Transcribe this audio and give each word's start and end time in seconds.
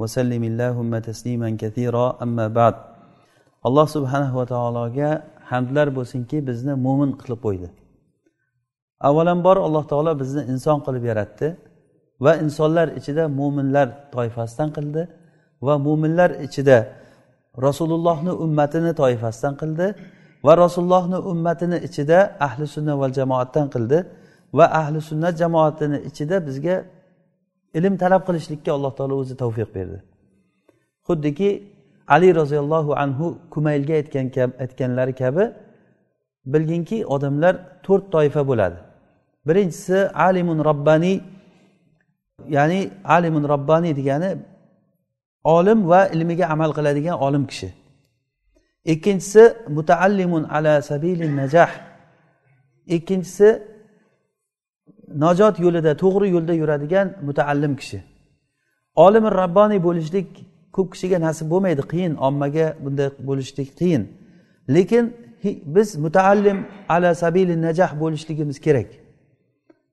وسلم 0.00 0.42
اللهم 0.50 0.92
تسليما 1.08 1.48
كثيرا 1.62 2.06
أما 2.24 2.46
بعد 2.58 2.74
alloh 3.62 3.86
subhanava 3.86 4.42
taologa 4.46 5.10
hamdlar 5.50 5.86
bo'lsinki 5.98 6.38
bizni 6.48 6.74
mo'min 6.86 7.10
qilib 7.20 7.40
qo'ydi 7.46 7.68
avvalambor 9.08 9.56
alloh 9.66 9.84
taolo 9.92 10.12
bizni 10.22 10.42
inson 10.52 10.78
qilib 10.86 11.04
yaratdi 11.10 11.46
va 12.24 12.32
insonlar 12.44 12.86
ichida 12.98 13.24
mo'minlar 13.38 13.88
toifasidan 14.14 14.68
qildi 14.76 15.02
va 15.66 15.74
mo'minlar 15.86 16.30
ichida 16.46 16.78
rasulullohni 17.66 18.32
ummatini 18.44 18.92
toifasidan 19.00 19.54
qildi 19.62 19.86
va 20.46 20.52
rasulullohni 20.64 21.18
ummatini 21.32 21.78
ichida 21.88 22.18
ahli 22.46 22.64
sunna 22.74 22.94
va 23.00 23.06
jamoatdan 23.18 23.66
qildi 23.74 23.98
va 24.58 24.66
ahli 24.80 24.98
sunnat 25.10 25.34
jamoatini 25.42 25.98
ichida 26.08 26.36
bizga 26.46 26.76
ilm 27.77 27.93
talab 28.03 28.21
qilishlikka 28.27 28.71
alloh 28.77 28.91
taolo 28.97 29.15
o'zi 29.21 29.35
tavfiq 29.43 29.69
berdi. 29.77 29.97
Xuddiki 31.07 31.49
ali 32.15 32.29
roziyallohu 32.39 32.91
anhu 33.03 33.25
kumaylga 33.53 33.93
aytgan 33.99 34.27
aytganlari 34.63 35.13
kabi 35.21 35.43
bilginki 36.53 36.97
odamlar 37.15 37.53
to'rt 37.85 38.05
toifa 38.15 38.41
bo'ladi. 38.49 38.77
Birinchisi 39.47 39.97
alimun 40.27 40.59
robbaniy 40.69 41.17
ya'ni 42.55 42.81
alimun 43.15 43.43
robbaniy 43.53 43.93
degani 43.99 44.31
olim 45.55 45.79
va 45.91 46.01
ilmiga 46.15 46.45
amal 46.53 46.71
qiladigan 46.77 47.17
olim 47.27 47.43
kishi. 47.51 47.69
Ikkinchisi 48.93 49.43
mutaallimun 49.77 50.43
ala 50.57 50.73
sabili 50.89 51.25
najah 51.39 51.71
ikkinchisi 52.95 53.49
najot 55.23 55.59
yo'lida 55.59 55.91
to'g'ri 56.03 56.27
yo'lda 56.35 56.53
yuradigan 56.53 57.07
mutaallim 57.27 57.75
kishi. 57.75 57.99
Olimi 58.95 59.29
rabboniy 59.41 59.79
bo'lishlik 59.87 60.27
ko'p 60.75 60.87
kishiga 60.93 61.17
nasib 61.27 61.47
bo'lmaydi 61.53 61.83
qiyin. 61.91 62.13
Ommaga 62.27 62.65
bunday 62.83 63.09
bo'lishlik 63.29 63.69
qiyin. 63.79 64.03
Lekin 64.75 65.03
biz 65.75 65.95
mutaallim 66.05 66.57
ala 66.89 67.15
sabili 67.15 67.55
najah 67.61 67.99
bo'lishligimiz 68.01 68.57
kerak. 68.65 68.89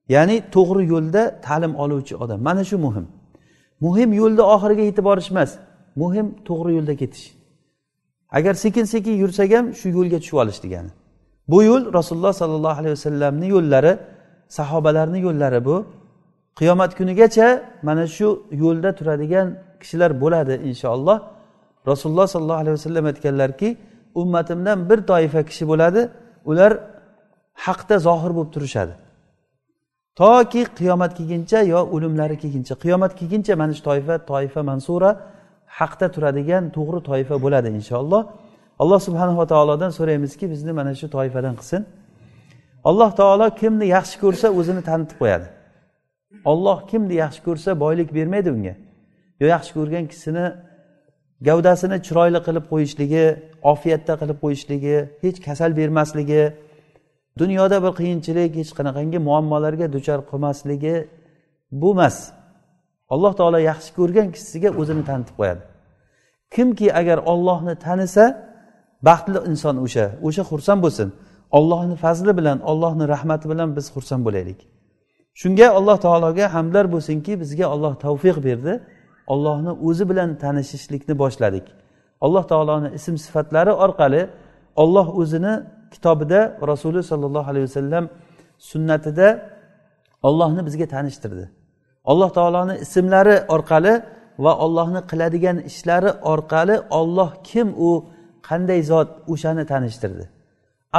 Ya'ni 0.09 0.35
to'g'ri 0.55 0.83
yo'lda 0.93 1.41
ta'lim 1.45 1.73
oluvchi 1.83 2.13
odam. 2.23 2.39
Mana 2.47 2.63
shu 2.69 2.77
muhim. 2.77 3.05
Muhim 3.85 4.09
yo'lda 4.21 4.43
oxiriga 4.55 4.83
yetib 4.89 5.03
borish 5.09 5.29
emas 5.31 5.51
muhim 6.01 6.27
to'g'ri 6.47 6.71
yo'lda 6.77 6.95
ketish. 7.01 7.25
Agar 8.37 8.53
sekin 8.63 8.85
sekin 8.93 9.15
yursak 9.23 9.49
ham 9.57 9.65
shu 9.79 9.87
yo'lga 9.97 10.17
tushib 10.23 10.37
olish 10.43 10.59
degani. 10.65 10.91
Bu 11.47 11.63
yo'l 11.63 11.83
rasululloh 11.93 12.33
sollallohu 12.41 12.79
alayhi 12.81 12.95
vasallamni 12.97 13.47
yo'llari 13.55 13.97
sahobalarni 14.47 15.19
yo'llari 15.19 15.65
bu. 15.65 15.85
Qiyomat 16.59 16.91
kunigacha 16.97 17.47
mana 17.83 18.07
shu 18.07 18.27
yo'lda 18.51 18.95
turadigan 18.95 19.47
kishilar 19.81 20.11
bo'ladi 20.21 20.53
inshaalloh. 20.69 21.17
Rasululloh 21.87 22.27
sollallohu 22.27 22.61
alayhi 22.63 22.75
vasallam 22.79 23.05
aytganlarki 23.05 23.77
ummatimdan 24.15 24.89
bir 24.89 24.99
toifa 25.11 25.43
kishi 25.49 25.67
bo'ladi 25.71 26.01
ular 26.45 26.71
haqda 27.65 27.95
zohir 28.07 28.31
bo'lib 28.37 28.51
turishadi. 28.55 28.93
Toki 30.15 30.61
qiyomat 30.79 31.11
kelguncha 31.17 31.59
yo 31.73 31.79
o'limlari 31.95 32.35
kelguncha 32.43 32.75
qiyomat 32.83 33.11
kelguncha 33.19 33.53
mana 33.61 33.73
shu 33.77 33.83
toifa 33.89 34.15
toifa 34.31 34.61
mansura 34.69 35.09
haqda 35.79 36.07
turadigan 36.15 36.63
to'g'ri 36.75 36.99
toifa 37.09 37.35
bo'ladi 37.45 37.69
inshaalloh. 37.79 38.21
Alloh 38.81 38.99
subhanava 39.07 39.45
taolodan 39.53 39.91
so'raymizki 39.97 40.45
bizni 40.53 40.71
mana 40.79 40.91
shu 40.99 41.07
toifadan 41.15 41.55
qilsin. 41.59 41.81
Alloh 42.89 43.11
taolo 43.19 43.47
kimni 43.61 43.85
yaxshi 43.95 44.15
ko'rsa 44.23 44.47
o'zini 44.59 44.81
tanitib 44.89 45.17
qo'yadi. 45.21 45.47
Olloh 46.51 46.77
kimni 46.91 47.15
yaxshi 47.23 47.41
ko'rsa 47.47 47.69
boylik 47.83 48.09
bermaydi 48.17 48.49
unga. 48.55 48.73
Yo 49.41 49.45
yaxshi 49.55 49.71
ko'rgan 49.77 50.05
kishini 50.11 50.45
gavdasini 51.47 51.97
chiroyli 52.05 52.39
qilib 52.47 52.65
qo'yishligi 52.71 53.25
ofiyatda 53.71 54.13
qilib 54.21 54.37
qo'yishligi 54.43 54.95
hech 55.23 55.37
kasal 55.47 55.71
bermasligi 55.79 56.43
dunyoda 57.41 57.77
bir 57.85 57.93
qiyinchilik 57.99 58.51
hech 58.59 58.71
qanaqangi 58.77 59.19
muammolarga 59.27 59.87
duchor 59.95 60.19
qilmasligi 60.29 60.95
bu 61.81 61.89
emas 61.95 62.17
alloh 63.13 63.33
taolo 63.39 63.59
yaxshi 63.71 63.91
ko'rgan 63.99 64.27
kishisiga 64.33 64.69
o'zini 64.81 65.03
tanitib 65.09 65.35
qo'yadi. 65.39 65.61
Kimki 66.55 66.87
agar 66.99 67.17
ollohni 67.31 67.75
tanisa 67.85 68.25
baxtli 69.07 69.39
inson 69.51 69.75
o'sha 69.85 70.05
o'sha 70.27 70.43
xursand 70.49 70.81
bo'lsin. 70.85 71.09
Ollohni 71.57 71.95
fazli 72.03 72.37
bilan 72.39 72.59
ollohni 72.71 73.05
rahmati 73.13 73.45
bilan 73.51 73.69
biz 73.77 73.85
xursand 73.95 74.21
bo'laylik. 74.27 74.59
Shunga 75.41 75.67
alloh 75.79 75.97
taologa 76.05 76.45
hamdlar 76.55 76.85
bo'lsinki 76.93 77.33
bizga 77.41 77.65
olloh 77.73 77.93
tavfiq 78.05 78.37
berdi. 78.47 78.73
Ollohni 79.33 79.71
o'zi 79.87 80.03
bilan 80.09 80.29
tanishishlikni 80.43 81.13
boshladik. 81.23 81.65
Alloh 82.25 82.43
taoloni 82.51 82.89
ism 82.97 83.15
sifatlari 83.25 83.73
orqali 83.85 84.21
olloh 84.83 85.07
o'zini 85.21 85.53
kitobida 85.93 86.39
rasuli 86.71 87.01
sollallohu 87.11 87.47
alayhi 87.51 87.65
vasallam 87.69 88.05
sunnatida 88.69 89.27
ollohni 90.27 90.61
bizga 90.67 90.87
tanishtirdi. 90.95 91.45
Alloh 92.11 92.29
taoloni 92.37 92.75
ismlari 92.85 93.35
orqali 93.55 93.93
va 94.45 94.53
ollohni 94.65 95.01
qiladigan 95.11 95.57
ishlari 95.69 96.11
orqali 96.33 96.75
olloh 96.99 97.29
kim 97.49 97.67
u 97.87 97.91
qanday 98.47 98.79
zot 98.91 99.09
o'shani 99.33 99.63
tanishtirdi. 99.73 100.25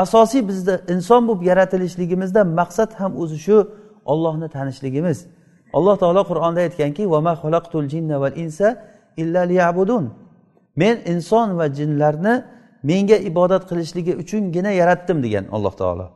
Asosiy 0.03 0.43
bizda 0.49 0.75
inson 0.95 1.23
bo'lib 1.29 1.43
yaratilishligimizda 1.51 2.41
maqsad 2.61 2.91
ham 3.01 3.13
o'zi 3.23 3.39
shu 3.47 3.57
ollohni 4.13 4.49
tanishligimiz. 4.57 5.19
Alloh 5.77 5.97
taolo 6.03 6.23
qur'onda 6.31 6.61
aytganki 6.67 7.03
men 10.77 10.97
inson 11.07 11.59
va 11.59 11.67
jinlarni 11.79 12.45
menga 12.83 13.17
ibodat 13.17 13.63
qilishligi 13.71 14.13
uchungina 14.23 14.71
yaratdim 14.71 15.23
degan 15.23 15.45
alloh 15.53 15.75
taolo. 15.81 16.07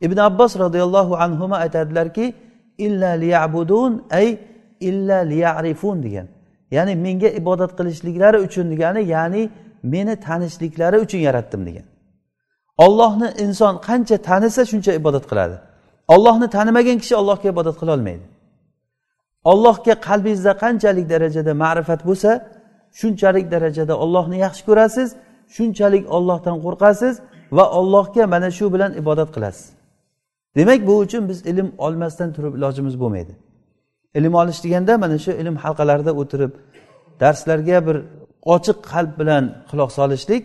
Ibn 0.00 0.18
abbos 0.18 0.52
roziyallohu 0.58 1.14
anhu 1.16 1.54
aytadilarki 1.54 2.34
illa 2.78 3.10
liyabudun 3.22 4.04
ay 4.10 4.38
illa 4.80 5.18
liyarifun 5.32 6.02
degan. 6.02 6.26
Ya'ni 6.70 6.94
menga 6.96 7.28
ibodat 7.40 7.72
qilishliklari 7.78 8.38
uchun 8.46 8.70
degani 8.70 9.00
ya'ni 9.14 9.50
meni 9.82 10.14
tanishliklari 10.16 10.96
uchun 11.04 11.18
yaratdim 11.18 11.66
degan. 11.66 11.86
Ollohni 12.84 13.28
inson 13.44 13.74
qancha 13.88 14.16
tanisa 14.28 14.62
shuncha 14.70 14.92
ibodat 15.00 15.24
qiladi. 15.30 15.56
Ollohni 16.14 16.46
tanimagan 16.56 16.98
kishi 17.02 17.14
allohga 17.20 17.46
ibodat 17.54 17.76
qilolmaydi 17.82 18.24
ollohga 19.50 19.94
qalbingizda 20.08 20.52
qanchalik 20.64 21.06
darajada 21.12 21.52
ma'rifat 21.64 22.00
bo'lsa 22.08 22.30
shunchalik 23.00 23.46
darajada 23.54 23.94
ollohni 24.04 24.36
yaxshi 24.46 24.62
ko'rasiz 24.68 25.08
shunchalik 25.56 26.04
ollohdan 26.16 26.56
qo'rqasiz 26.64 27.14
va 27.56 27.64
ollohga 27.78 28.24
mana 28.34 28.48
shu 28.58 28.66
bilan 28.74 28.92
ibodat 29.02 29.30
qilasiz. 29.36 29.66
Demak 30.56 30.80
bu 30.88 30.94
uchun 31.04 31.22
biz 31.30 31.38
ilm 31.50 31.68
olmasdan 31.86 32.28
turib 32.36 32.54
ilojimiz 32.58 32.94
bo'lmaydi. 33.02 33.32
Ilm 34.18 34.34
olish 34.40 34.60
deganda 34.64 34.92
mana 35.04 35.16
shu 35.24 35.30
ilm 35.42 35.56
halqalarida 35.64 36.12
o'tirib 36.20 36.52
darslarga 37.22 37.78
bir 37.86 37.96
ochiq 38.54 38.78
qalb 38.92 39.12
bilan 39.20 39.44
quloq 39.70 39.90
solishlik 39.98 40.42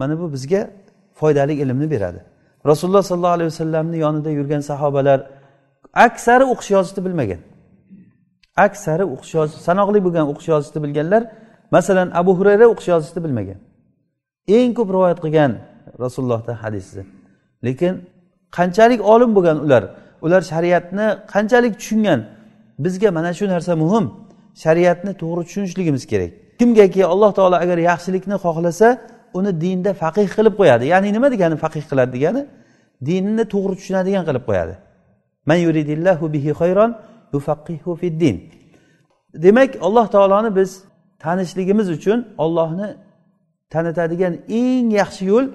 mana 0.00 0.14
bu 0.20 0.26
bizga 0.34 0.60
foydali 1.20 1.54
ilmni 1.62 1.86
beradi. 1.94 2.20
Rasululloh 2.70 3.02
sollallohu 3.10 3.36
alayhi 3.36 3.50
vasallamni 3.52 3.96
yonida 4.04 4.30
yurgan 4.38 4.62
sahobalar 4.70 5.18
aksari 6.06 6.44
o'qish 6.52 6.70
yozishni 6.76 7.00
bilmagan. 7.06 7.40
Aksari 8.66 9.04
o'qish 9.14 9.32
yozish 9.38 9.58
sanoqli 9.68 9.98
bo'lgan 10.06 10.26
o'qish 10.32 10.48
yozishni 10.52 10.78
bilganlar 10.84 11.22
masalan 11.76 12.08
abu 12.20 12.32
hurayra 12.38 12.66
o'qish 12.72 12.88
yozishni 12.92 13.20
bilmagan. 13.24 13.58
Eng 14.56 14.70
ko'p 14.78 14.88
rivoyat 14.94 15.18
qilgan 15.24 15.52
rasulullohdan 16.04 16.56
hadisni 16.62 17.02
lekin 17.66 17.92
qanchalik 18.56 19.00
olim 19.12 19.30
bo'lgan 19.36 19.58
ular 19.66 19.82
ular 20.24 20.42
shariatni 20.52 21.06
qanchalik 21.32 21.74
tushungan? 21.80 22.20
Bizga 22.84 23.10
mana 23.16 23.30
shu 23.38 23.44
narsa 23.54 23.72
muhim. 23.82 24.04
Shariatni 24.64 25.12
to'g'ri 25.22 25.42
tushunishligimiz 25.48 26.04
kerak. 26.12 26.30
Kimgaki 26.58 27.02
alloh 27.12 27.30
taolo 27.38 27.56
agar 27.64 27.78
yaxshilikni 27.90 28.36
xohlasa 28.44 28.88
uni 29.38 29.50
dinda 29.64 29.90
faqih 30.02 30.26
qilib 30.36 30.54
qo'yadi. 30.60 30.84
Ya'ni 30.92 31.08
nima 31.16 31.28
degani 31.34 31.56
faqih 31.64 31.84
qiladi 31.90 32.10
degani? 32.16 32.42
Dinni 33.08 33.44
to'g'ri 33.52 33.74
tushunadigan 33.80 34.24
qilib 34.28 34.44
qo'yadi. 34.48 34.74
Man 35.48 35.58
yuridillahu 35.66 36.24
bihi 36.34 36.50
xayron 36.60 36.90
yufaqihu 37.34 37.90
fiddin 38.02 38.36
demak 39.44 39.70
alloh 39.86 40.06
taoloni 40.14 40.50
biz 40.58 40.70
tanishligimiz 41.24 41.88
uchun 41.96 42.18
ollohni 42.44 42.88
tanitadigan 43.72 44.34
eng 44.60 44.86
yaxshi 45.00 45.24
yo'l 45.32 45.46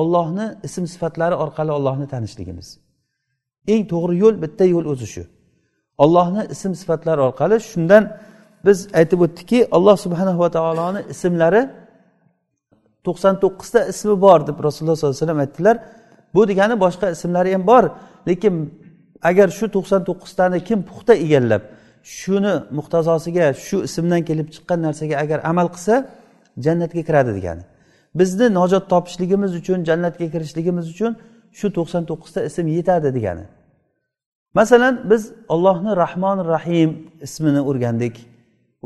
ollohni 0.00 0.46
ism 0.66 0.84
sifatlari 0.92 1.34
orqali 1.44 1.70
ollohni 1.78 2.06
tanishligimiz. 2.14 2.68
Eng 3.72 3.82
to'g'ri 3.92 4.14
yo'l 4.22 4.36
bitta 4.42 4.64
yo'l 4.74 4.86
o'zi 4.92 5.06
shu. 5.14 5.22
Ollohni 6.04 6.42
ism 6.54 6.72
sifatlari 6.80 7.20
orqali 7.28 7.56
shundan 7.70 8.04
biz 8.66 8.78
aytib 8.98 9.20
o'tdikki 9.26 9.58
alloh 9.76 9.96
subhanava 10.04 10.48
taoloni 10.56 11.00
ismlari 11.14 11.62
to'qson 13.06 13.34
to'qqizta 13.42 13.80
ismi 13.92 14.14
bor 14.24 14.38
deb 14.48 14.56
rasululloh 14.66 14.96
sollallohu 14.96 15.16
alayhi 15.16 15.26
vasallam 15.26 15.40
aytdilar. 15.46 15.76
Bu 16.34 16.48
degani 16.50 16.74
boshqa 16.84 17.06
ismlari 17.16 17.50
ham 17.54 17.64
bor 17.70 17.84
lekin 18.28 18.54
agar 19.30 19.48
shu 19.58 19.66
to'qson 19.76 20.00
to'qqiztani 20.08 20.58
kim 20.68 20.78
puxta 20.88 21.14
egallab 21.24 21.62
shuni 22.02 22.54
muhtazosiga 22.78 23.46
shu 23.66 23.76
ismdan 23.88 24.22
kelib 24.28 24.48
chiqqan 24.54 24.78
narsaga 24.86 25.16
agar 25.24 25.38
amal 25.50 25.68
qilsa 25.74 25.94
jannatga 26.64 27.02
kiradi 27.08 27.32
degani. 27.38 27.62
Bizni 28.14 28.46
najot 28.58 28.84
topishligimiz 28.92 29.52
uchun 29.60 29.78
jannatga 29.88 30.26
kirishligimiz 30.34 30.86
uchun 30.94 31.12
shu 31.58 31.66
to'qson 31.76 32.02
to'qqizta 32.10 32.40
ism 32.48 32.66
yetadi 32.76 33.10
degani. 33.16 33.44
Masalan 34.54 34.94
biz 35.10 35.22
ollohni 35.54 35.92
rahmon 36.04 36.38
rahim 36.54 36.90
ismini 37.26 37.60
o'rgandik 37.70 38.14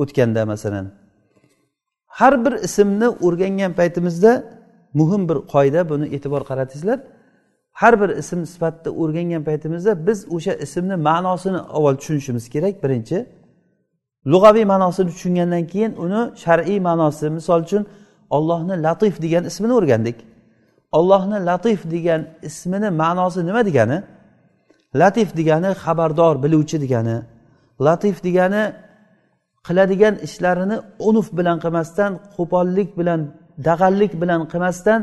o'tganda 0.03 0.43
masalan. 0.53 0.87
Har 2.19 2.35
bir 2.45 2.53
ismni 2.67 3.09
o'rgangan 3.27 3.73
paytimizda 3.79 4.33
muhim 4.99 5.23
bir 5.29 5.39
qoida 5.53 5.81
buni 5.91 6.07
e'tibor 6.17 6.43
qaratingizlar 6.51 6.99
har 7.75 8.01
bir 8.01 8.09
ism 8.09 8.45
sifatida 8.53 8.91
o'rgangan 8.91 9.43
paytimizda 9.45 10.07
biz 10.07 10.19
o'sha 10.35 10.53
ismni 10.65 10.97
ma'nosini 10.97 11.59
avval 11.77 11.95
tushunishimiz 12.01 12.45
kerak. 12.55 12.75
Birinchi 12.85 13.27
lug'aviy 14.33 14.65
ma'nosini 14.73 15.09
tushungandan 15.11 15.65
keyin 15.73 15.93
uni 16.05 16.21
shar'iy 16.45 16.81
ma'nosi. 16.89 17.31
Misol 17.31 17.61
uchun 17.67 17.87
ollohni 18.31 18.83
latif 18.87 19.23
degan 19.23 19.45
ismini 19.51 19.73
o'rgandik. 19.79 20.17
Ollohni 20.93 21.47
latif 21.49 21.81
degan 21.95 22.21
ismini 22.43 22.91
ma'nosi 23.03 23.47
nima 23.47 23.63
degani? 23.69 23.99
Latif 25.01 25.37
degani 25.37 25.71
xabardor 25.85 26.35
biluvchi 26.45 26.77
degani. 26.85 27.17
Latif 27.87 28.17
degani 28.25 28.63
qiladigan 29.67 30.15
ishlarini 30.27 30.77
unuf 31.09 31.29
bilan 31.39 31.57
qilmasdan 31.65 32.11
qo'pollik 32.37 32.91
bilan 32.99 33.21
dag'allik 33.69 34.13
bilan 34.23 34.41
qilmasdan 34.53 35.01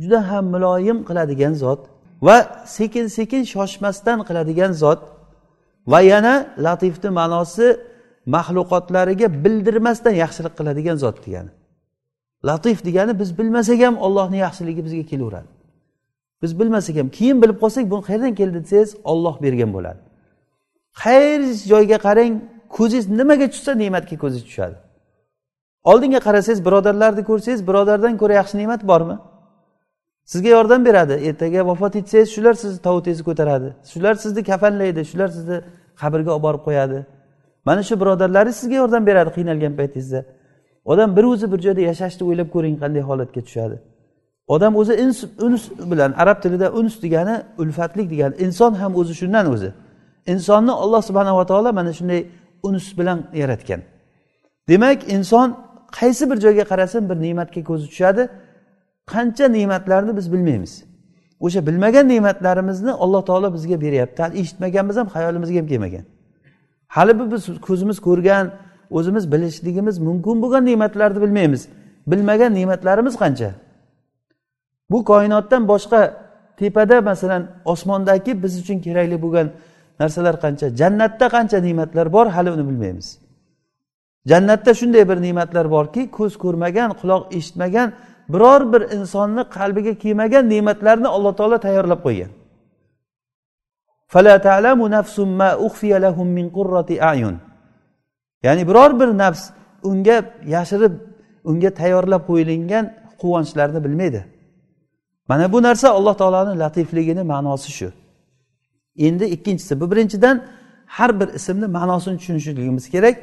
juda 0.00 0.18
ham 0.30 0.44
muloyim 0.54 0.98
qiladigan 1.08 1.52
zot 1.62 1.80
va 2.26 2.36
sekin 2.76 3.06
sekin 3.16 3.42
shoshmasdan 3.54 4.18
qiladigan 4.28 4.72
zot 4.82 5.00
va 5.92 6.00
yana 6.12 6.34
latifni 6.66 7.10
ma'nosi 7.20 7.66
maxluqotlariga 8.34 9.26
bildirmasdan 9.44 10.14
yaxshilik 10.22 10.54
qiladigan 10.58 10.96
zot 11.04 11.16
degani. 11.26 11.50
Latif 12.48 12.78
degani 12.86 13.12
biz 13.20 13.30
bilmasak 13.38 13.78
ham 13.86 13.94
ollohni 14.06 14.38
yaxshiligi 14.46 14.82
bizga 14.86 15.04
kelaveradi. 15.10 15.50
Biz 16.42 16.52
bilmasak 16.60 16.96
ham 17.00 17.08
keyin 17.18 17.42
bilib 17.42 17.58
qolsak 17.62 17.84
bu 17.92 17.96
qayerdan 18.08 18.34
keldi? 18.40 18.58
desangiz 18.64 18.90
olloh 19.12 19.34
bergan 19.44 19.70
bo'ladi. 19.76 20.00
Qaysi 21.02 21.68
joyga 21.72 21.98
qarang 22.06 22.32
ko'zingiz 22.78 23.06
nimaga 23.20 23.46
tushsa 23.52 23.72
ne'matga 23.82 24.16
ko'ziz 24.24 24.42
tushadi. 24.48 24.76
Oldinga 25.90 26.20
qarasangiz 26.26 26.60
birodarlarni 26.66 27.22
ko'rsangiz 27.30 27.60
birodardan 27.68 28.14
ko'ra 28.20 28.34
yaxshi 28.40 28.54
ne'mat 28.60 28.82
bormi? 28.90 29.16
Sizga 30.32 30.48
yordam 30.56 30.80
beradi. 30.88 31.14
Ertaga 31.28 31.60
vafot 31.70 31.96
etsangiz 32.00 32.28
shular 32.34 32.54
sizni 32.62 32.78
tovutingizni 32.86 33.24
ko'taradi. 33.28 33.68
Shular 33.92 34.14
sizni 34.24 34.42
kafanlaydi 34.50 35.00
shular 35.10 35.28
sizni 35.36 35.56
qabrga 36.00 36.30
olib 36.36 36.44
borib 36.46 36.62
qo'yadi. 36.68 36.98
Mana 37.68 37.82
shu 37.88 37.94
birodarlaringiz 38.00 38.56
sizga 38.62 38.76
yordam 38.82 39.02
beradi 39.06 39.30
qiynalgan 39.36 39.72
paytingizda. 39.80 40.20
Odam 40.92 41.16
bir 41.16 41.24
o'zi 41.32 41.46
bir 41.52 41.60
joyda 41.66 41.82
yashashni 41.90 42.22
o'ylab 42.28 42.48
ko'ring 42.54 42.76
qanday 42.82 43.02
holatga 43.10 43.40
tushadi. 43.46 43.76
Odam 44.54 44.72
o'zi 44.80 44.94
ins 45.04 45.18
uns 45.46 45.62
bilan 45.90 46.10
arab 46.22 46.38
tilida 46.42 46.66
uns 46.80 46.94
degani 47.04 47.34
ulfatlik 47.62 48.06
degani 48.10 48.34
inson 48.46 48.72
ham 48.80 48.92
o'zi 49.00 49.14
shundan 49.20 49.46
o'zi. 49.54 49.70
Insonni 50.32 50.72
alloh 50.82 51.02
subhanava 51.08 51.44
taolo 51.50 51.70
mana 51.78 51.92
shunday 51.98 52.20
uns 52.62 52.98
bilan 52.98 53.30
yaratgan. 53.34 53.80
Demak 54.68 55.12
inson 55.12 55.48
qaysi 55.98 56.30
bir 56.30 56.36
joyga 56.44 56.64
qarasin 56.64 57.08
bir 57.10 57.16
ne'matga 57.26 57.64
ko'zi 57.64 57.86
tushadi. 57.86 58.28
Qancha 59.12 59.48
ne'matlarni 59.48 60.16
biz 60.16 60.32
bilmaymiz. 60.32 60.84
O'sha 61.40 61.66
bilmagan 61.66 62.08
ne'matlarimizni 62.08 62.92
alloh 62.92 63.22
taolo 63.24 63.54
bizga 63.54 63.80
beryapti. 63.80 64.22
Hali 64.22 64.38
eshitmaganmiz 64.40 64.96
ham 64.96 65.06
xayolimizga 65.06 65.58
ham 65.60 65.66
kelmagan. 65.66 66.04
Hali 66.88 67.18
bu 67.18 67.32
biz 67.32 67.60
ko'zimiz 67.60 67.98
ko'rgan 68.00 68.50
o'zimiz 68.90 69.32
bilishligimiz 69.32 69.98
mumkin 69.98 70.42
bo'lgan 70.42 70.64
ne'matlarni 70.64 71.22
bilmaymiz. 71.22 71.68
Bilmagan 72.06 72.54
ne'matlarimiz 72.54 73.16
qancha? 73.22 73.50
Bu 74.90 75.04
koinotdan 75.04 75.68
boshqa 75.68 76.00
tepada 76.56 77.00
masalan 77.00 77.42
osmondagi 77.64 78.42
biz 78.42 78.52
uchun 78.60 78.78
kerakli 78.80 79.22
bo'lgan 79.22 79.48
narsalar 80.00 80.36
qancha? 80.44 80.66
Jannatda 80.80 81.26
qancha 81.34 81.58
ne'matlar 81.66 82.06
bor 82.16 82.26
hali 82.36 82.50
uni 82.56 82.64
bilmaymiz. 82.68 83.08
Jannatda 84.30 84.72
shunday 84.80 85.04
bir 85.10 85.18
ne'matlar 85.26 85.66
borki 85.76 86.02
ko'z 86.16 86.32
ko'rmagan 86.42 86.90
quloq 87.00 87.22
eshitmagan 87.38 87.88
biror 88.32 88.62
bir 88.72 88.82
insonni 88.96 89.42
qalbiga 89.56 89.94
kelmagan 90.02 90.44
ne'matlarni 90.54 91.08
alloh 91.16 91.32
taolo 91.38 91.58
tayyorlab 91.66 92.00
qo'ygan. 92.06 92.30
Ya'ni 98.46 98.62
biror 98.68 98.90
bir 99.00 99.08
nafs 99.22 99.42
unga 99.90 100.16
yashirib 100.54 100.94
unga 101.50 101.70
tayyorlab 101.80 102.22
qo'yilgan 102.30 102.84
quvonchlarni 103.20 103.80
bilmaydi. 103.84 104.20
Mana 105.28 105.52
bu 105.52 105.58
narsa 105.62 105.86
alloh 105.98 106.14
taoloni 106.20 106.58
latifligini 106.62 107.22
ma'nosi 107.32 107.70
shu. 107.78 107.88
Endi 108.98 109.24
ikkinchisi 109.24 109.80
bu 109.80 109.90
birinchidan 109.90 110.44
har 110.86 111.20
bir 111.20 111.28
ismni 111.28 111.66
ma'nosini 111.66 112.18
tushunishligimiz 112.18 112.90
kerak. 112.90 113.16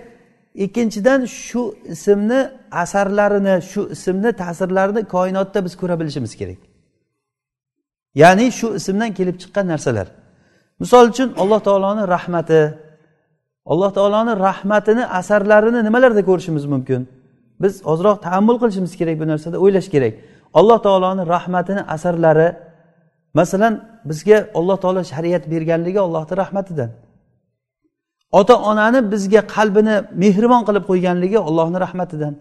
Ikkinchidan 0.56 1.25
shu 1.25 1.75
ismni 1.86 2.50
asarlarini 2.72 3.62
shu 3.62 3.90
ismni 3.96 4.31
ta'sirlarini 4.42 5.02
koinotda 5.14 5.66
biz 5.66 5.74
ko'ra 5.78 6.00
bilishimiz 6.00 6.36
kerak. 6.36 6.58
Ya'ni 8.16 8.52
shu 8.52 8.75
ismdan 8.75 9.14
kelib 9.14 9.36
chiqqan 9.42 9.66
narsalar. 9.68 10.08
Misol 10.80 11.10
uchun 11.10 11.34
alloh 11.38 11.60
taoloni 11.60 12.08
rahmati. 12.16 12.62
Alloh 13.66 13.92
taoloni 13.98 14.34
rahmatini 14.48 15.06
asarlarini 15.20 15.84
nimalarda 15.84 16.22
ko'rishimiz 16.30 16.66
mumkin? 16.66 17.02
Biz 17.62 17.74
ozroq 17.92 18.18
taammul 18.28 18.58
qilishimiz 18.62 18.94
kerak 19.00 19.16
bu 19.22 19.25
narsada 19.31 19.58
o'ylash 19.64 19.90
kerak. 19.94 20.14
Alloh 20.60 20.80
taoloni 20.86 21.24
rahmatini 21.36 21.82
asarlari 21.96 22.48
masalan 23.34 23.74
bizga 24.10 24.38
alloh 24.54 24.78
taolo 24.84 25.04
shariat 25.04 25.44
berganligi 25.52 26.00
allohni 26.00 26.38
rahmatidan. 26.38 26.90
Ota 28.32 28.56
onani 28.70 29.12
bizga 29.12 29.42
qalbini 29.56 29.96
mehribon 30.24 30.63
qilib 30.68 30.84
qo'yganligi 30.90 31.40
ollohni 31.50 31.80
rahmatidan. 31.86 32.34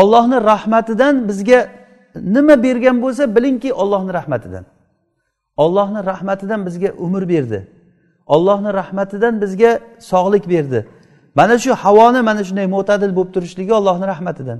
Ollohni 0.00 0.38
rahmatidan 0.52 1.14
bizga 1.28 1.60
nima 2.34 2.62
bergan 2.62 2.96
bo'lsa 3.04 3.36
bilingki 3.36 3.70
ollohni 3.82 4.12
rahmatidan. 4.18 4.64
Ollohni 5.56 6.00
rahmatidan 6.10 6.66
bizga 6.66 6.90
umr 7.06 7.28
berdi. 7.28 7.60
Ollohni 8.26 8.70
rahmatidan 8.80 9.34
bizga 9.42 9.80
sog'lik 10.10 10.44
berdi. 10.48 10.86
Mana 11.34 11.58
shu 11.58 11.70
havoni 11.84 12.20
mana 12.28 12.42
shunday 12.48 12.66
mo'tadil 12.76 13.12
bo'lib 13.16 13.30
turishligi 13.34 13.72
ollohni 13.80 14.06
rahmatidan. 14.12 14.58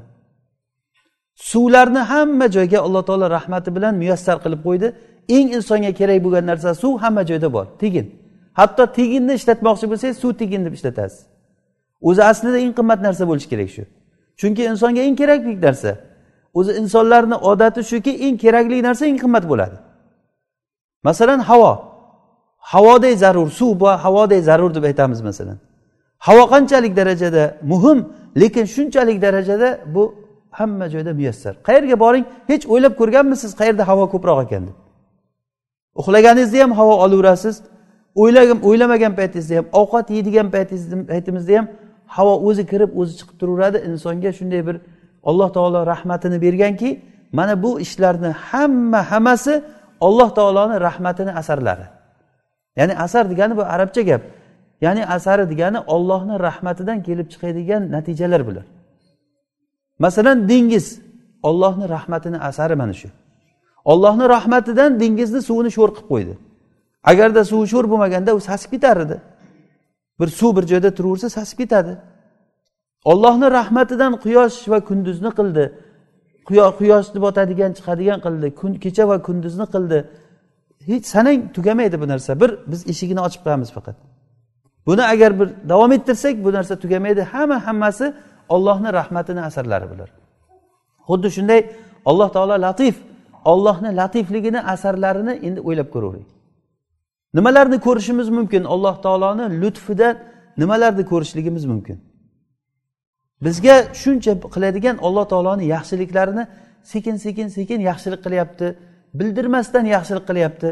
Suvlarni 1.37 1.99
hamma 1.99 2.47
joyga 2.47 2.79
alloh 2.81 3.03
taolo 3.03 3.31
rahmati 3.31 3.77
bilan 3.77 3.95
muyassar 3.95 4.37
qilib 4.45 4.61
qo'ydi. 4.67 4.93
Eng 5.29 5.49
insonga 5.59 5.93
kerak 5.93 6.25
bo'lgan 6.25 6.47
narsa 6.47 6.75
suv 6.75 6.99
hamma 7.03 7.23
joyda 7.31 7.53
bor 7.53 7.67
tegin. 7.79 8.07
Hatto 8.55 8.87
teginni 8.99 9.35
ishlatmoqchi 9.35 9.87
bo'lsangiz 9.91 10.19
suv 10.23 10.33
tegin 10.41 10.65
deb 10.65 10.75
ishlatasiz. 10.79 11.27
O'zi 12.09 12.23
aslida 12.31 12.59
eng 12.59 12.73
qimmat 12.79 13.01
narsa 13.07 13.29
bo'lishi 13.31 13.49
kerak 13.53 13.71
shu. 13.77 13.83
Chunki 14.41 14.63
insonga 14.73 15.01
eng 15.09 15.17
kerakli 15.21 15.53
narsa 15.67 15.93
o'zi 16.59 16.73
insonlarni 16.83 17.37
odati 17.51 17.81
shuki 17.91 18.13
eng 18.27 18.37
kerakli 18.45 18.83
narsa 18.89 19.07
eng 19.11 19.19
qimmat 19.25 19.45
bo'ladi. 19.51 19.77
Masalan 21.09 21.41
havo. 21.49 21.73
Havoday 22.73 23.15
zarur 23.17 23.49
suv 23.59 23.81
bu 23.81 23.87
havoday 24.05 24.41
zarur 24.49 24.75
deb 24.75 24.85
aytamiz 24.91 25.21
masalan. 25.21 25.59
Havo 26.19 26.45
qanchalik 26.53 26.97
darajada 26.97 27.45
muhim 27.63 27.99
lekin 28.41 28.65
shunchalik 28.75 29.23
darajada 29.23 29.69
bu 29.95 30.26
hamma 30.59 30.87
joyda 30.95 31.13
muyassar. 31.19 31.55
Qayerga 31.69 31.97
boring 32.05 32.25
hech 32.51 32.65
o'ylab 32.73 32.95
ko'rganmisiz 33.01 33.51
qayerda 33.61 33.83
havo 33.91 34.05
ko'proq 34.15 34.39
ekan 34.45 34.63
deb. 34.69 34.77
Uxlaganingizda 36.01 36.59
ham 36.65 36.73
havo 36.79 36.95
olaverasiz 37.05 37.57
o'ylagan 38.23 38.59
o'ylamagan 38.69 39.13
paytingizda 39.19 39.55
ham 39.59 39.67
ovqat 39.81 40.07
yeydigan 40.17 40.49
paytimizda 41.13 41.53
ham 41.59 41.67
havo 42.17 42.35
o'zi 42.49 42.63
kirib 42.71 42.91
o'zi 43.01 43.13
chiqib 43.19 43.37
turaveradi. 43.41 43.79
Insonga 43.89 44.31
shunday 44.39 44.63
bir 44.69 44.77
alloh 45.29 45.49
taolo 45.57 45.81
rahmatini 45.93 46.39
berganki 46.45 46.91
mana 47.39 47.55
bu 47.63 47.71
ishlarni 47.85 48.31
hamma 48.49 49.01
hammasi 49.11 49.55
alloh 50.07 50.29
taoloni 50.39 50.77
rahmatini 50.89 51.33
asarlari. 51.41 51.87
Ya'ni 52.79 52.95
asar 53.05 53.25
degani 53.31 53.55
bu 53.57 53.63
arabcha 53.75 54.03
gap. 54.11 54.23
Ya'ni 54.85 55.03
asari 55.17 55.45
degani 55.53 55.79
ollohni 55.95 56.35
rahmatidan 56.47 56.99
kelib 57.07 57.27
chiqadigan 57.33 57.83
natijalar 57.95 58.43
bular. 58.49 58.67
Masalan 59.99 60.49
dengiz. 60.49 60.87
Ollohni 61.43 61.89
rahmatini 61.89 62.39
asari 62.39 62.75
mana 62.75 62.93
shu. 62.93 63.09
Ollohni 63.85 64.29
rahmatidan 64.29 65.01
dengizni 65.01 65.43
suvini 65.49 65.71
sho'r 65.77 65.91
qilib 65.97 66.09
qo'ydi. 66.13 66.35
Agarda 67.11 67.45
suvi 67.51 67.67
sho'r 67.73 67.87
bo'lmaganda 67.93 68.31
u 68.39 68.41
sasib 68.41 68.71
ketar 68.75 68.97
edi. 69.05 69.17
Bir 70.21 70.29
suv 70.39 70.57
bir 70.57 70.65
joyda 70.67 70.91
turaversa 70.95 71.29
sasib 71.31 71.59
ketadi. 71.59 71.93
Ollohni 73.05 73.51
rahmatidan 73.59 74.13
quyosh 74.25 74.59
va 74.73 74.79
kunduzni 74.89 75.31
qildi. 75.39 75.65
Quyoshni 76.79 77.19
botadigan 77.27 77.73
chiqadigan 77.79 78.19
qildi. 78.27 78.47
Kun 78.61 78.73
kecha 78.85 79.05
va 79.11 79.17
kunduzni 79.29 79.67
qildi. 79.75 79.99
Hech 80.91 81.07
sanang 81.15 81.41
tugamaydi 81.57 81.97
bu 82.03 82.07
narsa. 82.13 82.41
Bir 82.41 82.51
biz 82.71 82.81
eshigini 82.93 83.21
ochib 83.27 83.41
qo'yamiz 83.45 83.71
faqat. 83.77 83.97
Buni 84.87 85.03
agar 85.13 85.31
bir 85.41 85.49
davom 85.69 85.93
ettirsak 85.97 86.35
bu 86.45 86.51
narsa 86.53 86.75
tugamaydi. 86.83 87.23
Hamma 87.33 87.67
hammasi 87.67 88.07
ollohni 88.55 88.91
rahmatini 88.99 89.43
asarlari 89.49 89.87
bular 89.93 90.11
xuddi 91.09 91.29
shunday 91.37 91.61
alloh 92.11 92.29
taolo 92.37 92.57
latif 92.67 92.97
ollohni 93.53 93.91
latifligini 94.01 94.61
asarlarini 94.75 95.33
endi 95.47 95.61
o'ylab 95.69 95.89
ko'ravering 95.95 96.29
nimalarni 97.37 97.79
ko'rishimiz 97.87 98.29
mumkin? 98.29 98.65
Alloh 98.65 98.95
taoloni 99.05 99.45
lutfidan 99.63 100.15
nimalarni 100.57 101.05
ko'rishligimiz 101.13 101.65
mumkin? 101.73 101.99
Bizga 103.45 103.77
shuncha 104.03 104.33
qiladigan 104.55 104.97
alloh 105.07 105.25
taoloni 105.33 105.65
yaxshiliklarini 105.75 106.45
sekin 106.93 107.17
sekin 107.25 107.49
sekin 107.57 107.81
yaxshilik 107.91 108.21
qilyapti 108.27 108.67
bildirmasdan 109.19 109.85
yaxshilik 109.97 110.25
qilyapti. 110.31 110.69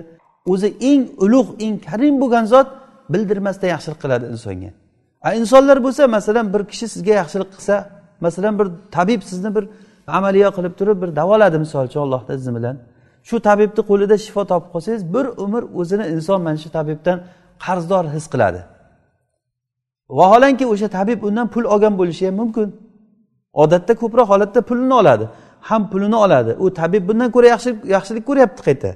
O'zi 0.52 0.68
eng 0.90 1.02
ulug' 1.24 1.50
eng 1.64 1.76
karim 1.88 2.14
bo'lgan 2.22 2.44
zot 2.54 2.68
bildirmasdan 3.12 3.68
yaxshilik 3.74 4.00
qiladi 4.04 4.24
insonga. 4.34 4.70
Insonlar 5.32 5.84
bo'lsa 5.84 6.02
masalan 6.16 6.46
bir 6.54 6.62
kishi 6.70 6.86
sizga 6.88 7.12
yaxshilik 7.20 7.50
qilsa 7.54 7.74
masalan 8.20 8.58
bir 8.58 8.66
tabib 8.96 9.22
sizni 9.30 9.54
bir 9.56 9.64
amaliyo 10.06 10.50
qilib 10.56 10.74
turib 10.78 11.02
bir 11.02 11.16
davoladi 11.16 11.58
misol 11.58 11.84
uchun 11.88 12.00
allohni 12.00 12.34
izni 12.34 12.52
bilan. 12.56 12.76
Shu 13.28 13.36
tabibni 13.48 13.82
qo'lida 13.90 14.16
shifo 14.24 14.42
topib 14.52 14.70
qolsangiz 14.74 15.02
bir 15.14 15.26
umr 15.44 15.62
o'zini 15.80 16.04
inson 16.14 16.40
mana 16.46 16.56
shu 16.64 16.70
tabibdan 16.76 17.18
qarzdor 17.64 18.04
his 18.14 18.26
qiladi. 18.32 18.60
Vaholanki 20.18 20.64
o'sha 20.72 20.88
tabib 20.88 21.18
undan 21.28 21.46
pul 21.54 21.64
olgan 21.74 21.94
bo'lishi 22.00 22.26
ham 22.26 22.34
mumkin. 22.40 22.68
Odatda 23.62 23.92
ko'proq 24.02 24.26
holatda 24.32 24.60
pulini 24.68 24.94
oladi 24.94 25.24
ham 25.68 25.82
pulini 25.90 26.16
oladi. 26.16 26.52
U 26.64 26.74
tabib 26.80 27.02
bundan 27.08 27.30
ko'ra 27.34 27.46
yaxshilik 27.54 27.78
yaxshilik 27.96 28.24
ko'ryapti 28.28 28.62
qayta. 28.68 28.90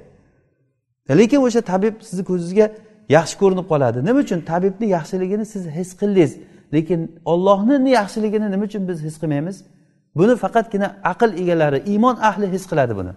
Lekin 1.19 1.39
o'sha 1.47 1.61
tabib 1.71 1.95
sizni 2.07 2.23
ko'zingizga 2.29 2.65
yaxshi 3.09 3.35
ko'rinib 3.41 3.67
qoladi. 3.71 3.97
Nima 4.07 4.19
uchun? 4.25 4.39
Tabibni 4.51 4.87
yaxshiligini 4.97 5.45
siz 5.53 5.63
his 5.77 5.89
qildingiz. 6.01 6.31
Lekin 6.73 7.21
ollohni 7.25 7.89
yaxshiligini 7.99 8.47
nima 8.51 8.63
uchun 8.69 8.87
biz 8.89 8.97
his 9.07 9.15
qilmaymiz? 9.21 9.57
Buni 10.15 10.35
faqatgina 10.43 10.87
aql 11.11 11.29
egalari 11.41 11.79
iymon 11.91 12.15
ahli 12.29 12.47
his 12.55 12.63
qiladi 12.71 12.93
buni. 12.99 13.13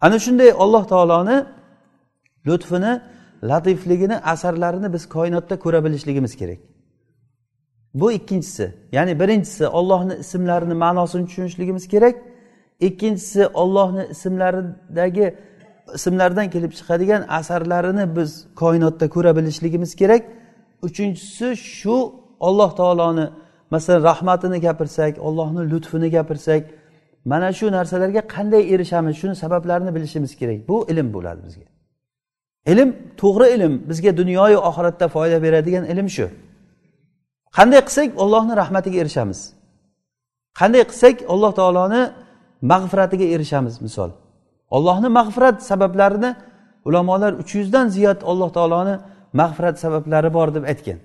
Ana 0.00 0.18
shunday 0.18 0.50
alloh 0.64 0.84
taoloni 0.92 1.36
lutfini 2.46 2.92
latifligini 3.50 4.16
asarlarini 4.32 4.92
biz 4.92 5.08
koinotda 5.08 5.58
ko'ra 5.64 5.84
bilishligimiz 5.84 6.36
kerak. 6.36 6.58
Bu 7.94 8.12
ikkinchisi. 8.12 8.74
Ya'ni 8.92 9.20
birinchisi 9.20 9.68
ollohni 9.68 10.14
ismlarini 10.14 10.74
ma'nosini 10.74 11.26
tushunishligimiz 11.26 11.88
kerak. 11.88 12.16
Ikkinchisi 12.80 13.46
ollohni 13.46 14.06
ismlaridagi 14.10 15.34
ismlardan 15.94 16.50
kelib 16.50 16.72
chiqadigan 16.78 17.22
asarlarini 17.28 18.16
biz 18.16 18.30
koinotda 18.56 19.08
ko'ra 19.08 19.36
bilishligimiz 19.36 19.96
kerak. 19.96 20.22
Uchinchisi 20.82 21.56
shu 21.56 21.96
olloh 22.40 22.76
taoloni 22.76 23.26
masalan 23.70 24.02
rahmatini 24.02 24.60
gapirsak 24.60 25.18
ollohni 25.18 25.62
lutfini 25.70 26.10
gapirsak 26.10 26.62
mana 27.24 27.52
shu 27.52 27.66
narsalarga 27.72 28.22
qanday 28.34 28.74
erishamiz? 28.74 29.16
Shuni 29.16 29.34
sabablarini 29.36 29.94
bilishimiz 29.94 30.36
kerak. 30.40 30.68
Bu 30.68 30.76
ilm 30.90 31.08
bo'ladi 31.14 31.40
bizga. 31.46 31.66
Ilm 32.72 32.96
to'g'ri 33.22 33.46
ilm 33.56 33.72
bizga 33.88 34.16
dunyoyu 34.16 34.58
oxiratda 34.68 35.06
foyda 35.08 35.42
beradigan 35.42 35.84
ilm 35.92 36.08
shu. 36.16 36.26
Qanday 37.56 37.80
qilsak 37.86 38.08
ollohni 38.22 38.54
rahmatiga 38.62 38.98
erishamiz? 39.02 39.40
Qanday 40.60 40.82
qilsak 40.90 41.16
alloh 41.32 41.52
taoloni 41.60 42.02
mag'firatiga 42.72 43.26
erishamiz 43.34 43.74
misol? 43.86 44.10
Ollohni 44.70 45.08
mag'firat 45.18 45.62
sabablarini 45.70 46.30
ulamolar 46.84 47.32
uch 47.42 47.54
yuzdan 47.54 47.86
ziyod 47.88 48.20
alloh 48.30 48.50
taoloni 48.56 48.94
mag'firat 49.40 49.76
sabablari 49.84 50.30
bor 50.34 50.48
deb 50.54 50.64
aytgan. 50.72 50.98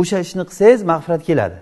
O'sha 0.00 0.18
ishni 0.24 0.44
qilsangiz 0.50 0.80
mag'firat 0.92 1.22
keladi. 1.28 1.58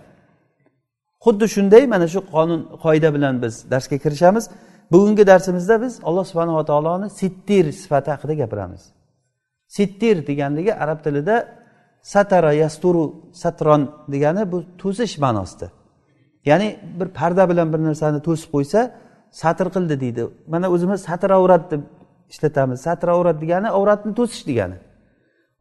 Xuddi 1.25 1.47
shunday 1.55 1.85
mana 1.95 2.07
shu 2.13 2.21
qonun 2.35 2.61
qoida 2.85 3.09
bilan 3.17 3.35
biz 3.43 3.55
darsga 3.73 3.97
kirishamiz. 4.05 4.45
Bugungi 4.93 5.25
darsimizda 5.31 5.77
biz 5.85 5.93
alloh 6.09 6.25
subhanava 6.31 6.65
taoloni 6.71 7.09
sittir 7.21 7.65
sifati 7.81 8.09
haqida 8.15 8.35
gapiramiz. 8.43 8.83
Sittir 9.77 10.17
deganligi 10.29 10.73
arab 10.75 10.99
tilida 11.05 11.37
satara 12.03 12.53
yasturu 12.53 13.05
satron 13.43 13.83
degani 14.13 14.53
bu 14.53 14.59
to'sish 14.81 15.15
ma'nosida 15.25 15.69
ya'ni 16.45 16.69
bir 17.01 17.09
parda 17.19 17.45
bilan 17.51 17.73
bir 17.73 17.79
narsani 17.89 18.21
to'sib 18.27 18.51
qo'ysa 18.55 18.81
satr 19.31 19.67
qildi 19.75 20.01
deydi. 20.01 20.23
Mana 20.53 20.67
o'zimiz 20.75 21.01
satr 21.09 21.31
avrat 21.39 21.71
deb 21.71 21.83
ishlatamiz. 22.33 22.79
Satr 22.87 23.09
avrat 23.09 23.37
degani 23.43 23.69
avratni 23.79 24.13
to'sish 24.19 24.45
degani. 24.51 24.77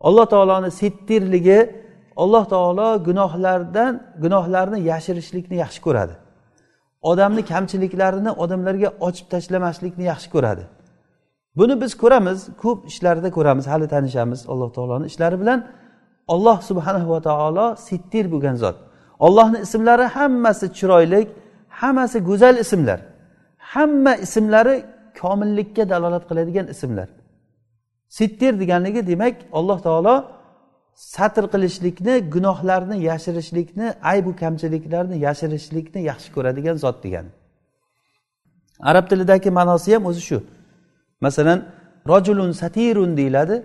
Alloh 0.08 0.26
taoloni 0.34 0.70
settirligi 0.82 1.60
alloh 2.24 2.46
taolo 2.54 3.04
gunohlardan 3.08 3.94
gunohlarni 4.24 4.80
yashirishlikni 4.92 5.56
yaxshi 5.64 5.82
ko'radi. 5.88 6.14
Odamni 7.12 7.42
kamchiliklarini 7.52 8.32
odamlarga 8.44 8.90
ochib 9.08 9.28
tashlamaslikni 9.34 10.04
yaxshi 10.12 10.30
ko'radi. 10.36 10.64
Buni 11.60 11.82
biz 11.82 11.92
ko'ramiz 12.04 12.40
ko'p 12.64 12.80
ishlarda 12.92 13.30
ko'ramiz 13.38 13.66
hali 13.72 13.88
tanishamiz 13.94 14.40
alloh 14.52 14.70
taoloni 14.78 15.06
ishlari 15.12 15.38
bilan. 15.42 15.60
Olloh 16.34 16.58
subhanahu 16.70 17.10
va 17.14 17.20
taolo 17.30 17.66
sittir 17.88 18.26
bo'lgan 18.34 18.56
zot. 18.64 18.78
Ollohni 19.26 19.60
ismlari 19.66 20.06
hammasi 20.16 20.66
chiroyli 20.78 21.22
hammasi 21.82 22.18
go'zal 22.30 22.56
ismlar. 22.64 23.00
Hamma 23.74 24.14
ismlari 24.26 24.76
komillikka 25.20 25.84
dalolat 25.90 26.24
qiladigan 26.30 26.68
ismlar. 26.74 27.10
Sittir 28.18 28.54
deganligi 28.62 29.02
demak 29.12 29.36
alloh 29.58 29.80
taolo 29.88 30.16
satr 31.16 31.44
qilishlikni 31.54 32.14
gunohlarni 32.34 32.98
yashirishlikni 33.10 33.88
aybu 34.12 34.32
kamchiliklarni 34.42 35.18
yashirishlikni 35.28 36.00
yaxshi 36.10 36.30
ko'radigan 36.36 36.76
zot 36.84 36.98
degani 37.06 37.32
arab 38.80 39.10
tilidagi 39.10 39.50
ma'nosi 39.50 39.94
ham 39.94 40.06
o'zi 40.06 40.22
shu. 40.22 40.44
Masalan 41.22 41.60
rojulun 42.08 42.52
satirun 42.52 43.18
deyiladi. 43.18 43.64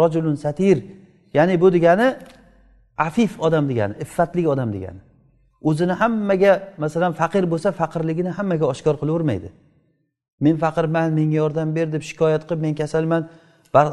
Rojulun 0.00 0.34
satir 0.34 0.84
ya'ni 1.34 1.60
bu 1.60 1.72
degani 1.72 2.16
afif 2.98 3.40
odam 3.40 3.68
degani 3.68 3.94
iffatli 4.04 4.48
odam 4.48 4.72
degani. 4.72 5.00
O'zini 5.68 5.94
hammaga 6.00 6.52
masalan 6.78 7.12
faqir 7.20 7.44
bo'lsa 7.52 7.68
faqirligini 7.80 8.30
hammaga 8.38 8.66
oshkor 8.72 8.94
qilavermaydi. 9.02 9.48
Men 10.44 10.56
faqirman 10.64 11.12
menga 11.18 11.36
yordam 11.42 11.68
ber 11.76 11.86
deb 11.94 12.02
shikoyat 12.10 12.42
qilib 12.48 12.62
men 12.66 12.74
kasalman. 12.80 13.22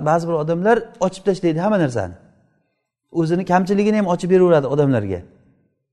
Ba'zi 0.10 0.28
bir 0.30 0.36
odamlar 0.44 0.78
ochib 1.06 1.24
tashlaydi 1.28 1.60
hamma 1.66 1.78
narsani. 1.86 2.16
O'zini 3.20 3.44
kamchiligini 3.52 3.98
ham 4.02 4.08
ochib 4.14 4.30
beraveradi 4.34 4.68
odamlarga. 4.74 5.22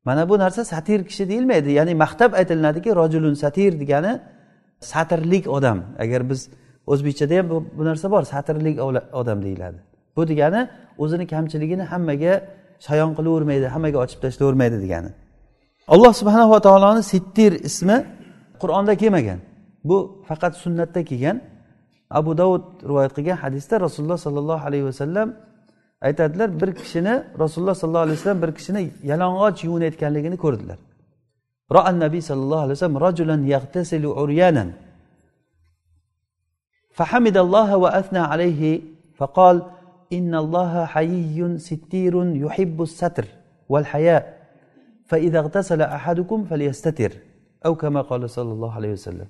Mana 0.09 0.29
bu 0.29 0.39
narsa 0.39 0.65
satir 0.65 1.01
kishi 1.09 1.25
deyilmaydi. 1.29 1.71
Ya'ni 1.79 1.95
maqtab 2.05 2.31
aytilinadiki 2.41 2.91
rojulun 3.01 3.35
satir 3.35 3.73
degani 3.83 4.13
satrlik 4.81 5.45
odam. 5.57 5.79
Agar 5.99 6.31
biz 6.31 6.41
o'zbekchada 6.93 7.35
ham 7.39 7.47
bu, 7.51 7.57
bu 7.79 7.85
narsa 7.85 8.07
bor 8.11 8.23
satrlik 8.23 8.77
odam 9.21 9.39
deyiladi. 9.47 9.79
Bu 10.17 10.29
degani 10.29 10.69
o'zini 10.99 11.27
kamchiligini 11.27 11.85
hammaga 11.93 12.35
shayon 12.87 13.13
qilavermaydi 13.19 13.67
hammaga 13.75 13.99
ochib 14.05 14.19
tashlayvermaydi 14.25 14.77
degani. 14.85 15.11
alloh 15.94 16.14
subhanava 16.20 16.58
taoloni 16.68 17.04
sittir 17.04 17.52
ismi 17.70 17.98
qur'onda 18.62 18.94
kelmagan 19.02 19.40
bu 19.90 19.98
faqat 20.28 20.54
sunnatda 20.64 21.02
kelgan 21.10 21.38
abu 22.20 22.32
davud 22.42 22.64
rivoyat 22.90 23.12
qilgan 23.18 23.38
hadisda 23.44 23.76
rasululloh 23.86 24.20
sollallohu 24.26 24.64
alayhi 24.68 24.86
vasallam 24.90 25.28
aytadilar 26.08 26.50
bir 26.62 26.70
kishini 26.80 27.14
rasululloh 27.44 27.76
sollallohu 27.82 28.06
alayhi 28.08 28.18
vasallam 28.20 28.42
bir 28.46 28.52
kishini 28.58 28.82
yalang'och 29.12 29.58
yuvinayotganligini 29.68 30.38
ko'rdilar 30.44 30.78
roan 31.76 31.96
nabiy 32.06 32.22
sollallohu 32.30 32.64
alayhi 32.66 32.78
vasallam 32.78 33.00
rojulan 33.06 33.42
yaghtasilu 33.54 34.10
uryanan 34.24 34.70
فحمد 37.00 37.38
الله 37.38 37.78
وأثنى 37.78 38.20
عليه 38.20 38.82
فقال 39.16 39.62
إن 40.14 40.36
الله 40.36 40.86
حيي 40.86 41.58
ستير 41.58 42.36
يحب 42.36 42.82
الستر 42.82 43.26
والحياء 43.70 44.35
rasululloh 48.13 48.29
sollallohu 48.39 48.75
alayhi 48.81 48.95
vasallam 48.99 49.29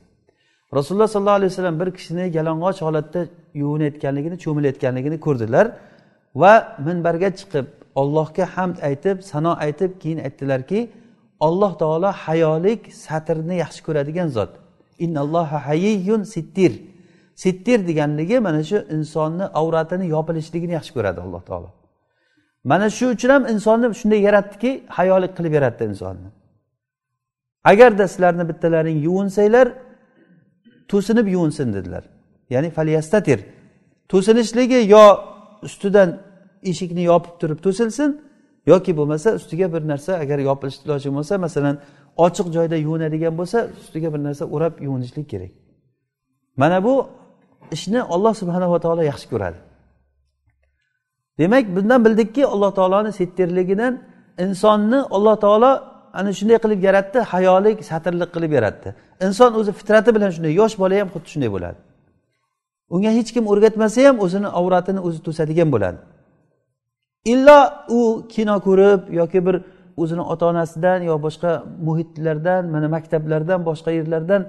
rasululloh 0.79 1.09
sollallohu 1.15 1.39
alayhi 1.41 1.51
vasallam 1.53 1.77
bir 1.81 1.89
kishini 1.97 2.25
yalang'och 2.39 2.79
holatda 2.87 3.21
yuvinayotganligini 3.63 4.37
cho'milayotganligini 4.45 5.19
ko'rdilar 5.27 5.67
va 6.43 6.53
minbarga 6.87 7.29
chiqib 7.39 7.67
ollohga 8.01 8.45
hamd 8.55 8.77
aytib 8.89 9.17
sano 9.31 9.53
aytib 9.67 9.91
keyin 10.03 10.19
aytdilarki 10.27 10.81
alloh 11.41 11.73
taolo 11.79 12.11
hayolik 12.25 12.81
satrni 12.93 13.57
yaxshi 13.65 13.81
ko'radigan 13.87 14.29
zot. 14.37 14.53
Innalloha 14.99 15.59
hayyun 15.69 16.23
sittir. 16.23 16.73
Sittir 17.35 17.79
deganligi 17.89 18.39
mana 18.47 18.63
shu 18.71 18.79
insonni 18.97 19.45
avratini 19.61 20.07
yopilishligini 20.15 20.73
yaxshi 20.79 20.93
ko'radi 20.97 21.21
alloh 21.21 21.43
taolo. 21.49 21.69
Mana 22.71 22.87
shu 22.97 23.05
uchun 23.15 23.31
ham 23.35 23.43
insonni 23.53 23.87
shunday 24.01 24.21
yaratdiki 24.29 24.71
hayolik 24.99 25.33
qilib 25.39 25.53
yaratdi 25.59 25.83
insonni. 25.93 26.29
Agarda 27.71 28.05
sizlarni 28.13 28.45
bittalaring 28.51 28.99
yuvinsanglar 29.07 29.67
to'sinib 30.91 31.27
yuvinsin 31.35 31.69
dedilar. 31.77 32.05
Ya'ni 32.55 32.71
falyastatir. 32.77 33.41
To'sinishligi 34.13 34.81
yo 34.95 35.05
ustidan 35.67 36.09
eshikni 36.71 37.03
yopib 37.11 37.35
turib 37.41 37.59
to'silsin 37.67 38.11
yoki 38.73 38.93
bo'lmasa 38.99 39.29
ustiga 39.39 39.67
bir 39.75 39.83
narsa 39.93 40.13
agar 40.23 40.39
yopilish 40.49 40.79
iloji 40.85 41.09
bo'lmasa 41.11 41.35
masalan 41.47 41.77
ochiq 42.27 42.47
joyda 42.57 42.77
yuvinadigan 42.87 43.35
bo'lsa 43.41 43.59
ustiga 43.83 44.09
bir 44.15 44.21
narsa 44.27 44.45
o'rab 44.55 44.75
yuvinishlik 44.87 45.27
kerak. 45.33 45.53
Mana 46.57 46.79
bu 46.87 46.95
ishni 47.77 48.01
olloh 48.15 48.35
subhanava 48.41 48.79
taolo 48.85 49.03
yaxshi 49.13 49.27
ko'radi. 49.33 49.59
Demak 51.39 51.65
bundan 51.77 52.01
bildikki 52.07 52.43
alloh 52.55 52.71
taoloni 52.79 53.13
setterligidan 53.19 53.93
insonni 54.45 54.99
alloh 55.17 55.37
taolo 55.45 55.71
ana 56.19 56.31
shunday 56.39 56.59
qilib 56.65 56.81
yaratdi 56.89 57.19
hayolik 57.33 57.79
satrlik 57.91 58.31
qilib 58.37 58.53
yaratdi. 58.59 58.89
Inson 59.27 59.51
o'zi 59.61 59.73
fitrati 59.79 60.11
bilan 60.17 60.31
shunday 60.37 60.53
yosh 60.61 60.75
bola 60.83 60.95
ham 61.01 61.09
xuddi 61.15 61.29
shunday 61.33 61.51
bo'ladi. 61.57 61.79
Unga 62.95 63.11
hech 63.19 63.31
kim 63.35 63.45
o'rgatmasa 63.53 64.01
ham 64.09 64.17
o'zini 64.25 64.49
avratini 64.61 65.01
o'zi 65.07 65.19
to'sadigan 65.27 65.69
bo'ladi. 65.75 65.99
Illo 67.33 67.59
u 67.99 68.01
kino 68.35 68.57
ko'rib 68.67 69.01
yoki 69.21 69.41
bir 69.47 69.57
o'zini 70.03 70.25
ota 70.33 70.45
onasidan 70.53 71.01
yo 71.11 71.15
boshqa 71.27 71.51
muhitlardan 71.87 72.63
mana 72.75 72.89
maktablardan 72.97 73.61
boshqa 73.69 73.91
yerlardan 73.99 74.43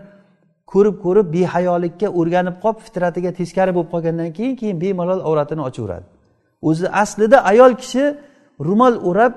ko'rib 0.73 0.95
ko'rib 1.05 1.27
behayolikka 1.35 2.07
o'rganib 2.19 2.55
qolib 2.63 2.79
fitratiga 2.85 3.31
teskari 3.39 3.71
bo'lib 3.75 3.89
qolgandan 3.93 4.29
keyin 4.37 4.55
keyin 4.61 4.77
bemalol 4.83 5.19
avratini 5.29 5.61
ochaveradi. 5.69 6.16
O'zi 6.61 6.87
aslida 6.89 7.37
ayol 7.51 7.73
kishi 7.81 8.03
ro'mol 8.67 8.95
o'rab 9.09 9.33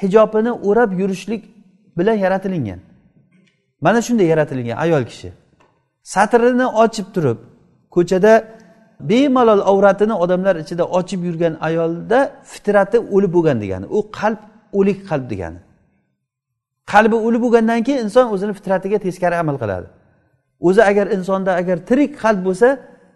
hijobini 0.00 0.52
o'rab 0.68 0.90
yurishlik 1.00 1.42
bilan 1.98 2.16
yaratilingan. 2.24 2.80
Mana 3.80 3.98
shunday 4.06 4.26
yaratilgan 4.32 4.76
ayol 4.84 5.04
kishi. 5.10 5.28
Satrini 6.02 6.66
ochib 6.84 7.06
turib 7.14 7.38
ko'chada 7.94 8.32
bemalol 9.10 9.62
avratini 9.70 10.14
odamlar 10.24 10.56
ichida 10.62 10.84
ochib 10.98 11.20
yurgan 11.28 11.54
ayolda 11.68 12.18
fitrati 12.52 12.98
o'lib 13.14 13.32
bo'lgan 13.36 13.56
degani 13.62 13.86
u 13.96 13.98
qalb 14.18 14.40
o'lik 14.78 14.98
qalb 15.10 15.26
degani. 15.32 15.60
Qalbi 16.92 17.16
o'lib 17.26 17.42
bo'lgandan 17.44 17.80
keyin 17.86 18.00
inson 18.06 18.26
o'zini 18.34 18.52
fitratiga 18.58 18.98
teskari 19.06 19.36
amal 19.42 19.56
qiladi. 19.62 19.86
O'zi 20.68 20.82
agar 20.90 21.06
insonda 21.16 21.52
agar 21.60 21.76
tirik 21.88 22.10
qalb 22.22 22.40
bo'lsa 22.48 22.68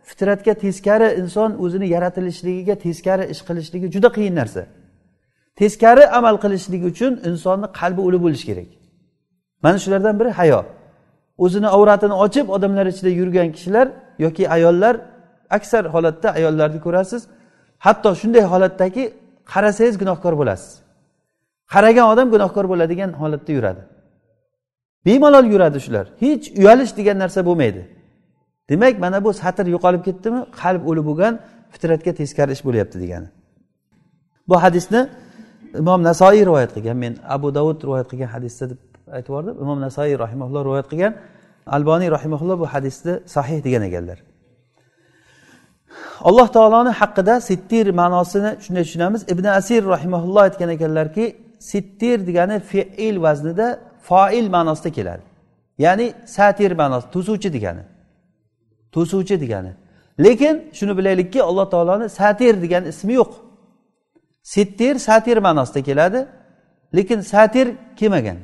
fitratga 0.09 0.55
teskari 0.55 1.09
inson 1.21 1.51
o'zini 1.65 1.87
yaratilishligiga 1.95 2.75
teskari 2.85 3.25
ish 3.33 3.43
qilishligi 3.49 3.87
juda 3.95 4.09
qiyin 4.17 4.35
narsa. 4.41 4.63
Teskari 5.61 6.05
amal 6.19 6.37
qilishlik 6.45 6.83
uchun 6.91 7.13
insonni 7.29 7.67
qalbi 7.81 8.01
uli 8.09 8.19
bo'lishi 8.25 8.47
kerak. 8.51 8.69
Mana 9.65 9.79
shulardan 9.85 10.15
biri 10.21 10.31
hayo. 10.39 10.61
O'zini 11.45 11.69
avratini 11.77 12.15
ochib 12.25 12.47
odamlar 12.57 12.87
ichida 12.93 13.11
yurgan 13.21 13.49
kishilar 13.57 13.87
yoki 14.25 14.45
ayollar 14.57 14.95
aksar 15.57 15.85
holatda 15.95 16.29
ayollarni 16.39 16.81
ko'rasiz 16.87 17.23
hatto 17.87 18.11
shunday 18.21 18.45
holatdaki 18.53 19.03
qarasangiz 19.53 19.97
gunohkor 20.03 20.35
bo'lasiz. 20.41 20.73
Qaragan 21.73 22.07
odam 22.13 22.29
gunohkor 22.35 22.65
bo'ladigan 22.73 23.11
holatda 23.21 23.53
yuradi. 23.59 23.83
Bemalol 25.07 25.47
yuradi 25.55 25.79
shular. 25.81 26.07
Hech 26.23 26.45
uyalish 26.61 26.93
degan 26.99 27.17
narsa 27.23 27.41
bo'lmaydi. 27.49 27.83
Demak 28.71 28.95
mana 29.05 29.25
bu 29.25 29.31
satr 29.43 29.67
yo'qolib 29.75 30.03
ketdimi? 30.09 30.41
Qalb 30.61 30.83
o'lib 30.91 31.05
bo'lgan 31.11 31.35
fitratga 31.73 32.13
teskari 32.21 32.53
ish 32.57 32.63
bo'lyapti 32.67 32.97
degani. 33.03 33.29
Bu 34.49 34.57
hadisni 34.65 35.01
imom 35.83 36.01
nasoiy 36.09 36.43
rivoyat 36.49 36.71
qilgan. 36.77 36.97
Men 37.05 37.13
abu 37.37 37.49
davud 37.59 37.79
rivoyat 37.87 38.09
qilgan 38.11 38.31
hadisda 38.37 38.65
deb 38.71 38.81
aytib 39.17 39.29
yubordim. 39.33 39.55
Imom 39.65 39.79
nasoiy 39.87 40.15
rahimaulloh 40.25 40.63
rivoyat 40.69 40.89
qilgan. 40.93 41.13
Alboniy 41.77 42.11
rahimaulloh 42.17 42.57
bu 42.63 42.67
hadisni 42.75 43.15
sahih 43.27 43.65
degan 43.67 43.83
ekanlar. 43.89 44.19
Alloh 46.29 46.49
taoloni 46.57 46.93
haqida 47.01 47.35
sittir 47.41 47.87
ma'nosini 48.01 48.51
shunday 48.65 48.85
tushunamiz. 48.89 49.23
Ibn 49.33 49.45
asir 49.45 49.83
rahimaulloh 49.95 50.43
aytgan 50.49 50.71
ekanlarki 50.77 51.25
sittir 51.71 52.19
degani 52.29 52.57
feil 52.71 53.17
vaznida 53.23 53.67
foil 54.09 54.47
ma'nosida 54.57 54.91
keladi. 54.99 55.23
Ya'ni 55.85 56.07
satir 56.37 56.73
ma'nosi 56.81 57.07
to'suvchi 57.15 57.49
degani. 57.57 57.83
To'suvchi 58.93 59.41
degani. 59.41 59.73
Lekin 60.25 60.71
shuni 60.73 60.99
bilaylikki 60.99 61.43
alloh 61.43 61.71
taoloni 61.71 62.09
satir 62.09 62.63
degan 62.63 62.85
ismi 62.85 63.13
yo'q. 63.13 63.31
Sittir 64.43 64.95
satir 64.99 65.37
ma'nosida 65.37 65.83
keladi 65.83 66.27
lekin 66.97 67.21
satir 67.21 67.69
kelmagan. 67.97 68.39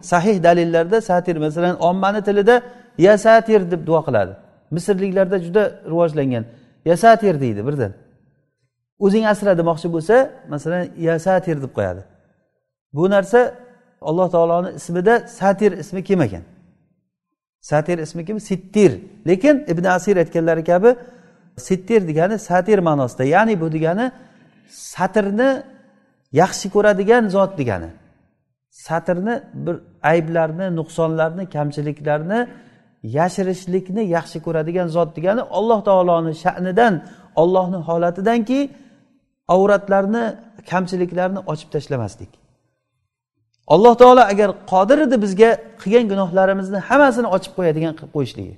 Sahih 0.00 0.42
dalillarda 0.42 1.00
satir 1.00 1.36
masalan 1.36 1.76
ommani 1.88 2.24
tilida 2.24 2.62
ya 2.98 3.18
satir 3.18 3.70
deb 3.70 3.86
duo 3.86 4.04
qiladi. 4.06 4.32
Misrliklarda 4.70 5.38
juda 5.38 5.62
rivojlangan 5.86 6.44
ya 6.84 6.96
satir 6.96 7.40
deydi 7.40 7.66
birdan 7.66 7.92
o'zing 9.04 9.24
asra 9.32 9.58
demoqchi 9.58 9.88
bo'lsa 9.94 10.16
masalan 10.48 10.82
ya 11.06 11.18
satir 11.18 11.56
deb 11.62 11.72
qo'yadi. 11.76 12.02
Bu 12.96 13.10
narsa 13.10 13.40
alloh 14.00 14.30
taoloni 14.34 14.70
ismida 14.80 15.14
satir 15.38 15.72
ismi 15.72 16.04
kelmagan. 16.04 16.42
Satir 17.60 17.98
ismi 17.98 18.24
kim? 18.24 18.40
Sittir. 18.40 19.00
Lekin 19.26 19.64
ibn 19.68 19.84
asir 19.84 20.16
aytganlari 20.16 20.64
kabi 20.64 20.96
sittir 21.56 22.08
degani 22.08 22.38
satir 22.38 22.78
ma'nosida 22.78 23.24
ya'ni 23.24 23.60
bu 23.60 23.72
degani 23.72 24.12
satrni 24.68 25.62
yaxshi 26.32 26.70
ko'radigan 26.74 27.28
zot 27.28 27.58
degani. 27.58 27.90
Satrni 28.70 29.42
bir 29.54 29.76
ayblarni 30.02 30.76
nuqsonlarni 30.78 31.44
kamchiliklarni 31.50 32.48
yashirishlikni 33.02 34.02
yaxshi 34.16 34.38
ko'radigan 34.46 34.88
zot 34.96 35.16
degani 35.16 35.42
alloh 35.58 35.80
taoloni 35.88 36.34
sha'nidan 36.44 36.94
ollohni 37.42 37.76
holatidanki 37.88 38.70
avratlarni 39.48 40.24
kamchiliklarni 40.70 41.40
ochib 41.52 41.68
tashlamaslik. 41.74 42.39
Alloh 43.74 43.94
taolo 44.00 44.22
agar 44.32 44.50
qodir 44.72 44.98
edi 45.06 45.16
bizga 45.24 45.50
qilgan 45.82 46.04
gunohlarimizni 46.12 46.78
hammasini 46.88 47.28
ochib 47.36 47.52
qo'yadigan 47.58 47.92
qilib 47.98 48.12
qo'yishligi. 48.16 48.54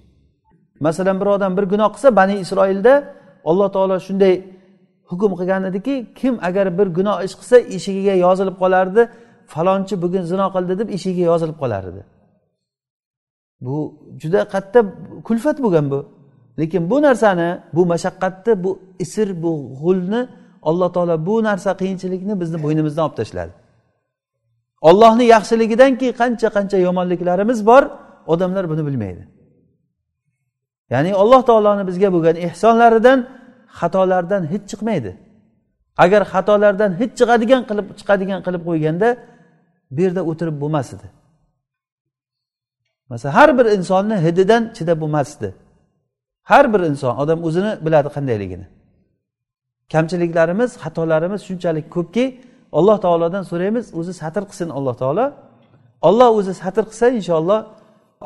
Masalan 0.86 1.16
bir 1.20 1.28
odam 1.34 1.52
bir 1.58 1.64
gunoh 1.72 1.88
qilsa 1.94 2.08
bani 2.20 2.34
isroilda 2.44 2.94
alloh 3.50 3.68
taolo 3.74 3.96
shunday 4.06 4.34
hukm 5.10 5.32
qilgan 5.40 5.62
ediki 5.70 5.94
kim 6.20 6.34
agar 6.48 6.66
bir 6.78 6.86
gunoh 6.98 7.16
ish 7.26 7.34
qilsa 7.40 7.56
eshigiga 7.76 8.14
yozilib 8.24 8.56
qolardi 8.62 9.02
falonchi 9.52 9.94
bugun 10.04 10.24
zino 10.32 10.46
qildi 10.54 10.74
deb 10.80 10.88
eshigiga 10.96 11.24
yozilib 11.32 11.56
qolar 11.62 11.82
edi. 11.90 12.02
Bu 13.64 13.76
juda 14.22 14.40
katta 14.54 14.80
kulfat 15.28 15.56
bo'lgan 15.64 15.86
bu. 15.92 16.00
Lekin 16.60 16.82
bu 16.90 16.96
narsani 17.06 17.48
bu 17.76 17.82
mashaqqatni 17.92 18.52
bu 18.64 18.70
isr 19.04 19.28
bu 19.42 19.52
g'ulni 19.82 20.20
alloh 20.68 20.88
taolo 20.96 21.14
bu 21.28 21.34
narsa 21.48 21.70
qiyinchilikni 21.80 22.34
bizni 22.42 22.58
bo'ynimizdan 22.64 23.04
olib 23.06 23.16
tashladi. 23.20 23.52
Ollohni 24.88 25.24
yaxshiligidanki 25.34 26.08
qancha 26.20 26.48
qancha 26.56 26.78
yomonliklarimiz 26.86 27.58
bor 27.70 27.82
odamlar 28.32 28.64
buni 28.72 28.82
bilmaydi. 28.88 29.22
Ya'ni 30.92 31.10
alloh 31.22 31.40
taoloni 31.48 31.84
bizga 31.90 32.08
bo'lgan 32.14 32.36
ehsonlaridan 32.46 33.18
xatolardan 33.78 34.42
hech 34.52 34.64
chiqmaydi. 34.70 35.12
Agar 36.04 36.22
xatolardan 36.32 36.90
hech 37.00 37.12
chiqadigan 37.18 37.62
qilib 37.68 37.86
chiqadigan 37.98 38.40
qilib 38.46 38.62
qo'yganda 38.68 39.08
bu 39.94 40.00
yerda 40.04 40.22
o'tirib 40.30 40.56
bo'lmas 40.62 40.88
edi 40.96 41.08
masalan 43.12 43.34
har 43.34 43.58
bir 43.58 43.66
insonni 43.76 44.16
hididan 44.26 44.62
chidab 44.76 45.00
bo'lmasdi. 45.02 45.48
Har 46.50 46.64
bir 46.72 46.80
inson 46.90 47.14
odam 47.22 47.38
o'zini 47.48 47.72
biladi 47.84 48.08
qandayligini. 48.16 48.66
Kamchiliklarimiz 49.92 50.70
xatolarimiz 50.84 51.40
shunchalik 51.48 51.86
ko'pki 51.96 52.24
alloh 52.78 52.96
taolodan 53.04 53.44
so'raymiz 53.50 53.86
o'zi 53.98 54.12
satr 54.22 54.42
qilsin 54.50 54.68
alloh 54.78 54.94
taolo. 55.02 55.26
Olloh 56.08 56.28
o'zi 56.38 56.52
satr 56.62 56.84
qilsa 56.90 57.06
inshaalloh 57.18 57.60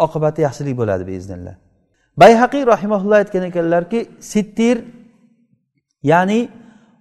oqibati 0.05 0.41
yaxshilik 0.47 0.75
bo'ladi 0.81 1.05
beiznillah 1.11 1.55
bayhaqiy 2.23 2.63
rahimaulloh 2.73 3.17
aytgan 3.23 3.45
ekanlarki 3.51 4.01
sittir 4.33 4.77
ya'ni 6.13 6.41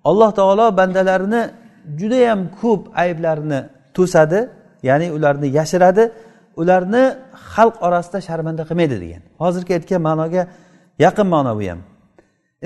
alloh 0.09 0.31
taolo 0.39 0.65
bandalarini 0.79 1.41
judayam 1.99 2.39
ko'p 2.61 2.81
ayblarini 3.03 3.59
to'sadi 3.97 4.39
ya'ni 4.89 5.07
ularni 5.17 5.47
yashiradi 5.59 6.03
ularni 6.61 7.03
xalq 7.53 7.75
orasida 7.87 8.19
sharmanda 8.27 8.63
qilmaydi 8.69 8.95
degan. 9.03 9.21
Hozirgi 9.43 9.71
aytgan 9.77 10.01
ma'noga 10.07 10.43
yaqin 11.05 11.27
ma'no 11.35 11.51
bu 11.59 11.63
ham. 11.71 11.79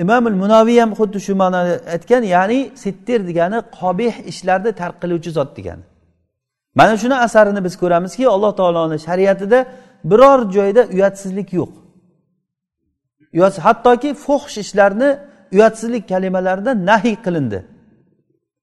Imomul 0.02 0.36
munoviy 0.42 0.78
ham 0.82 0.90
xuddi 1.00 1.18
shu 1.26 1.32
ma'noni 1.42 1.74
aytgan 1.94 2.22
ya'ni 2.34 2.60
sittir 2.84 3.20
degani 3.28 3.58
qobih 3.78 4.14
ishlarni 4.30 4.72
tark 4.80 4.96
qiluvchi 5.02 5.30
zot 5.38 5.50
degani. 5.58 5.84
Mana 6.78 6.96
shuni 7.02 7.16
asarini 7.26 7.60
biz 7.66 7.74
ko'ramizki 7.82 8.28
alloh 8.34 8.52
taoloni 8.60 8.98
shariatida 9.06 9.58
biror 10.10 10.40
joyda 10.56 10.82
uyatsizlik 10.94 11.48
yo'q. 11.58 11.72
Hattoki 13.66 14.10
fohsh 14.26 14.56
ishlarni 14.64 15.10
uyatsizlik 15.54 16.04
kalimalaridan 16.08 16.76
nahiy 16.90 17.16
qilindi. 17.24 17.58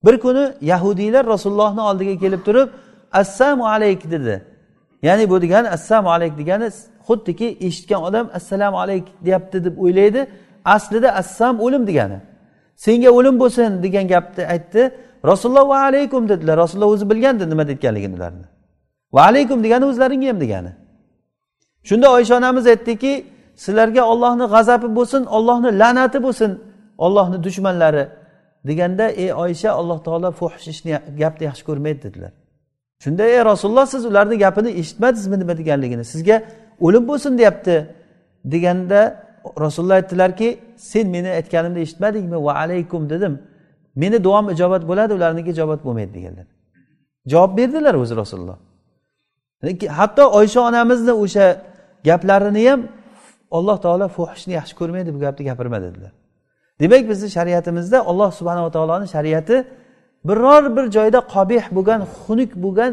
Bir 0.06 0.15
kuni 0.19 0.43
yahudiylar 0.62 1.26
rasulullohni 1.34 1.82
oldiga 1.82 2.15
kelib 2.23 2.41
turib 2.47 2.69
assalomu 3.12 3.67
alayk 3.67 4.12
dedi. 4.12 4.36
Ya'ni 5.08 5.30
bu 5.30 5.41
degani 5.41 5.69
assalomu 5.69 6.10
alayk 6.12 6.38
degani 6.38 6.67
xuddiki 7.08 7.47
eshitgan 7.67 8.02
odam 8.04 8.30
assalomu 8.34 8.78
alayk 8.80 9.06
deyapti 9.26 9.58
deb 9.65 9.76
o'ylaydi. 9.84 10.21
Aslida 10.75 11.10
assam 11.21 11.56
o'lim 11.65 11.84
degani. 11.89 12.19
Senga 12.86 13.10
o'lim 13.17 13.36
bo'lsin 13.41 13.84
degan 13.86 14.06
gapni 14.13 14.43
aytdi. 14.53 14.82
Rasululloh 15.32 15.65
va 15.69 15.77
alaykum 15.89 16.30
dedilar. 16.30 16.56
Rasululloh 16.63 16.91
o'zi 16.95 17.06
bilgandi 17.12 17.43
nima 17.51 17.63
deyotganligini 17.67 18.15
ularni 18.19 18.47
va 19.13 19.21
alaykum 19.21 19.63
degani 19.63 19.86
o'zlaringga 19.86 20.27
ham 20.32 20.39
degani. 20.39 20.71
Shunda 21.84 22.08
oysha 22.12 22.38
onamiz 22.38 22.67
aytdiki 22.67 23.13
sizlarga 23.63 24.03
ollohni 24.12 24.45
g'azabi 24.53 24.88
bo'lsin 24.97 25.23
ollohni 25.38 25.69
la'nati 25.82 26.19
bo'lsin 26.25 26.51
ollohni 27.06 27.38
dushmanlari 27.45 28.03
deganda 28.69 29.06
ey 29.10 29.34
oysha 29.43 29.69
alloh 29.80 29.99
taolo 30.06 30.30
fuhsh 30.39 30.67
ishni 30.73 30.91
gapni 31.21 31.43
yaxshi 31.49 31.63
ko'rmaydi 31.69 31.99
dedilar. 32.06 32.32
Shunda 33.03 33.23
ey 33.34 33.39
rasululloh 33.51 33.86
siz 33.86 34.06
ularni 34.06 34.36
gapini 34.38 34.69
eshitmadingizmi 34.82 35.39
nima 35.41 35.58
deganligini? 35.58 36.03
Sizga 36.13 36.38
o'lim 36.86 37.03
bo'lsin 37.10 37.38
deyapti 37.39 37.75
deganda 38.53 39.01
rasululloh 39.65 39.97
aytdilarki 40.02 40.60
sen 40.78 41.08
meni 41.15 41.30
aytganimni 41.39 41.80
eshitmadingmi? 41.86 42.38
Va 42.45 42.54
alaykum 42.63 43.10
dedim. 43.10 43.34
Meni 43.95 44.23
duom 44.23 44.50
ijobat 44.50 44.84
bo'ladi 44.89 45.13
ularniki 45.13 45.50
ijobat 45.56 45.80
bo'lmaydi 45.86 46.13
deganlar 46.17 46.47
javob 47.28 47.58
berdilar 47.58 47.93
o'zi 47.93 48.15
rasululloh. 48.15 48.58
Hatto 50.00 50.23
oysha 50.39 50.62
onamizni 50.69 51.13
o'sha 51.23 51.45
gaplarini 52.10 52.69
ham 52.69 52.82
alloh 53.58 53.78
taolo 53.86 54.08
fuhishni 54.17 54.54
yaxshi 54.60 54.76
ko'rmaydi 54.80 55.10
bu 55.15 55.19
gapni 55.26 55.43
gapirma 55.50 55.80
dedilar. 55.86 56.12
Demak 56.82 57.04
bizni 57.10 57.30
shariatimizda 57.38 57.97
alloh 58.10 58.30
subhanava 58.39 58.69
taoloni 58.76 59.08
shariati 59.15 59.56
biror 60.28 60.63
bir 60.76 60.86
joyda 60.97 61.19
qobih 61.34 61.63
bo'lgan 61.78 62.02
xunuk 62.21 62.52
bo'lgan 62.63 62.91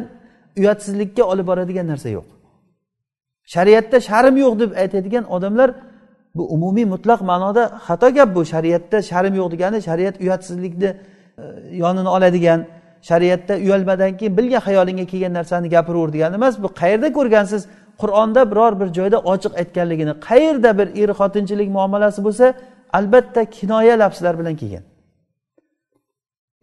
uyatsizlikka 0.60 1.22
olib 1.32 1.46
boradigan 1.50 1.86
narsa 1.92 2.08
yo'q. 2.16 2.26
Shariatda 3.54 3.98
sharm 4.08 4.34
yo'q 4.44 4.54
deb 4.62 4.70
aytadigan 4.82 5.24
odamlar 5.36 5.68
bu 6.34 6.42
umumiy 6.54 6.84
mutlaq 6.84 7.20
ma'noda 7.30 7.62
xato 7.86 8.08
gap 8.14 8.34
bu. 8.34 8.44
Shariatda 8.44 9.02
sharm 9.02 9.34
yo'q 9.40 9.50
degani 9.54 9.82
shariat 9.88 10.20
uyatsizlikni 10.20 10.90
e, 11.38 11.44
yonini 11.82 12.08
oladigan 12.08 12.60
shariatda 13.08 13.54
uyalmadan 13.56 14.16
keyin 14.16 14.36
bilgan 14.38 14.62
xayolingga 14.66 15.06
kelgan 15.12 15.32
narsani 15.38 15.68
gapiraver 15.68 16.12
degani 16.12 16.34
emas. 16.40 16.54
Bu 16.62 16.68
qayerda 16.80 17.08
ko'rgansiz? 17.18 17.62
Qur'onda 18.02 18.50
biror 18.50 18.72
bir 18.80 18.88
joyda 18.98 19.18
ochiq 19.32 19.52
aytganligini. 19.60 20.12
Qayerda 20.28 20.70
bir 20.78 20.88
er 21.02 21.10
xotinchilik 21.20 21.68
muomalasi 21.76 22.20
bo'lsa 22.26 22.46
albatta 22.98 23.44
kinoya 23.56 23.94
lafzlar 24.02 24.34
bilan 24.40 24.56
kelgan. 24.56 24.84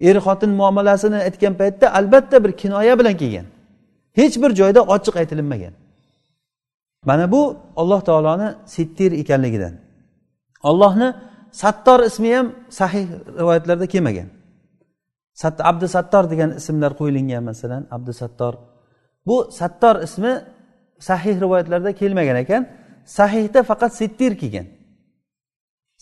Er 0.01 0.17
xotin 0.25 0.49
muomalasini 0.49 1.15
aytgan 1.27 1.53
paytda 1.61 1.93
albatta 1.99 2.43
bir 2.43 2.51
kinoya 2.51 2.99
bilan 2.99 3.15
kelgan. 3.21 3.45
Hech 4.19 4.35
bir 4.43 4.51
joyda 4.59 4.81
ochiq 4.95 5.15
aytilinmagan. 5.21 5.73
mana 7.08 7.32
bu 7.32 7.42
alloh 7.76 8.00
taoloni 8.08 8.48
sittir 8.74 9.12
ekanligidan 9.22 9.74
ollohni 10.62 11.08
sattor 11.52 12.00
ismi 12.08 12.30
ham 12.36 12.46
sahih 12.78 13.06
rivoyatlarda 13.40 13.86
kelmagan 13.86 14.28
abdu 15.70 15.86
sattor 15.94 16.24
degan 16.32 16.50
ismlar 16.60 16.92
qo'yilgan 17.00 17.42
masalan 17.50 17.82
abdu 17.96 18.12
sattor 18.20 18.54
bu 19.26 19.36
sattor 19.58 19.96
ismi 20.06 20.32
sahih 21.08 21.34
rivoyatlarda 21.44 21.92
kelmagan 22.00 22.36
ekan 22.44 22.62
sahihda 23.18 23.60
faqat 23.70 23.92
sittir 24.00 24.32
kelgan 24.40 24.66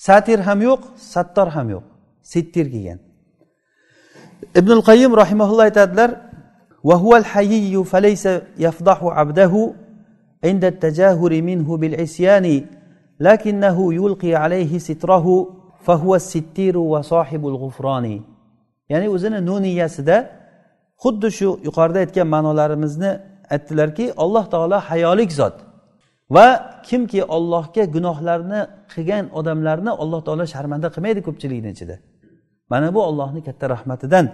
satir 0.06 0.38
ham 0.46 0.58
yo'q 0.68 0.80
sattor 1.12 1.48
ham 1.56 1.66
yo'q 1.74 1.84
sittir 2.32 2.66
kelgan 2.74 2.98
ibn 4.60 4.76
qayim 4.88 5.12
rahimaulloh 5.22 5.64
aytadilar 5.70 6.10
وهو 6.88 7.16
الحيي 7.16 7.84
فليس 7.84 8.24
يفضح 8.64 8.98
عبده 9.04 9.74
عند 10.44 10.64
التجاهر 10.64 11.42
منه 11.42 11.68
بالعصيان 11.76 12.46
لكنه 13.20 13.94
يلقي 13.94 14.34
عليه 14.34 14.78
ستره 14.78 15.26
فهو 15.86 16.14
الستير 16.14 16.78
وصاحب 16.78 17.42
الغفران 17.52 18.06
ya'ni 18.92 19.08
o'zini 19.14 19.38
nuniyasida 19.48 20.16
xuddi 21.02 21.28
shu 21.38 21.48
yuqorida 21.66 21.98
aytgan 22.04 22.28
ma'nolarimizni 22.34 23.10
aytdilarki 23.54 24.04
alloh 24.24 24.44
taolo 24.54 24.78
hayolik 24.88 25.30
zot 25.40 25.56
va 26.34 26.46
kimki 26.88 27.20
ollohga 27.36 27.84
gunohlarni 27.96 28.60
qilgan 28.92 29.24
odamlarni 29.38 29.92
alloh 30.02 30.20
taolo 30.26 30.44
sharmanda 30.54 30.88
qilmaydi 30.94 31.20
ko'pchilikni 31.26 31.70
ichida 31.74 31.96
mana 32.72 32.88
bu 32.94 33.00
ollohni 33.08 33.40
katta 33.48 33.64
rahmatidan 33.74 34.26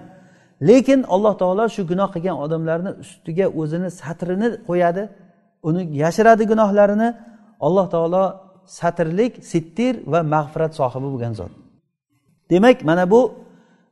lekin 0.68 1.00
alloh 1.14 1.34
taolo 1.42 1.64
shu 1.74 1.82
gunoh 1.90 2.08
qilgan 2.14 2.36
odamlarni 2.44 2.90
ustiga 3.02 3.46
o'zini 3.60 3.88
satrini 4.00 4.48
qo'yadi 4.68 5.02
Uni 5.67 5.81
yashiradi 6.03 6.43
gunohlarini 6.51 7.09
alloh 7.65 7.85
taolo 7.93 8.23
satrlik 8.79 9.33
sittir 9.51 9.93
va 10.11 10.19
mag'firat 10.35 10.73
sohibi 10.79 11.07
bo'lgan 11.13 11.33
zot. 11.39 11.51
Demak 12.51 12.77
mana 12.89 13.03
bu 13.13 13.21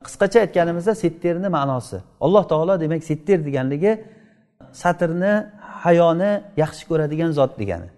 qisqacha 0.06 0.40
aytganimizda 0.46 0.94
sittirni 1.04 1.50
ma'nosi. 1.58 1.98
Alloh 2.26 2.44
taolo 2.52 2.74
demak 2.84 3.02
sittir 3.10 3.40
deganligi 3.48 3.94
satrni 4.82 5.34
hayoni 5.84 6.32
yaxshi 6.64 6.84
ko'radigan 6.90 7.32
zot 7.40 7.52
degani. 7.62 7.90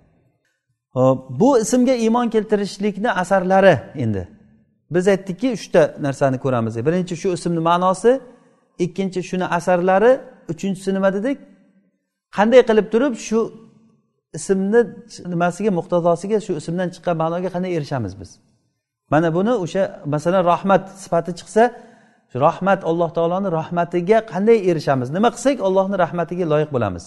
Bu 1.39 1.49
ismga 1.63 1.95
iymon 2.05 2.27
keltirishlikni 2.35 3.09
asarlari 3.11 3.75
endi. 4.03 4.23
Biz 4.91 5.07
aytdikki 5.13 5.47
uchta 5.57 5.81
narsani 6.05 6.37
ko'ramiz. 6.45 6.73
Birinchi 6.87 7.15
shu 7.21 7.29
ismni 7.37 7.61
ma'nosi 7.69 8.11
ikkinchi 8.85 9.21
shuni 9.29 9.45
asarlari 9.57 10.11
uchinchisi 10.51 10.93
nima 10.93 11.09
dedik? 11.17 11.37
Qanday 12.37 12.61
qilib 12.69 12.87
turib 12.93 13.13
shu 13.27 13.39
ismni 14.37 14.81
nimasiga 15.33 15.71
muqtazosiga 15.79 16.37
shu 16.45 16.51
ismdan 16.61 16.89
chiqqan 16.95 17.15
ma'noga 17.21 17.49
qanday 17.55 17.71
erishamiz 17.77 18.13
biz? 18.21 18.29
Mana 19.13 19.27
buni 19.37 19.53
o'sha 19.63 19.83
masalan 20.13 20.43
rahmat 20.51 20.83
sifati 21.03 21.31
chiqsa 21.39 21.63
rahmat 22.45 22.79
alloh 22.89 23.09
taoloni 23.17 23.49
rahmatiga 23.59 24.17
qanday 24.33 24.57
erishamiz? 24.69 25.07
Nima 25.17 25.29
qilsak 25.35 25.57
allohni 25.67 25.95
rahmatiga 26.03 26.45
loyiq 26.53 26.69
bo'lamiz? 26.75 27.03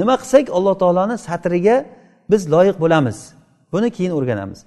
Nima 0.00 0.14
qilsak 0.22 0.46
alloh 0.56 0.74
taoloni 0.82 1.16
satriga 1.26 1.76
biz 2.30 2.42
loyiq 2.54 2.76
bo'lamiz? 2.84 3.16
Buni 3.72 3.88
keyin 3.96 4.12
o'rganamiz. 4.18 4.60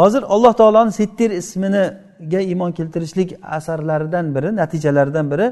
Hozir 0.00 0.22
alloh 0.34 0.52
taoloni 0.60 0.92
sittir 1.00 1.30
isminiga 1.42 2.40
iymon 2.50 2.70
keltirishlik 2.78 3.30
asarlaridan 3.56 4.26
biri 4.34 4.50
natijalaridan 4.60 5.26
biri 5.32 5.46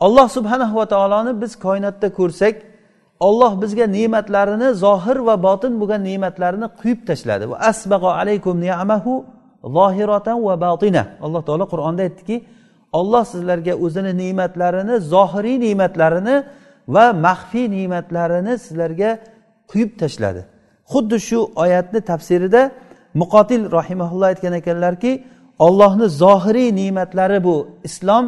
alloh 0.00 0.28
subhanahu 0.36 0.74
va 0.80 0.86
taoloni 0.94 1.32
biz 1.42 1.52
koinotda 1.66 2.08
ko'rsak 2.18 2.54
olloh 3.20 3.52
bizga 3.62 3.86
ne'matlarini 3.96 4.68
zohir 4.84 5.18
va 5.28 5.34
botin 5.46 5.72
bo'lgan 5.80 6.00
ne'matlarini 6.08 6.68
quyib 6.80 7.00
tashladi. 7.08 7.44
Va 7.50 7.56
asbag'o 7.70 8.10
alaykum 8.20 8.54
ni'amahu 8.66 9.14
zohiratan 9.76 10.38
va 10.48 10.54
botina 10.64 11.02
alloh 11.24 11.42
taolo 11.48 11.64
qur'onda 11.72 12.02
aytdiki 12.08 12.36
olloh 12.98 13.24
sizlarga 13.32 13.74
o'zini 13.84 14.12
ne'matlarini 14.22 14.94
zohiriy 15.14 15.56
ne'matlarini 15.66 16.36
va 16.94 17.06
maxfiy 17.26 17.66
ne'matlarini 17.76 18.54
sizlarga 18.64 19.10
quyib 19.70 19.90
tashladi. 20.02 20.42
Xuddi 20.92 21.16
shu 21.28 21.38
oyatni 21.62 22.00
tafsirida 22.10 22.62
muqotil 23.22 23.62
rahimaulloh 23.78 24.26
aytgan 24.32 24.54
ekanlarki 24.60 25.12
ollohni 25.66 26.06
zohiriy 26.22 26.68
ne'matlari 26.80 27.38
bu 27.46 27.56
islom 27.88 28.24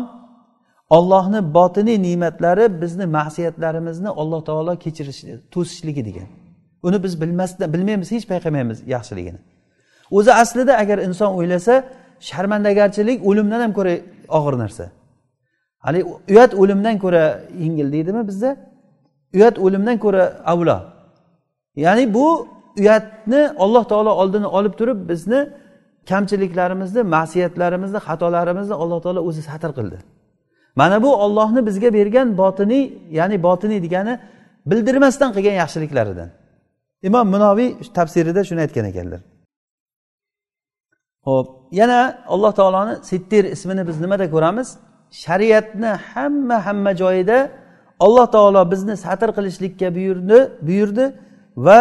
ollohni 0.97 1.41
botiniy 1.57 1.99
ne'matlari 2.07 2.65
bizni 2.83 3.07
ma'siyatlarimizni 3.17 4.11
alloh 4.21 4.41
taolo 4.49 4.73
kechirish 4.85 5.21
to'sishligi 5.55 6.03
degan. 6.09 6.29
Uni 6.87 6.99
biz 7.05 7.13
bilmasdan 7.23 7.69
bilmaymiz 7.75 8.09
hech 8.15 8.27
payqamaymiz 8.33 8.79
yaxshiligini. 8.95 9.41
O'zi 10.17 10.33
aslida 10.43 10.73
agar 10.83 10.99
inson 11.09 11.31
o'ylasa 11.39 11.75
sharmandagarchilik 12.29 13.19
o'limdan 13.29 13.61
ham 13.65 13.73
ko'ra 13.79 13.95
og'ir 14.39 14.55
narsa. 14.63 14.85
Haligi 15.85 16.05
uyat 16.33 16.53
o'limdan 16.63 16.97
ko'ra 17.05 17.25
yengil 17.63 17.89
deydimi 17.95 18.23
bizda? 18.31 18.51
Uyat 19.37 19.57
o'limdan 19.65 19.97
ko'ra 20.05 20.25
avlo. 20.53 20.79
Ya'ni 21.85 22.05
bu 22.17 22.27
uyatni 22.81 23.41
alloh 23.65 23.85
taolo 23.93 24.13
oldini 24.23 24.49
olib 24.59 24.75
turib 24.81 24.99
bizni 25.11 25.41
kamchiliklarimizni 26.11 27.03
ma'siyatlarimizni 27.15 28.01
xatolarimizni 28.07 28.75
alloh 28.83 28.99
taolo 29.05 29.21
o'zi 29.29 29.43
satr 29.51 29.71
qildi. 29.79 29.99
Mana 30.77 31.03
bu 31.03 31.17
ollohni 31.17 31.67
bizga 31.67 31.95
bergan 31.95 32.39
botiniy 32.39 32.85
ya'ni 33.11 33.43
botiniy 33.43 33.83
degani 33.83 34.21
bildirmasdan 34.67 35.31
qilgan 35.37 35.57
yaxshiliklaridan. 35.63 36.29
Imom 37.03 37.27
munoviy 37.35 37.69
tafsirida 37.95 38.45
shuni 38.49 38.61
aytgan 38.61 38.87
ekanlar. 38.93 39.21
Ho'p 41.27 41.49
yana 41.81 42.25
alloh 42.35 42.53
taoloni 42.53 42.95
sittir 43.11 43.45
ismini 43.45 43.83
biz 43.89 44.01
nimada 44.01 44.31
ko'ramiz? 44.35 44.69
Shariatni 45.25 45.91
hamma 46.13 46.67
hamma 46.67 46.93
joyida 47.03 47.39
alloh 48.05 48.27
taolo 48.35 48.63
bizni 48.73 48.95
satr 49.05 49.31
qilishlikka 49.37 49.89
buyurdi 49.97 50.39
buyurdi 50.69 51.05
va 51.67 51.79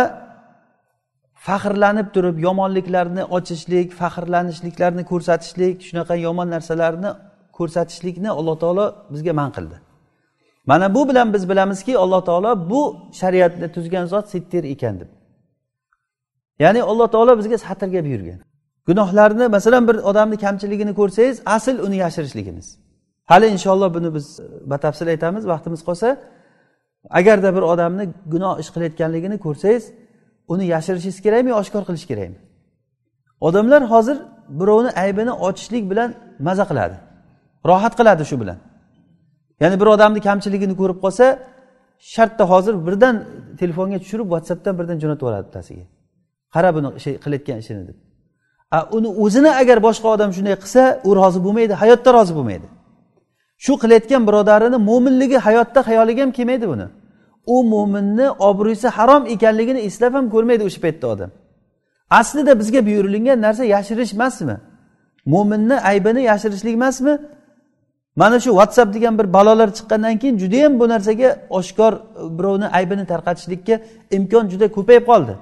faxrlanib 1.48 2.08
turib 2.16 2.38
yomonliklarni 2.48 3.24
ochishlik 3.38 3.88
faxrlanishliklarni 4.02 5.04
ko'rsatishlik 5.12 5.76
shunaqa 5.88 6.16
yomon 6.26 6.48
narsalarni 6.56 7.12
ko'rsatishlikni 7.62 8.30
alloh 8.40 8.56
taolo 8.64 8.86
bizga 9.14 9.34
man 9.40 9.50
qildi. 9.56 9.78
Mana 10.70 10.88
bu 10.96 11.02
bilan 11.10 11.28
biz 11.34 11.44
bilamizki 11.50 11.94
alloh 12.04 12.22
taolo 12.30 12.52
bu 12.72 12.82
shariatni 13.20 13.68
tuzgan 13.76 14.06
zot 14.14 14.26
sittir 14.34 14.64
ekan 14.74 14.96
deb. 15.02 15.10
Ya'ni 16.64 16.82
alloh 16.92 17.08
taolo 17.14 17.34
bizga 17.40 17.58
satrga 17.66 18.02
buyurgan 18.08 18.42
gunohlarni 18.88 19.48
masalan 19.48 19.88
bir 19.88 19.96
odamni 19.96 20.38
kamchiligini 20.38 20.94
ko'rsangiz 20.94 21.42
asl 21.46 21.76
uni 21.86 21.96
yashirishligimiz. 21.96 22.68
Hali 23.26 23.48
inshaalloh 23.48 23.94
buni 23.94 24.14
biz 24.14 24.40
e, 24.40 24.44
batafsil 24.70 25.08
aytamiz 25.08 25.48
vaqtimiz 25.48 25.82
qolsa 25.88 26.08
agarda 27.10 27.56
bir 27.56 27.62
odamni 27.74 28.06
gunoh 28.34 28.60
ish 28.60 28.70
qilayotganligini 28.76 29.38
ko'rsangiz 29.46 29.84
uni 30.48 30.66
yashirishingiz 30.74 31.22
kerakmi 31.26 31.50
yo 31.50 31.58
oshkor 31.64 31.84
qilish 31.90 32.06
kerakmi? 32.12 32.40
Odamlar 33.48 33.82
hozir 33.94 34.18
birovni 34.60 34.92
aybini 35.04 35.32
ochishlik 35.48 35.84
bilan 35.92 36.10
maza 36.40 36.66
qiladi. 36.72 36.96
Rohat 37.70 37.94
qiladi 38.00 38.24
shu 38.30 38.36
bilan. 38.42 38.58
Ya'ni 39.62 39.76
bir 39.82 39.88
odamni 39.96 40.20
kamchiligini 40.28 40.76
ko'rib 40.82 41.00
qolsa 41.06 41.26
shartta 42.14 42.44
hozir 42.52 42.76
birdan 42.88 43.16
telefonga 43.62 43.98
tushirib 44.04 44.28
whatsappdan 44.34 44.74
birdan 44.80 44.98
jo'natib 45.04 45.24
yuboradi 45.24 45.46
bittasiga. 45.48 45.86
Qara 46.54 46.70
buni 46.76 47.00
şey 47.06 47.14
qilayotgan 47.24 47.58
ishini 47.64 47.84
deb. 47.88 47.98
A 48.78 48.80
uni 48.96 49.10
o'zini 49.24 49.52
agar 49.62 49.78
boshqa 49.88 50.08
odam 50.16 50.30
shunday 50.38 50.56
qilsa 50.64 50.82
u 51.08 51.10
rozi 51.20 51.40
bo'lmaydi 51.46 51.74
hayotda 51.82 52.10
rozi 52.18 52.34
bo'lmaydi. 52.38 52.68
Shu 53.66 53.74
qilayotgan 53.84 54.22
birodarini 54.28 54.78
mo'minligi 54.90 55.38
hayotda 55.48 55.80
xayoliga 55.88 56.22
ham 56.26 56.32
kelmaydi 56.38 56.66
buni. 56.74 56.88
U 57.54 57.56
mo'minni 57.74 58.28
obro'si 58.50 58.88
harom 58.98 59.24
ekanligini 59.36 59.80
eslab 59.88 60.14
ham 60.18 60.26
ko'rmaydi 60.34 60.64
o'sha 60.70 60.80
paytda 60.86 61.08
odam. 61.14 61.32
Aslida 62.20 62.54
bizga 62.62 62.82
buyurilgan 62.88 63.38
narsa 63.46 63.64
yashirish 63.76 64.14
emasmi? 64.18 64.56
Mo'minni 65.34 65.78
aybini 65.92 66.22
yashirishlik 66.32 66.74
emasmi? 66.80 67.14
Mana 68.16 68.40
shu 68.40 68.50
whatsapp 68.50 68.94
degan 68.94 69.18
bir 69.20 69.34
balolar 69.34 69.70
chiqqandan 69.78 70.18
keyin 70.22 70.38
judayam 70.38 70.80
bu 70.80 70.90
narsaga 70.90 71.30
oshkor 71.50 71.94
e, 71.94 72.00
birovni 72.38 72.68
aybini 72.68 73.06
tarqatishlikka 73.06 73.76
imkon 74.18 74.50
juda 74.50 74.68
ko'payib 74.78 75.06
qoldi. 75.12 75.34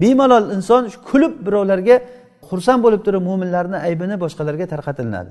Bemalol 0.00 0.44
inson 0.56 0.82
kulib 1.10 1.32
birovlarga 1.46 1.96
xursand 2.48 2.80
bo'lib 2.84 3.02
turib 3.06 3.22
mo'minlarni 3.28 3.78
aybini 3.88 4.16
boshqalarga 4.24 4.66
tarqatilinadi 4.72 5.30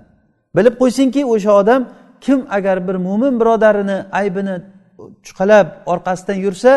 bilib 0.58 0.76
qo'ysinki 0.82 1.22
o'sha 1.34 1.52
odam 1.62 1.82
kim 2.26 2.40
agar 2.58 2.78
bir 2.88 2.96
mo'min 3.08 3.34
birodarini 3.42 3.98
aybini 4.20 4.56
chuqalab 5.26 5.68
orqasidan 5.94 6.38
yursa 6.46 6.72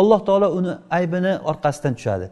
alloh 0.00 0.20
taolo 0.26 0.48
uni 0.58 0.72
aybini 0.98 1.32
orqasidan 1.50 1.94
tushadi. 1.98 2.26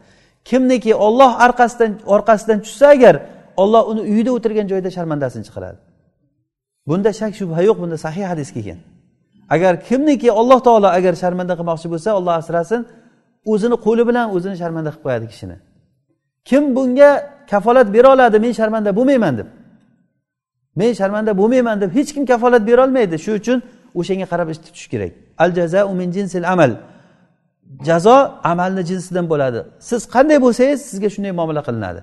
Kimniki 0.49 0.91
olloh 0.95 1.31
orqasidan 1.45 1.91
orqasidan 2.15 2.59
tushsa 2.65 2.85
agar 2.95 3.15
olloh 3.61 3.83
uni 3.91 4.01
uyida 4.11 4.31
o'tirgan 4.37 4.67
joyida 4.71 4.89
sharmandasini 4.97 5.43
chiqaradi. 5.47 5.79
Bunda 6.87 7.11
shak 7.19 7.31
shubha 7.39 7.61
yo'q 7.69 7.77
bunda 7.83 7.97
sahih 8.05 8.25
hadis 8.31 8.49
kelgan. 8.55 8.79
Agar 9.55 9.73
kimniki 9.87 10.29
alloh 10.31 10.59
taolo 10.67 10.89
agar 10.97 11.13
sharmanda 11.23 11.53
qilmoqchi 11.59 11.87
bo'lsa 11.93 12.09
olloh 12.19 12.33
asrasin 12.41 12.81
o'zini 13.51 13.77
qo'li 13.85 14.03
bilan 14.09 14.27
o'zini 14.35 14.55
sharmanda 14.61 14.89
qilib 14.91 15.03
qo'yadi 15.05 15.25
kishini. 15.31 15.57
Kim 16.49 16.63
bunga 16.75 17.11
kafolat 17.51 17.87
bera 17.95 18.07
oladi 18.15 18.37
men 18.45 18.51
sharmanda 18.59 18.91
bo'lmayman 18.97 19.33
deb. 19.39 19.47
Men 20.79 20.91
sharmanda 20.99 21.31
bo'lmayman 21.41 21.77
deb 21.81 21.89
hech 21.97 22.09
kim 22.15 22.23
kafolat 22.31 22.63
berolmaydi 22.69 23.15
shu 23.25 23.31
uchun 23.39 23.57
o'shanga 23.99 24.25
qarab 24.31 24.47
ish 24.53 24.59
tutish 24.65 24.87
kerak. 24.93 25.11
Al 25.43 25.49
jazau 25.57 25.87
min 25.99 26.09
jinsil 26.15 26.43
amal. 26.53 26.71
Jazo 27.87 28.17
amalni 28.51 28.83
jinsidan 28.89 29.25
bo'ladi. 29.31 29.59
Siz 29.89 30.01
qanday 30.15 30.37
bo'lsangiz 30.45 30.79
sizga 30.89 31.09
shunday 31.15 31.31
muomala 31.39 31.61
qilinadi. 31.67 32.01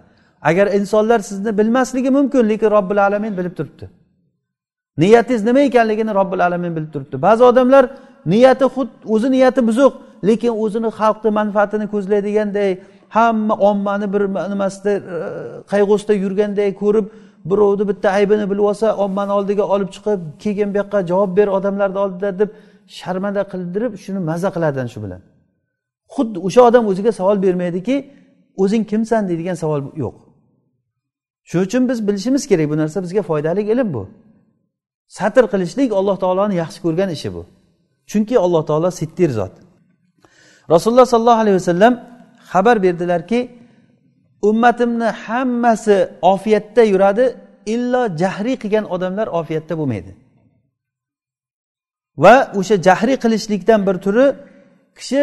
Agar 0.51 0.67
insonlar 0.79 1.21
sizni 1.31 1.51
bilmasligi 1.59 2.11
mumkin 2.17 2.43
lekin 2.51 2.71
robbil 2.77 2.99
alamin 3.07 3.33
bilib 3.39 3.55
turibdi. 3.59 3.87
Niyatingiz 5.03 5.43
nima 5.49 5.61
ekanligini 5.69 6.13
robbil 6.19 6.41
alamin 6.47 6.73
bilib 6.77 6.91
turibdi. 6.95 7.17
Ba'zi 7.27 7.43
odamlar 7.51 7.85
niyati 8.33 8.67
xud 8.75 8.89
o'zi 9.15 9.29
niyati 9.35 9.61
buzuq 9.69 9.93
lekin 10.29 10.53
o'zini 10.65 10.91
xalqni 11.01 11.31
manfaatini 11.41 11.87
ko'zlaydiganday 11.95 12.71
hamma 13.17 13.55
ommani 13.55 14.13
bir 14.13 14.23
nimasida 14.53 14.91
e, 14.91 15.01
qayg'usida 15.73 16.15
yurganday 16.25 16.75
ko'rib 16.83 17.07
birovni 17.51 17.89
bitta 17.91 18.09
aybini 18.19 18.51
bilib 18.51 18.65
olsa 18.71 18.87
ommani 19.05 19.33
oldiga 19.39 19.65
olib 19.75 19.91
chiqib 19.95 20.21
keyin 20.43 20.69
bu 20.75 20.79
yoqqa 20.83 21.07
javob 21.11 21.37
ber 21.39 21.49
odamlarni 21.59 21.99
oldida 22.05 22.39
deb 22.39 22.51
sharmanda 22.99 23.43
qildirib 23.53 23.93
shuni 24.05 24.21
maza 24.31 24.49
qiladi 24.57 24.89
shu 24.95 25.01
bilan. 25.05 25.21
Xuddi 26.15 26.39
o'sha 26.47 26.61
odam 26.69 26.85
o'ziga 26.91 27.13
savol 27.21 27.43
bermaydiki 27.43 27.97
o'zing 28.63 28.85
kimsan? 28.91 29.23
deydigan 29.29 29.57
savol 29.63 29.81
yo'q. 30.05 30.17
Shuning 31.49 31.67
uchun 31.67 31.83
biz 31.91 31.99
bilishimiz 32.09 32.43
kerak 32.51 32.67
bu 32.71 32.77
narsa 32.83 33.03
bizga 33.03 33.23
foydali 33.23 33.63
ilm 33.73 33.89
bu. 33.95 34.03
Satr 35.19 35.45
qilishlik 35.53 35.91
alloh 35.99 36.17
taoloni 36.23 36.55
yaxshi 36.63 36.79
ko'rgan 36.85 37.11
ishi 37.17 37.29
bu. 37.35 37.43
Chunki 38.11 38.37
alloh 38.45 38.63
taolo 38.71 38.91
sittir 39.01 39.31
zot. 39.39 39.55
Rasululloh 40.75 41.07
sollallohu 41.13 41.43
alayhi 41.45 41.57
vasallam 41.61 41.95
xabar 42.53 42.77
berdilarki 42.85 43.41
ummatimni 44.49 45.09
hammasi 45.25 45.97
ofiyatda 46.33 46.83
yuradi 46.93 47.25
illo 47.75 48.03
jahriy 48.23 48.57
qilgan 48.63 48.85
odamlar 48.95 49.27
ofiyatda 49.41 49.75
bo'lmaydi. 49.81 50.13
Va 52.23 52.35
o'sha 52.59 52.77
jahriy 52.87 53.17
qilishlikdan 53.25 53.81
bir 53.87 53.97
turi 54.05 54.27
kishi 54.99 55.21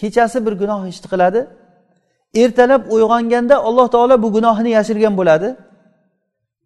kechasi 0.00 0.38
bir 0.46 0.54
gunoh 0.62 0.80
ishni 0.92 1.08
qiladi. 1.12 1.40
Ertalab 2.42 2.82
uyg'onganda 2.94 3.56
alloh 3.68 3.86
taolo 3.94 4.14
bu 4.24 4.28
gunohini 4.36 4.70
yashirgan 4.78 5.14
bo'ladi. 5.20 5.48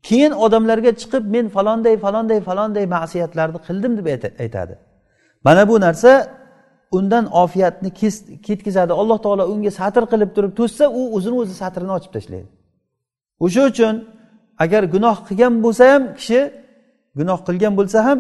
Keyin 0.03 0.33
odamlarga 0.45 0.93
chiqib 1.01 1.25
men 1.35 1.47
falonday 1.57 1.97
falonday 2.05 2.41
falonday 2.49 2.87
ma'siyatlarni 2.97 3.59
qildim 3.67 3.93
deb 3.99 4.07
aytadi. 4.45 4.75
Mana 5.45 5.69
bu 5.69 5.81
narsa 5.81 6.13
undan 6.93 7.25
ofiyatni 7.43 7.91
ketkazadi. 8.47 8.93
Alloh 8.93 9.19
taolo 9.25 9.45
unga 9.53 9.71
satr 9.81 10.03
qilib 10.13 10.31
turib 10.37 10.53
to'ssa 10.61 10.85
u 10.99 11.03
o'zini 11.17 11.37
o'zi 11.43 11.55
satrini 11.63 11.93
ochib 11.99 12.13
tashlaydi. 12.17 12.49
O'sha 13.45 13.63
uchun 13.71 13.95
agar 14.65 14.83
gunoh 14.95 15.17
qilgan 15.29 15.53
bo'lsa 15.65 15.85
ham 15.93 16.03
kishi 16.19 16.41
gunoh 17.19 17.39
qilgan 17.49 17.73
bo'lsa 17.79 17.99
ham 18.07 18.19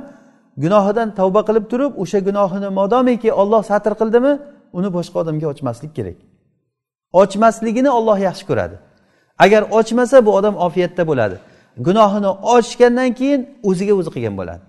gunohidan 0.62 1.08
tavba 1.18 1.40
qilib 1.48 1.64
turib 1.72 1.92
o'sha 2.02 2.18
gunohini 2.28 2.68
modomiki 2.78 3.30
olloh 3.40 3.62
satr 3.70 3.92
qildimi 4.00 4.32
uni 4.78 4.88
boshqa 4.96 5.16
odamga 5.22 5.46
ochmaslik 5.52 5.92
kerak. 5.98 6.18
Ochmasligini 7.22 7.90
olloh 7.98 8.18
yaxshi 8.28 8.44
ko'radi. 8.50 8.76
Agar 9.44 9.62
ochmasa 9.78 10.16
bu 10.26 10.30
odam 10.38 10.54
ofiyatda 10.66 11.02
bo'ladi. 11.10 11.36
Gunohini 11.86 12.30
ochgandan 12.54 13.10
keyin 13.20 13.40
o'ziga 13.68 13.94
o'zi 14.00 14.10
qilgan 14.14 14.34
bo'ladi. 14.40 14.62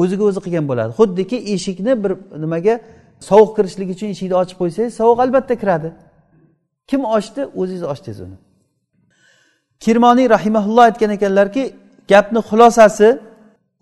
O'ziga 0.00 0.24
o'zi 0.30 0.40
qilgan 0.44 0.64
bo'ladi. 0.70 0.90
Xuddiki 0.98 1.36
eshikni 1.54 1.92
bir 2.04 2.12
nimaga 2.44 2.74
sovuq 3.28 3.50
kirishligi 3.56 3.92
uchun 3.96 4.08
eshikni 4.14 4.36
ochib 4.42 4.56
qo'ysangiz 4.60 4.92
sovuq 5.00 5.18
albatta 5.24 5.54
kiradi. 5.62 5.88
Kim 6.90 7.02
ochdi? 7.16 7.40
O'zingiz 7.60 7.84
ochdingiz 7.92 8.20
uni. 8.26 8.36
Kirmoniy 9.84 10.26
rahimaulloh 10.36 10.84
aytgan 10.88 11.10
ekanlarki 11.16 11.62
gapni 12.12 12.40
xulosasi 12.48 13.08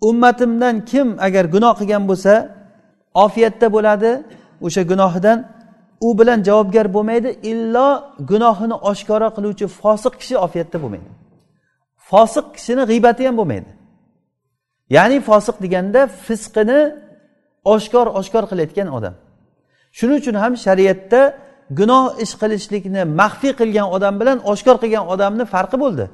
ummatimdan 0.09 0.75
kim 0.91 1.07
agar 1.27 1.45
gunoh 1.55 1.73
qilgan 1.79 2.03
bo'lsa 2.09 2.33
ofiyatda 3.25 3.67
bo'ladi 3.75 4.11
o'sha 4.65 4.81
gunohidan 4.91 5.37
u 6.07 6.09
bilan 6.19 6.39
javobgar 6.47 6.87
bo'lmaydi 6.95 7.29
illo 7.51 7.89
gunohini 8.31 8.75
oshkora 8.91 9.27
qiluvchi 9.35 9.65
fosiq 9.81 10.13
kishi 10.21 10.35
ofiyatda 10.45 10.77
bo'lmaydi. 10.83 11.09
Fosiq 12.13 12.45
kishini 12.55 12.83
g'iybati 12.89 13.21
ham 13.27 13.35
bo'lmaydi. 13.39 13.71
Ya'ni 14.95 15.17
fosiq 15.29 15.55
deganda 15.63 16.01
fisqini 16.25 16.79
oshkor 17.73 18.07
oshkor 18.19 18.43
qilayotgan 18.51 18.87
odam. 18.97 19.15
Shuning 19.97 20.17
uchun 20.21 20.35
ham 20.43 20.53
shariatda 20.65 21.21
gunoh 21.79 22.05
ish 22.23 22.33
qilishlikni 22.41 23.01
maxfiy 23.21 23.53
qilgan 23.59 23.87
odam 23.95 24.13
bilan 24.21 24.37
oshkor 24.51 24.75
qilgan 24.83 25.05
odamni 25.13 25.45
farqi 25.53 25.77
bo'ldi. 25.83 26.05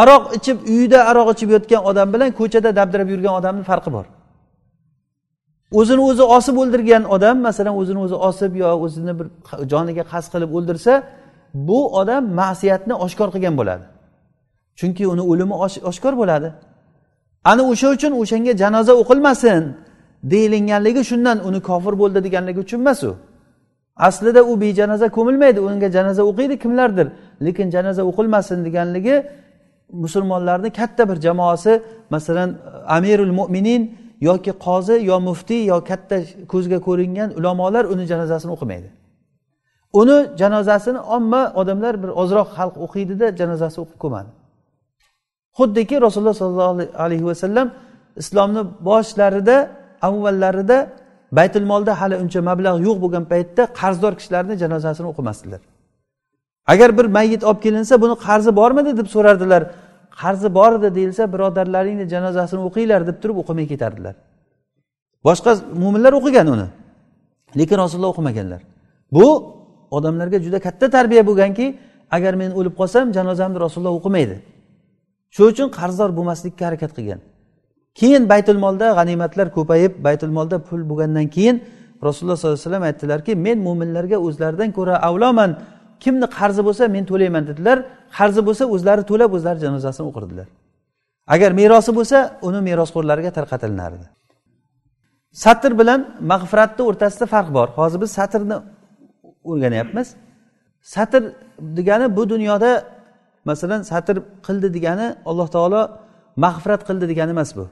Aroq 0.00 0.24
ichib 0.38 0.58
uyida 0.72 0.98
aroq 1.10 1.28
ichib 1.34 1.50
yotgan 1.56 1.82
odam 1.90 2.08
bilan 2.14 2.30
ko'chada 2.38 2.70
dabdirab 2.78 3.08
yurgan 3.14 3.34
odamni 3.40 3.64
farqi 3.70 3.90
bor. 3.96 4.06
O'zini 5.80 6.02
o'zi 6.10 6.24
osib 6.36 6.56
o'ldirgan 6.62 7.02
odam 7.14 7.36
masalan 7.46 7.74
o'zini 7.80 8.00
o'zi 8.06 8.16
osib 8.28 8.52
yo 8.62 8.68
o'zini 8.84 9.12
bir 9.18 9.26
joniga 9.72 10.04
qasd 10.12 10.28
qilib 10.34 10.50
o'ldirsa 10.56 10.92
bu 11.68 11.80
odam 12.00 12.22
ma'siyatni 12.40 12.94
oshkor 13.04 13.28
qilgan 13.34 13.54
bo'ladi. 13.60 13.84
Chunki 14.78 15.04
uni 15.12 15.22
o'limi 15.30 15.54
oshkor 15.90 16.14
bo'ladi. 16.20 16.48
Ana 17.44 17.62
o'sha 17.70 17.88
uchun 17.96 18.12
o'shanga 18.22 18.52
janoza 18.62 18.92
o'qilmasin 19.02 19.62
deyilinganligi 20.32 21.02
shundan 21.10 21.38
uni 21.48 21.60
kofir 21.68 21.94
bo'ldi 22.02 22.18
deganligi 22.26 22.60
uchun 22.66 22.80
emas 22.84 23.00
u 23.10 23.12
aslida 23.96 24.42
u 24.50 24.60
bejanoza 24.60 25.08
ko'milmaydi 25.16 25.60
unga 25.60 25.88
janoza 25.96 26.22
o'qiydi 26.30 26.54
kimlardir. 26.62 27.06
Lekin 27.44 27.70
janoza 27.70 28.02
o'qilmasin 28.10 28.58
deganligi 28.66 29.16
musulmonlarni 29.92 30.70
katta 30.70 31.08
bir 31.08 31.20
jamoasi 31.26 31.82
masalan 32.10 32.50
amirul 32.96 33.32
mo'minin 33.32 33.82
yoki 34.20 34.52
qozi 34.66 34.96
yo 35.10 35.20
muftiy 35.28 35.64
yo 35.72 35.84
katta 35.84 36.16
ko'zga 36.52 36.78
ko'ringan 36.86 37.28
ulamolar 37.38 37.84
uni 37.84 38.04
janozasini 38.06 38.52
o'qimaydi. 38.56 38.88
Uni 40.00 40.18
janozasini 40.40 41.00
omma 41.16 41.42
odamlar 41.60 41.94
bir 42.02 42.10
ozroq 42.22 42.48
xalq 42.56 42.74
o'qiydida 42.84 43.26
janozasi 43.40 43.78
o'qib 43.84 43.98
ko'madi. 44.04 44.30
Xuddiki 45.58 45.96
rasululloh 46.06 46.36
sollallohu 46.42 46.74
alayhi 47.04 47.26
vasallam 47.30 47.66
islomni 48.22 48.62
boshlarida 48.88 49.56
avvallarida 50.08 50.78
baytul 51.38 51.64
molda 51.72 51.92
hali 52.00 52.16
uncha 52.22 52.40
mablag' 52.48 52.78
yo'q 52.86 52.96
bo'lgan 53.04 53.24
paytda 53.32 53.62
qarzdor 53.80 54.12
kishilarni 54.18 54.54
janozasini 54.62 55.06
o'qimasdilar. 55.12 55.60
Agar 56.72 56.98
bir 56.98 57.06
mayit 57.16 57.42
olib 57.44 57.60
kelinsa 57.66 57.94
buni 58.02 58.14
qarzi 58.26 58.50
bormidi? 58.60 58.90
deb 59.00 59.08
so'rardilar. 59.14 59.62
Qarzi 60.20 60.48
bor 60.58 60.72
edi 60.78 60.88
deyilsa 60.98 61.22
birodarlaringni 61.32 62.06
janozasini 62.14 62.60
o'qinglar 62.68 63.00
deb 63.08 63.16
turib 63.22 63.36
o'qimay 63.42 63.66
ketardilar. 63.72 64.14
Boshqa 65.26 65.50
mo'minlar 65.82 66.12
o'qigan 66.20 66.46
uni 66.54 66.68
lekin 67.58 67.76
rasululloh 67.84 68.10
o'qimaganlar. 68.14 68.60
Bu 69.16 69.26
odamlarga 69.96 70.38
juda 70.46 70.58
katta 70.66 70.86
tarbiya 70.96 71.22
bo'lganki 71.28 71.66
agar 72.16 72.32
men 72.42 72.50
o'lib 72.58 72.74
qolsam 72.80 73.04
janozamni 73.16 73.58
rasululloh 73.66 73.94
o'qimaydi. 74.00 74.36
Shuning 75.34 75.52
uchun 75.54 75.68
qarzdor 75.78 76.10
bo'lmaslikka 76.18 76.62
harakat 76.68 76.92
qilgan. 76.96 77.20
Keyin 78.00 78.22
baytul 78.32 78.58
molda 78.64 78.86
g'animatlar 78.98 79.46
ko'payib 79.56 79.92
baytul 80.06 80.32
molda 80.36 80.56
pul 80.68 80.80
bo'lgandan 80.90 81.26
keyin 81.36 81.56
rasululloh 82.06 82.36
sollallohu 82.38 82.58
alayhi 82.58 82.68
vasallam 82.68 82.84
aytdilarki 82.90 83.32
men 83.46 83.58
mo'minlarga 83.66 84.18
o'zlaridan 84.26 84.70
ko'ra 84.78 84.94
avloman. 85.08 85.50
Kimni 86.04 86.26
qarzi 86.38 86.62
bo'lsa 86.68 86.84
men 86.94 87.04
to'layman 87.10 87.44
dedilar. 87.50 87.78
Qarzi 88.18 88.40
bo'lsa 88.48 88.64
o'zlari 88.74 89.02
to'lab 89.10 89.30
o'zlari 89.36 89.58
janozasini 89.64 90.06
o'qirdilar. 90.10 90.48
Agar 91.34 91.50
merosi 91.60 91.90
bo'lsa 91.98 92.18
uni 92.48 92.60
merosxo'rlarga 92.68 93.30
tarqatilinardi 93.38 94.06
satr 95.32 95.72
bilan 95.78 96.00
mag'firatni 96.32 96.82
o'rtasida 96.88 97.26
farq 97.34 97.48
bor. 97.56 97.68
Hozir 97.78 98.00
biz 98.04 98.10
satrni 98.18 98.56
o'rganyapmiz. 99.50 100.08
Satr 100.94 101.22
degani 101.76 102.16
bu 102.16 102.22
dunyoda 102.32 102.70
masalan 103.48 103.82
satr 103.90 104.16
qildi 104.46 104.68
degani 104.76 105.06
alloh 105.30 105.48
taolo 105.56 105.82
mag'firat 106.44 106.82
qildi 106.88 107.04
degani 107.12 107.32
emas 107.36 107.50
bu. 107.58 107.64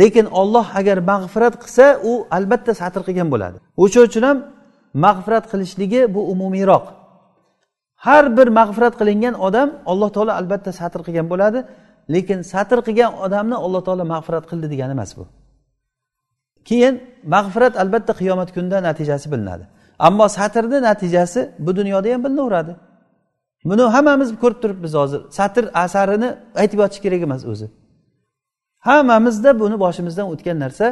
Lekin 0.00 0.26
olloh 0.40 0.66
agar 0.80 0.98
mag'firat 1.12 1.54
qilsa 1.62 1.86
u 2.10 2.12
albatta 2.36 2.72
satr 2.80 3.00
qilgan 3.06 3.28
bo'ladi. 3.34 3.58
O'sha 3.82 4.00
uchun 4.08 4.22
ham 4.28 4.38
mag'firat 5.04 5.44
qilishligi 5.52 6.00
bu 6.14 6.20
umumiyroq 6.32 6.84
har 8.06 8.24
bir 8.36 8.48
mag'firat 8.58 8.94
qilingan 9.00 9.34
odam 9.46 9.68
alloh 9.90 10.10
taolo 10.14 10.32
albatta 10.40 10.70
satr 10.80 11.00
qilgan 11.06 11.26
bo'ladi 11.32 11.58
lekin 12.14 12.38
satr 12.52 12.78
qilgan 12.86 13.12
odamni 13.24 13.56
alloh 13.64 13.82
taolo 13.86 14.04
mag'firat 14.14 14.44
qildi 14.50 14.66
degani 14.72 14.92
emas 14.98 15.10
bu. 15.18 15.24
Keyin 16.68 16.94
mag'firat 17.34 17.74
albatta 17.82 18.12
qiyomat 18.20 18.48
kunida 18.54 18.78
natijasi 18.88 19.26
bilinadi. 19.32 19.64
Ammo 20.06 20.26
satrni 20.36 20.78
natijasi 20.88 21.40
bu 21.64 21.70
dunyoda 21.78 22.08
ham 22.14 22.20
bilinaveradi. 22.24 22.72
Buni 23.64 23.82
hammamiz 23.82 24.28
ko'rib 24.42 24.58
turibmiz 24.62 24.94
hozir. 24.94 25.20
Satr 25.38 25.64
asarini 25.84 26.28
aytib 26.60 26.78
yotish 26.82 27.00
kerak 27.04 27.22
emas 27.28 27.42
o'zi. 27.52 27.66
Hammamizda 28.88 29.50
buni 29.62 29.76
boshimizdan 29.84 30.26
o'tgan 30.32 30.56
narsa 30.64 30.86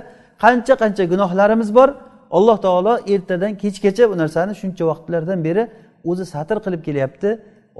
qancha 0.45 0.75
qancha 0.83 1.05
gunohlarimiz 1.13 1.71
bor 1.79 1.89
alloh 2.31 2.59
taolo 2.67 2.93
ertadan 3.15 3.53
kechgacha 3.63 4.05
bu 4.11 4.17
narsani 4.23 4.53
shuncha 4.61 4.85
vaqtlardan 4.91 5.39
beri 5.47 5.63
o'zi 6.11 6.25
satr 6.35 6.57
qilib 6.65 6.83
kelyapti 6.89 7.29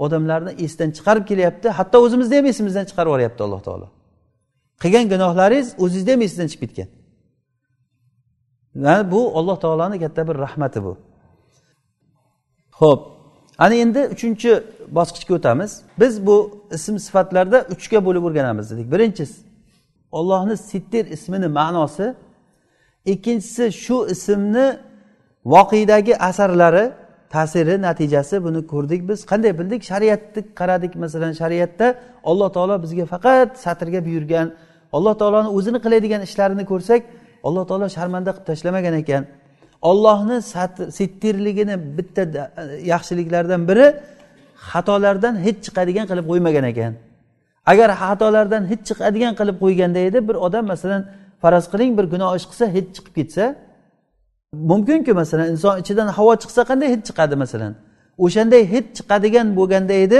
odamlarni 0.03 0.51
esdan 0.65 0.89
chiqarib 0.97 1.25
kelyapti 1.31 1.67
hatto 1.77 1.97
o'zimizni 2.05 2.35
ham 2.39 2.45
esimizdan 2.53 2.85
chiqarib 2.89 3.09
yuboryapti 3.09 3.41
alloh 3.47 3.61
taolo. 3.67 3.87
Qilgan 4.83 5.05
gunohlaringiz 5.13 5.67
o'zizni 5.83 6.11
ham 6.13 6.21
esingizdan 6.25 6.49
chiqib 6.51 6.69
ketgan. 6.69 6.89
Yani 8.85 9.03
bu 9.13 9.21
alloh 9.37 9.57
taoloni 9.63 9.97
katta 10.03 10.21
bir 10.29 10.35
rahmati 10.45 10.79
bu. 10.85 10.93
Ho'p 12.79 13.01
ana 13.63 13.75
endi 13.83 14.01
uchinchi 14.13 14.51
bosqichga 14.97 15.33
o'tamiz. 15.39 15.71
Biz 16.01 16.13
bu 16.27 16.37
ism 16.77 16.95
sifatlarda 17.05 17.57
uchga 17.73 17.99
bo'lib 18.05 18.23
o'rganamiz 18.27 18.65
dedik. 18.71 18.87
Birinchisi 18.93 19.37
ollohni 20.11 20.55
sittir 20.57 21.05
ismini 21.15 21.47
ma'nosi 21.59 22.15
ikkinchisi 23.13 23.65
shu 23.83 23.97
ismni 24.13 24.67
voqedagi 25.53 26.13
asarlari 26.29 26.85
ta'siri 27.33 27.75
natijasi 27.87 28.35
buni 28.45 28.61
ko'rdik 28.73 29.01
biz. 29.09 29.19
Qanday 29.31 29.51
bildik? 29.59 29.81
Shariatni 29.91 30.41
qaradik 30.59 30.95
masalan 31.03 31.33
shariatda 31.41 31.87
alloh 32.29 32.49
taolo 32.55 32.75
bizga 32.83 33.05
faqat 33.13 33.49
satrga 33.65 33.99
buyurgan 34.07 34.47
alloh 34.97 35.13
taoloni 35.21 35.49
o'zini 35.57 35.79
qiladigan 35.85 36.21
ishlarini 36.27 36.65
ko'rsak 36.71 37.01
alloh 37.47 37.63
taolo 37.69 37.87
sharmanda 37.97 38.31
qilib 38.35 38.45
tashlamagan 38.49 38.95
ekan. 39.01 39.23
Ollohni 39.81 40.41
sittirligini 40.91 41.97
bitta 41.97 42.51
yaxshiliklardan 42.93 43.67
biri 43.69 43.87
xatolardan 44.71 45.35
hech 45.45 45.59
chiqadigan 45.65 46.05
qilib 46.11 46.25
qo'ymagan 46.31 46.65
ekan. 46.71 46.93
Agar 47.71 47.89
xatolardan 48.01 48.63
hech 48.71 48.83
chiqadigan 48.89 49.33
qilib 49.39 49.57
qo'yganda 49.63 49.99
edi 50.09 50.19
bir 50.27 50.35
odam 50.35 50.65
masalan 50.73 51.01
faraz 51.41 51.65
qiling 51.71 51.91
bir 51.97 52.05
gunoh 52.13 52.31
ish 52.39 52.45
qilsa 52.51 52.65
hech 52.75 52.87
chiqib 52.95 53.13
ketsa 53.19 53.43
mumkinku 54.71 55.13
masalan 55.21 55.47
inson 55.53 55.75
ichidan 55.81 56.07
havo 56.17 56.33
chiqsa 56.41 56.61
qanday 56.69 56.87
hid 56.93 57.03
chiqadi 57.09 57.35
masalan? 57.43 57.73
O'shanday 58.25 58.63
hid 58.73 58.87
chiqadigan 58.97 59.47
bo'lganda 59.59 59.95
edi 60.05 60.19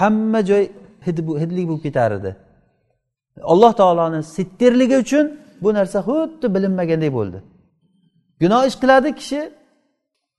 hamma 0.00 0.40
joy 0.50 0.62
hidlik 1.06 1.66
bo'lib 1.70 1.82
ketar 1.86 2.10
edi. 2.18 2.30
Alloh 3.52 3.72
taoloni 3.80 4.20
sittirligi 4.36 4.96
uchun 5.04 5.26
bu 5.62 5.68
narsa 5.78 5.98
xuddi 6.08 6.46
bilinmagandek 6.54 7.12
bo'ldi. 7.18 7.38
Gunoh 8.42 8.62
ish 8.68 8.76
qiladi 8.82 9.10
kishi 9.20 9.40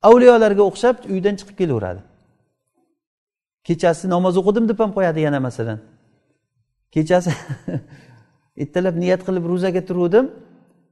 avliyolarga 0.07 0.63
o'xshab 0.69 0.95
uydan 1.13 1.35
chiqib 1.39 1.55
kelaveradi. 1.61 2.01
Kechasi 3.67 4.05
namoz 4.15 4.35
o'qidim 4.41 4.65
deb 4.71 4.79
ham 4.83 4.91
qo'yadi 4.97 5.19
yana 5.27 5.39
masalan. 5.47 5.79
Kechasi 6.95 7.31
ertalab 8.63 8.95
niyat 9.03 9.21
qilib 9.27 9.43
ro'zaga 9.51 9.81
turuvdim 9.89 10.25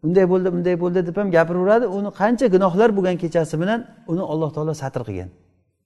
unday 0.05 0.25
bo'ldi 0.31 0.49
bunday 0.55 0.75
bo'ldi 0.83 0.99
deb 1.07 1.17
ham 1.19 1.27
gapiraveradi. 1.37 1.85
Uni 1.97 2.09
qancha 2.21 2.45
gunohlar 2.55 2.89
bo'lgan 2.97 3.17
kechasi 3.23 3.55
bilan 3.61 3.79
uni 4.11 4.23
alloh 4.31 4.49
taolo 4.55 4.73
satr 4.83 5.01
qilgan. 5.07 5.29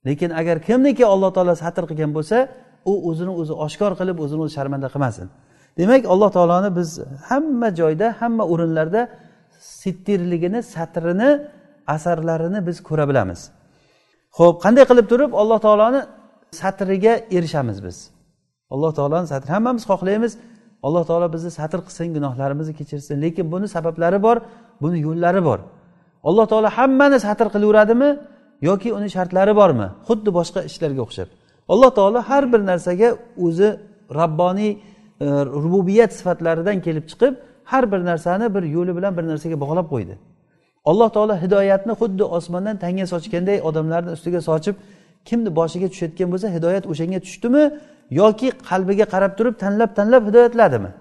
Lekin 0.08 0.30
agar 0.42 0.58
kimniki 0.68 1.04
alloh 1.14 1.32
taolo 1.36 1.54
satr 1.64 1.84
qilgan 1.90 2.12
bo'lsa 2.18 2.38
u 2.92 2.94
o'zini 3.10 3.34
o'zi 3.42 3.54
oshkor 3.66 3.92
qilib 4.00 4.18
o'zini 4.24 4.42
o'zi 4.46 4.54
sharmanda 4.58 4.88
qilmasin. 4.94 5.28
Demak 5.80 6.04
alloh 6.14 6.30
taoloni 6.38 6.70
biz 6.80 6.90
hamma 7.30 7.70
joyda 7.80 8.08
hamma 8.20 8.44
o'rinlarda 8.54 9.02
sittirligini 9.82 10.60
satrini 10.74 11.30
asarlarini 11.96 12.60
biz 12.68 12.78
ko'ra 12.88 13.06
bilamiz. 13.10 13.42
Ho'p 14.38 14.56
qanday 14.64 14.86
qilib 14.90 15.08
turib 15.12 15.32
alloh 15.42 15.60
taoloni 15.66 16.02
satriga 16.62 17.14
erishamiz 17.38 17.78
biz? 17.86 17.98
Alloh 18.74 18.92
taoloni 18.98 19.28
satri 19.34 19.52
hammamiz 19.56 19.84
xohlaymiz. 19.92 20.34
Alloh 20.88 21.04
taolo 21.10 21.28
bizni 21.36 21.52
satr 21.60 21.80
qilsin 21.88 22.08
gunohlarimizni 22.18 22.74
kechirsin. 22.80 23.16
Lekin 23.24 23.46
buni 23.54 23.68
sabablari 23.76 24.20
bor 24.28 24.38
buni 24.82 24.98
yo'llari 25.08 25.42
bor. 25.50 25.60
Alloh 26.30 26.46
taolo 26.52 26.70
hammani 26.78 27.18
satr 27.28 27.48
qilaveradimi 27.54 28.10
yoki 28.70 28.90
uni 28.98 29.10
shartlari 29.16 29.54
bormi? 29.62 29.88
Xuddi 30.08 30.30
boshqa 30.38 30.60
ishlarga 30.70 31.02
o'xshab. 31.06 31.30
Alloh 31.74 31.90
taolo 31.98 32.20
har 32.30 32.44
bir 32.54 32.62
narsaga 32.72 33.10
o'zi 33.46 33.70
rabboniy 34.20 34.72
e, 34.74 35.28
rububiyat 35.64 36.12
sifatlaridan 36.20 36.78
kelib 36.86 37.06
chiqib 37.12 37.34
har 37.72 37.84
bir 37.92 38.02
narsani 38.10 38.46
bir 38.56 38.64
yo'li 38.76 38.92
bilan 38.98 39.14
bir 39.18 39.24
narsaga 39.32 39.58
bog'lab 39.64 39.88
qo'ydi. 39.94 40.16
Alloh 40.90 41.10
taolo 41.16 41.36
hidoyatni 41.44 41.94
xuddi 42.02 42.24
osmondan 42.38 42.76
tanga 42.84 43.06
sochganday 43.14 43.58
odamlarni 43.70 44.12
ustiga 44.18 44.42
sochib 44.50 44.76
kimni 45.30 45.50
boshiga 45.60 45.88
tushayotgan 45.94 46.28
bo'lsa 46.34 46.48
hidoyat 46.56 46.84
o'shanga 46.92 47.20
tushdimi 47.26 47.64
yoki 48.22 48.48
qalbiga 48.70 49.06
qarab 49.14 49.32
turib 49.38 49.56
tanlab 49.64 49.92
tanlab 49.98 50.24
hidoyatladimi 50.30 50.92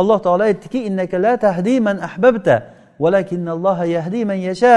alloh 0.00 0.18
taolo 0.26 0.42
aytdiki 0.50 0.78
innaka 0.88 1.22
la 1.22 1.36
tahdi 1.36 1.80
man 1.80 1.96
ahbabta 2.08 2.56
yahdi 3.96 4.24
man 4.24 4.34
yasha. 4.34 4.74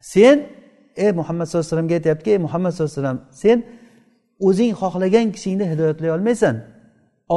Sen 0.00 0.36
ey 0.96 1.12
muhammad 1.12 1.46
sallallohu 1.46 1.66
alayhi 1.66 1.72
vasallamga 1.72 1.94
aytyaptiki 1.94 2.30
ey 2.30 2.38
muhammad 2.38 2.70
sallallohu 2.70 2.92
alayhi 2.92 3.02
vasallam 3.02 3.20
sen 3.42 3.58
o'zing 4.40 4.72
xohlagan 4.82 5.26
kishingni 5.34 5.64
hidoyatlay 5.72 6.10
olmaysan. 6.16 6.54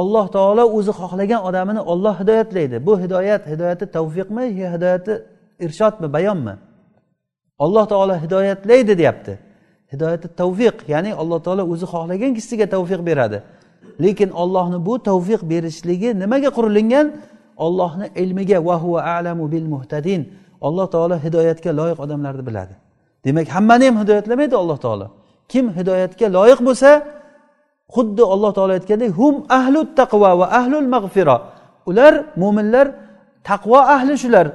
Olloh 0.00 0.26
taolo 0.36 0.64
o'zi 0.76 0.92
xohlagan 1.00 1.40
odamini 1.48 1.80
olloh 1.92 2.14
hidoyatlaydi. 2.20 2.76
Bu 2.86 2.92
hidoyat 3.02 3.42
hidoyati 3.52 3.84
tavfiqmi 3.96 4.44
yo 4.60 4.66
hidoyati 4.74 5.12
irshodmi 5.64 6.08
bayonmi? 6.16 6.54
Alloh 7.64 7.84
taolo 7.92 8.14
hidoyatlaydi 8.24 8.98
deyapti. 9.00 9.38
Hidoyati 9.92 10.28
tavfiq 10.40 10.76
ya'ni 10.92 11.10
alloh 11.22 11.38
taolo 11.46 11.62
o'zi 11.72 11.86
xohlagan 11.92 12.30
kishisiga 12.36 12.66
tavfiq 12.74 13.00
beradi. 13.08 13.38
Lekin 14.04 14.30
ollohni 14.42 14.78
bu 14.86 14.94
tavfiq 15.10 15.40
berishligi 15.50 16.10
nimaga 16.22 16.50
qurilingan 16.56 17.06
ollohni 17.66 18.06
ilmiga 18.22 18.58
va 18.68 18.76
huva 18.82 19.00
alamu 19.16 19.44
bil 19.52 19.66
muhtadin. 19.74 20.20
Alloh 20.66 20.86
taolo 20.94 21.16
hidoyatga 21.24 21.70
loyiq 21.80 21.98
odamlarni 22.04 22.42
biladi. 22.48 22.74
Demak 23.24 23.48
hammani 23.54 23.84
ham 23.88 23.96
hidoyatlamaydi 24.02 24.54
alloh 24.62 24.78
taolo. 24.84 25.06
Kim 25.52 25.64
hidoyatga 25.78 26.26
loyiq 26.36 26.60
bo'lsa 26.68 26.90
xuddi 27.94 28.22
alloh 28.34 28.50
taolo 28.56 28.72
aytgandek 28.78 29.10
hum 29.20 29.34
ahlu 29.58 29.80
taqvo 30.00 30.30
va 30.40 30.46
ahlul 30.60 30.88
mag'firo 30.94 31.36
ular 31.90 32.14
mo'minlar 32.42 32.86
taqvo 33.50 33.78
ahli 33.96 34.14
shular 34.22 34.46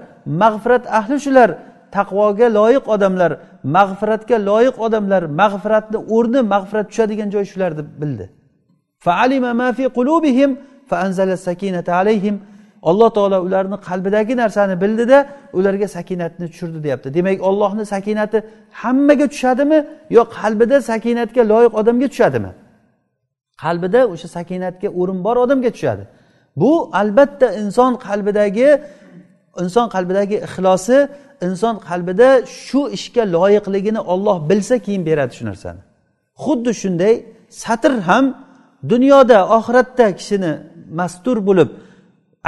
mag'firat 0.42 0.84
ahli 1.00 1.16
shular 1.26 1.50
taqvoga 1.98 2.48
loyiq 2.58 2.86
odamlar 2.96 3.32
mag'firatga 3.76 4.38
loyiq 4.50 4.76
odamlar 4.86 5.24
mag'firatni 5.42 6.00
o'rni 6.16 6.42
mag'firat 6.54 6.86
tushadigan 6.92 7.30
joy 7.36 7.46
shular 7.52 7.72
deb 7.80 7.88
bildi. 8.02 8.26
Alloh 12.90 13.10
taolo 13.18 13.38
ularni 13.48 13.78
qalbidagi 13.88 14.34
narsani 14.38 14.76
bildida 14.84 15.18
ularga 15.54 15.88
sakinatni 15.98 16.46
tushirdi 16.52 16.80
deyapti. 16.86 17.08
Demak 17.14 17.42
ollohni 17.50 17.86
sakinati 17.94 18.38
hammaga 18.82 19.26
tushadimi 19.34 19.80
yo 20.18 20.24
qalbida 20.38 20.78
sakinatga 20.92 21.42
loyiq 21.52 21.74
odamga 21.82 22.08
tushadimi? 22.14 22.52
Qalbida 23.62 24.02
o'sha 24.14 24.28
sakinatga 24.38 24.90
o'rin 25.00 25.20
bor 25.26 25.36
odamga 25.44 25.72
tushadi. 25.76 26.04
Bu 26.62 26.72
albatta 27.02 27.48
inson 27.62 27.94
qalbidagi 28.08 28.70
inson 29.64 29.88
qalbidagi 29.96 30.38
ixlosi 30.48 30.98
inson 31.48 31.76
qalbida 31.90 32.30
shu 32.66 32.82
ishga 32.98 33.24
loyiqligini 33.36 34.02
olloh 34.14 34.38
bilsa 34.50 34.76
keyin 34.86 35.04
beradi 35.10 35.34
shu 35.40 35.46
narsani. 35.50 35.82
Xuddi 36.44 36.72
shunday 36.82 37.14
satr 37.64 37.94
ham 38.08 38.26
dunyoda 38.92 39.38
oxiratda 39.58 40.06
kishini 40.20 40.52
mastur 41.00 41.38
bo'lib 41.48 41.70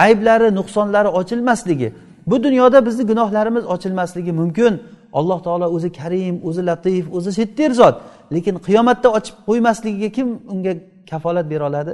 ayblari 0.06 0.50
nuqsonlari 0.60 1.10
ochilmasligi 1.20 1.90
bu 2.30 2.44
dunyoda 2.44 2.86
bizni 2.86 3.04
gunohlarimiz 3.12 3.66
ochilmasligi 3.66 4.32
mumkin. 4.42 4.74
Alloh 5.20 5.40
taolo 5.44 5.68
o'zi 5.76 5.90
karim 6.00 6.36
o'zi 6.48 6.66
latif 6.66 7.04
o'zi 7.18 7.32
settir 7.40 7.72
zot. 7.80 7.96
Lekin 8.34 8.56
qiyomatda 8.68 9.10
ochib 9.18 9.36
qo'ymasligiga 9.48 10.10
kim 10.18 10.28
unga 10.54 10.74
kafolat 11.10 11.46
bera 11.52 11.64
oladi. 11.70 11.94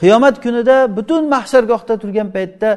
Qiyomat 0.00 0.36
kunida 0.44 0.76
butun 0.96 1.22
mahshargohda 1.34 1.94
turgan 2.02 2.28
paytda 2.36 2.70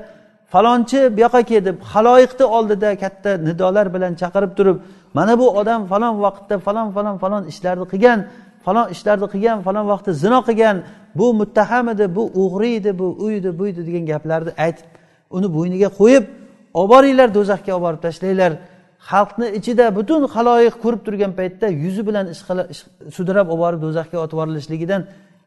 falonchi 0.54 1.00
bu 1.16 1.20
yoqqa 1.26 1.42
kel 1.50 1.62
deb 1.68 1.78
haloyiqni 1.92 2.46
oldida 2.58 2.90
katta 3.04 3.32
nidolar 3.48 3.88
bilan 3.96 4.14
chaqirib 4.22 4.52
turib 4.58 4.78
mana 5.18 5.34
bu 5.42 5.48
odam 5.60 5.82
falon 5.92 6.16
vaqtda 6.26 6.56
falon 6.66 6.88
falon 6.96 7.16
falon 7.24 7.44
ishlarni 7.52 7.86
qilgan 7.94 8.20
falon 8.66 8.88
ishlarni 8.96 9.28
qilgan 9.34 9.58
falon 9.68 9.86
vaqtda 9.92 10.12
zino 10.24 10.40
qilgan 10.48 10.78
bu 11.20 11.28
muttaham 11.40 11.86
edi 11.94 12.06
bu 12.16 12.24
o'g'ri 12.44 12.70
edi 12.80 12.92
bu 13.00 13.08
u 13.24 13.26
edi 13.38 13.50
bu 13.60 13.64
edi 13.72 13.82
degan 13.88 14.04
gaplarni 14.12 14.52
aytib 14.66 14.88
uni 15.38 15.48
bo'yniga 15.56 15.90
qo'yib 16.00 16.24
olib 16.80 16.90
boringlar 16.94 17.28
do'zaxga 17.38 17.72
olib 17.76 17.84
borib 17.86 18.02
tashlanglar 18.06 18.52
xalqni 19.10 19.48
ichida 19.60 19.86
butun 19.98 20.22
haloyiq 20.36 20.76
ko'rib 20.84 21.02
turgan 21.06 21.32
paytda 21.40 21.68
yuzi 21.84 22.02
bilan 22.08 22.26
sudrab 23.18 23.48
olib 23.54 23.62
borib 23.64 23.80
do'zaxga 23.86 24.18
otib 24.26 24.36
yuborilishligidan 24.38 25.02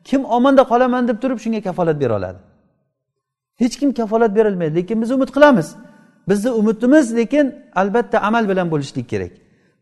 kim 0.09 0.21
omonda 0.37 0.63
qolaman 0.73 1.03
deb 1.09 1.19
turib 1.23 1.39
shunga 1.45 1.61
kafolat 1.69 1.97
bera 2.03 2.15
oladi. 2.19 2.39
Hech 3.63 3.75
kim 3.81 3.91
kafolat 3.99 4.33
berolmaydi 4.37 4.75
lekin 4.79 4.97
biz 5.03 5.11
umid 5.17 5.31
qilamiz. 5.37 5.69
Bizni 6.29 6.51
umidimiz 6.51 7.07
lekin 7.19 7.47
albatta 7.81 8.17
amal 8.29 8.45
bilan 8.51 8.67
bo'lishlik 8.73 9.07
kerak. 9.13 9.33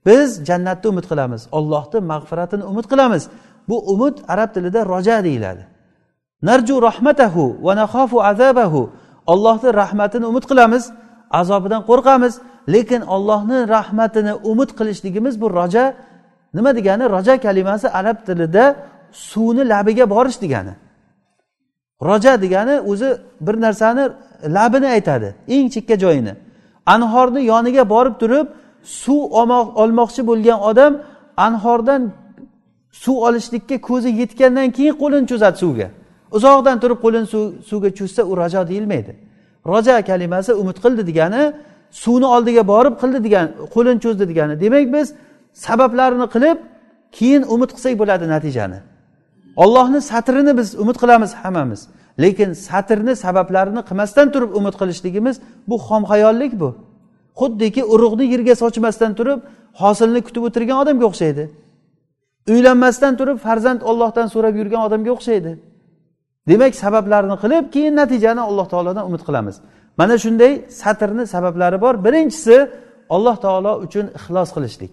Biz 0.07 0.29
jannatni 0.49 0.87
umid 0.93 1.07
qilamiz 1.11 1.43
ollohni 1.59 1.99
mag'firatini 2.13 2.65
umid 2.71 2.87
qilamiz. 2.93 3.23
Bu 3.69 3.77
umid 3.93 4.17
arab 4.29 4.51
tilida 4.55 4.81
roja 4.93 5.25
deyiladi. 5.25 5.63
Narju 6.49 6.83
rahmatahu 6.89 7.45
va 7.67 7.73
nahofu 7.81 8.19
azabahu. 8.31 8.83
Allohni 9.33 9.75
rahmatini 9.83 10.27
umid 10.33 10.45
qilamiz 10.51 10.85
azobidan 11.41 11.83
qo'rqamiz. 11.91 12.35
Lekin 12.69 13.01
ollohni 13.01 13.69
rahmatini 13.69 14.35
umid 14.35 14.71
qilishligimiz 14.79 15.41
bu 15.41 15.51
roja 15.51 15.95
nima 16.55 16.77
degani? 16.77 17.11
Roja 17.11 17.41
kalimasi 17.41 17.89
arab 17.89 18.27
tilida 18.27 18.77
suvni 19.13 19.69
labiga 19.69 20.11
borish 20.11 20.41
degani. 20.43 20.75
Roja 22.03 22.43
degani 22.43 22.81
o'zi 22.81 23.19
bir 23.41 23.61
narsani 23.61 24.09
labini 24.45 24.87
aytadi 24.87 25.35
eng 25.49 25.69
chekka 25.69 25.99
joyini. 25.99 26.33
Anhorni 26.87 27.45
yoniga 27.45 27.89
borib 27.89 28.15
turib 28.21 28.47
suv 28.83 29.21
olmoqchi 29.83 30.27
bo'lgan 30.27 30.61
odam 30.71 30.93
anhordan 31.37 32.13
suv 32.93 33.17
olishlikka 33.27 33.77
ko'zi 33.89 34.09
yetgandan 34.21 34.71
keyin 34.71 34.95
qo'lini 35.03 35.27
cho'zadi 35.31 35.57
suvga. 35.65 35.89
Uzoqdan 36.37 36.77
turib 36.83 36.99
qo'lini 37.05 37.27
suvga 37.71 37.91
cho'zsa 37.99 38.23
u 38.31 38.37
roja 38.37 38.69
deyilmaydi. 38.69 39.13
Roja 39.67 40.03
kalimasi 40.03 40.53
umid 40.63 40.77
qildi 40.85 41.03
degani 41.11 41.43
suvni 41.91 42.27
oldiga 42.27 42.63
borib 42.73 42.95
qildi 43.03 43.19
degan 43.27 43.47
qo'lini 43.75 44.01
cho'zdi 44.05 44.25
degani. 44.31 44.55
Demak 44.61 44.87
biz 44.93 45.15
sabablarini 45.67 46.27
qilib 46.35 46.59
keyin 47.17 47.43
umid 47.55 47.71
qilsak 47.77 47.95
bo'ladi 48.01 48.29
natijani. 48.35 48.79
Ollohni 49.63 50.01
satrini 50.11 50.53
biz 50.59 50.69
umid 50.83 50.97
qilamiz 51.03 51.33
hammamiz. 51.43 51.81
Lekin 52.23 52.53
satrni 52.53 53.17
sabablarini 53.25 53.83
qilmasdan 53.89 54.27
turib 54.35 54.51
umid 54.59 54.75
qilishligimiz 54.81 55.37
bu 55.69 55.77
xomxayollik 55.87 56.53
bu. 56.61 56.71
Xuddiki 57.41 57.83
urug'ni 57.95 58.25
yerga 58.33 58.55
sochmasdan 58.63 59.13
turib 59.19 59.41
hosilni 59.83 60.21
kutib 60.27 60.43
o'tirgan 60.49 60.79
odamga 60.83 61.07
o'xshaydi. 61.11 61.45
Uylanmasdan 62.53 63.13
turib 63.21 63.39
farzand 63.47 63.81
ollohdan 63.91 64.27
so'rab 64.35 64.55
yurgan 64.61 64.83
odamga 64.89 65.11
o'xshaydi. 65.17 65.53
Demak 66.49 66.75
sabablarni 66.83 67.37
qilib 67.43 67.65
keyin 67.75 67.95
natijani 68.01 68.41
alloh 68.49 68.67
taolodan 68.73 69.05
umid 69.09 69.23
qilamiz. 69.29 69.57
Mana 69.99 70.15
shunday 70.25 70.53
satrni 70.81 71.25
sabablari 71.35 71.79
bor. 71.85 71.95
Birinchisi 72.07 72.57
alloh 73.15 73.37
taolo 73.45 73.73
uchun 73.85 74.07
ixlos 74.19 74.49
qilishlik. 74.57 74.93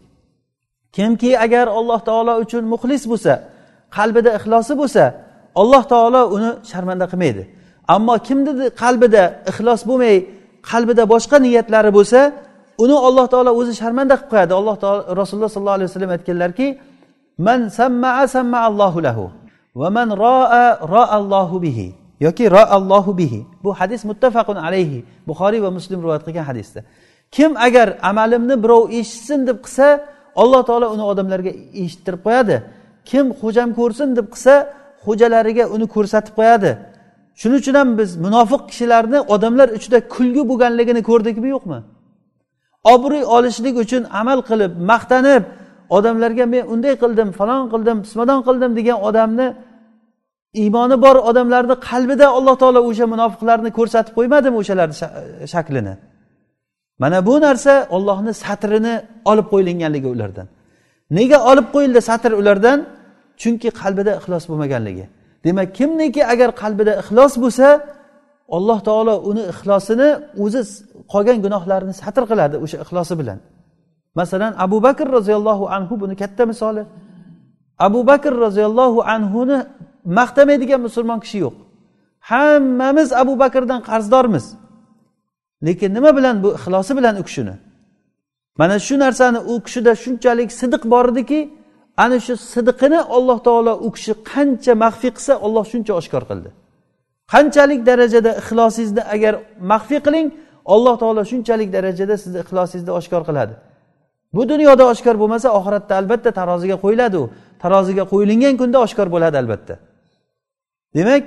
Kimki 0.96 1.32
agar 1.46 1.68
alloh 1.80 2.00
taolo 2.10 2.34
uchun 2.44 2.64
muxlis 2.74 3.04
bo'lsa 3.12 3.34
qalbida 3.98 4.30
ixlosi 4.40 4.74
bo'lsa 4.82 5.04
alloh 5.62 5.84
taolo 5.94 6.22
uni 6.36 6.50
sharmanda 6.72 7.06
qilmaydi. 7.12 7.44
Ammo 7.96 8.16
kimni 8.28 8.52
qalbida 8.82 9.24
ixlos 9.52 9.82
bo'lmay 9.90 10.16
qalbida 10.70 11.04
boshqa 11.14 11.38
niyatlari 11.46 11.92
bo'lsa 11.98 12.20
uni 12.84 12.96
alloh 13.08 13.26
taolo 13.34 13.52
o'zi 13.60 13.74
sharmanda 13.82 14.16
qilib 14.18 14.30
qo'yadi. 14.32 14.54
Alloh 14.60 14.76
taolo 14.84 15.02
rasululloh 15.22 15.52
sollallohu 15.56 15.78
alayhi 15.80 15.90
vasallam 15.92 16.12
aytganlarki 16.18 16.68
man 17.48 17.60
sammaa 17.80 18.24
samma 18.36 18.60
allohu 18.70 19.00
lahu 19.08 19.26
va 19.80 19.88
man 19.98 20.08
roa 20.24 20.66
roa 20.94 21.06
allohu 21.18 21.56
bihi. 21.66 21.88
Yoki 22.26 22.46
roallohu 22.52 23.18
bihi. 23.18 23.46
Bu 23.64 23.74
hadis 23.80 24.02
muttafaqun 24.10 24.56
alayhi. 24.68 25.06
Buxoriy 25.28 25.62
va 25.66 25.72
muslim 25.78 26.00
rivoyat 26.04 26.24
qilgan 26.28 26.46
hadisda. 26.50 26.80
Kim 27.32 27.52
agar 27.68 27.88
amalimni 28.10 28.56
birov 28.64 28.84
eshitsin 29.00 29.40
deb 29.48 29.58
qilsa 29.66 29.88
alloh 30.42 30.62
taolo 30.70 30.88
uni 30.96 31.04
odamlarga 31.12 31.52
eshittirib 31.84 32.22
qo'yadi. 32.28 32.56
Kim 33.10 33.26
xo'jam 33.42 33.70
ko'rsin 33.80 34.10
deb 34.18 34.28
qilsa 34.34 34.54
xo'jalariga 35.06 35.64
uni 35.76 35.86
ko'rsatib 35.96 36.34
qo'yadi. 36.40 36.72
Shuning 37.42 37.60
uchun 37.64 37.76
ham 37.80 37.90
biz 38.00 38.10
munofiq 38.26 38.62
kishilarni 38.70 39.20
odamlar 39.36 39.68
ichida 39.78 40.00
kulgi 40.16 40.44
bo'lganligini 40.50 41.02
ko'rdikmi 41.10 41.48
yo'qmi? 41.56 41.80
Obro'y 42.94 43.24
olishlik 43.36 43.76
uchun 43.84 44.04
amal 44.22 44.40
qilib 44.50 44.72
maqtanib 44.92 45.44
odamlarga 45.98 46.46
men 46.54 46.64
unday 46.74 46.94
qildim 47.04 47.30
falon 47.40 47.64
qildim 47.74 47.98
pismadon 48.06 48.40
qildim 48.48 48.72
degan 48.80 48.98
odamni 49.10 49.48
iymoni 50.54 51.02
bor 51.02 51.16
odamlarni 51.30 51.76
qalbida 51.90 52.28
alloh 52.38 52.56
taolo 52.62 52.80
o'sha 52.90 53.06
munofiqlarni 53.14 53.70
ko'rsatib 53.78 54.14
qo'ymadimi 54.18 54.58
o'shalarni 54.62 54.96
e, 55.44 55.48
shaklini? 55.54 55.94
Mana 57.02 57.26
bu 57.26 57.36
narsa 57.46 57.74
ollohni 57.96 58.34
satrini 58.44 58.94
olib 59.32 59.48
qo'yilganligi 59.54 60.08
ulardan. 60.16 60.48
Nega 61.18 61.38
olib 61.52 61.68
qo'yildi 61.76 62.02
satr 62.10 62.32
ulardan? 62.42 62.80
Chunki 63.42 63.70
qalbida 63.82 64.12
ixlos 64.20 64.44
bo'lmaganligi. 64.50 65.06
Demak 65.46 65.70
kimniki 65.80 66.22
agar 66.34 66.50
qalbida 66.62 66.94
ixlos 67.02 67.34
bo'lsa 67.44 67.68
alloh 68.58 68.80
taolo 68.88 69.16
uni 69.30 69.44
ixlosini 69.54 70.10
o'zi 70.44 70.62
qolgan 71.14 71.38
gunohlarini 71.46 71.94
satr 72.02 72.24
qiladi 72.32 72.56
o'sha 72.64 72.78
ixlosi 72.84 73.14
bilan. 73.22 73.40
Masalan 74.20 74.52
abu 74.66 74.78
bakr 74.88 75.08
roziyallohu 75.18 75.66
anhu 75.78 75.94
buni 76.02 76.16
katta 76.22 76.44
misoli. 76.52 76.84
Abu 77.88 78.00
bakr 78.10 78.34
roziyallohu 78.46 79.00
anhuni 79.16 79.58
maqtamaydigan 80.18 80.82
musulmon 80.88 81.20
kishi 81.20 81.38
yo'q. 81.46 81.56
Hammamiz 82.30 83.14
abu 83.14 83.40
bakrdan 83.40 83.82
qarzdormiz. 83.90 84.46
Lekin 85.66 85.94
nima 85.94 86.18
bilan 86.18 86.44
bu 86.44 86.50
ixlosi 86.58 86.98
bilan 86.98 87.16
u 87.22 87.24
kishini? 87.24 87.56
Mana 88.58 88.80
shu 88.80 89.00
narsani 89.00 89.40
u 89.52 89.64
kishida 89.66 89.96
shunchalik 90.04 90.50
sidiq 90.52 90.84
bor 90.94 91.06
ediki 91.14 91.40
ana 91.98 92.20
shu 92.20 92.34
sidiqini 92.54 93.00
alloh 93.18 93.40
taolo 93.48 93.74
u 93.88 93.92
kishi 93.96 94.14
qancha 94.32 94.74
maxfiy 94.84 95.12
qilsa 95.18 95.34
olloh 95.46 95.66
shuncha 95.72 95.94
oshkor 96.00 96.24
qildi. 96.30 96.50
Qanchalik 97.34 97.82
darajada 97.90 98.32
ixlosingizni 98.42 99.04
agar 99.16 99.34
maxfiy 99.72 100.00
qiling 100.06 100.28
alloh 100.74 100.96
taolo 101.02 101.22
shunchalik 101.32 101.70
darajada 101.76 102.16
sizni 102.24 102.40
ixlosingizni 102.44 102.92
oshkor 103.00 103.22
qiladi. 103.30 103.54
Bu 104.36 104.42
dunyoda 104.52 104.84
oshkor 104.94 105.16
bo'lmasa 105.22 105.48
oxiratda 105.60 105.94
albatta 106.02 106.30
taroziga 106.40 106.76
qo'yiladi 106.84 107.18
u. 107.24 107.26
Taroziga 107.64 108.04
qo'yilgan 108.12 108.56
kunda 108.62 108.78
oshkor 108.86 109.08
bo'ladi 109.16 109.38
albatta. 109.44 109.76
Demak 110.98 111.24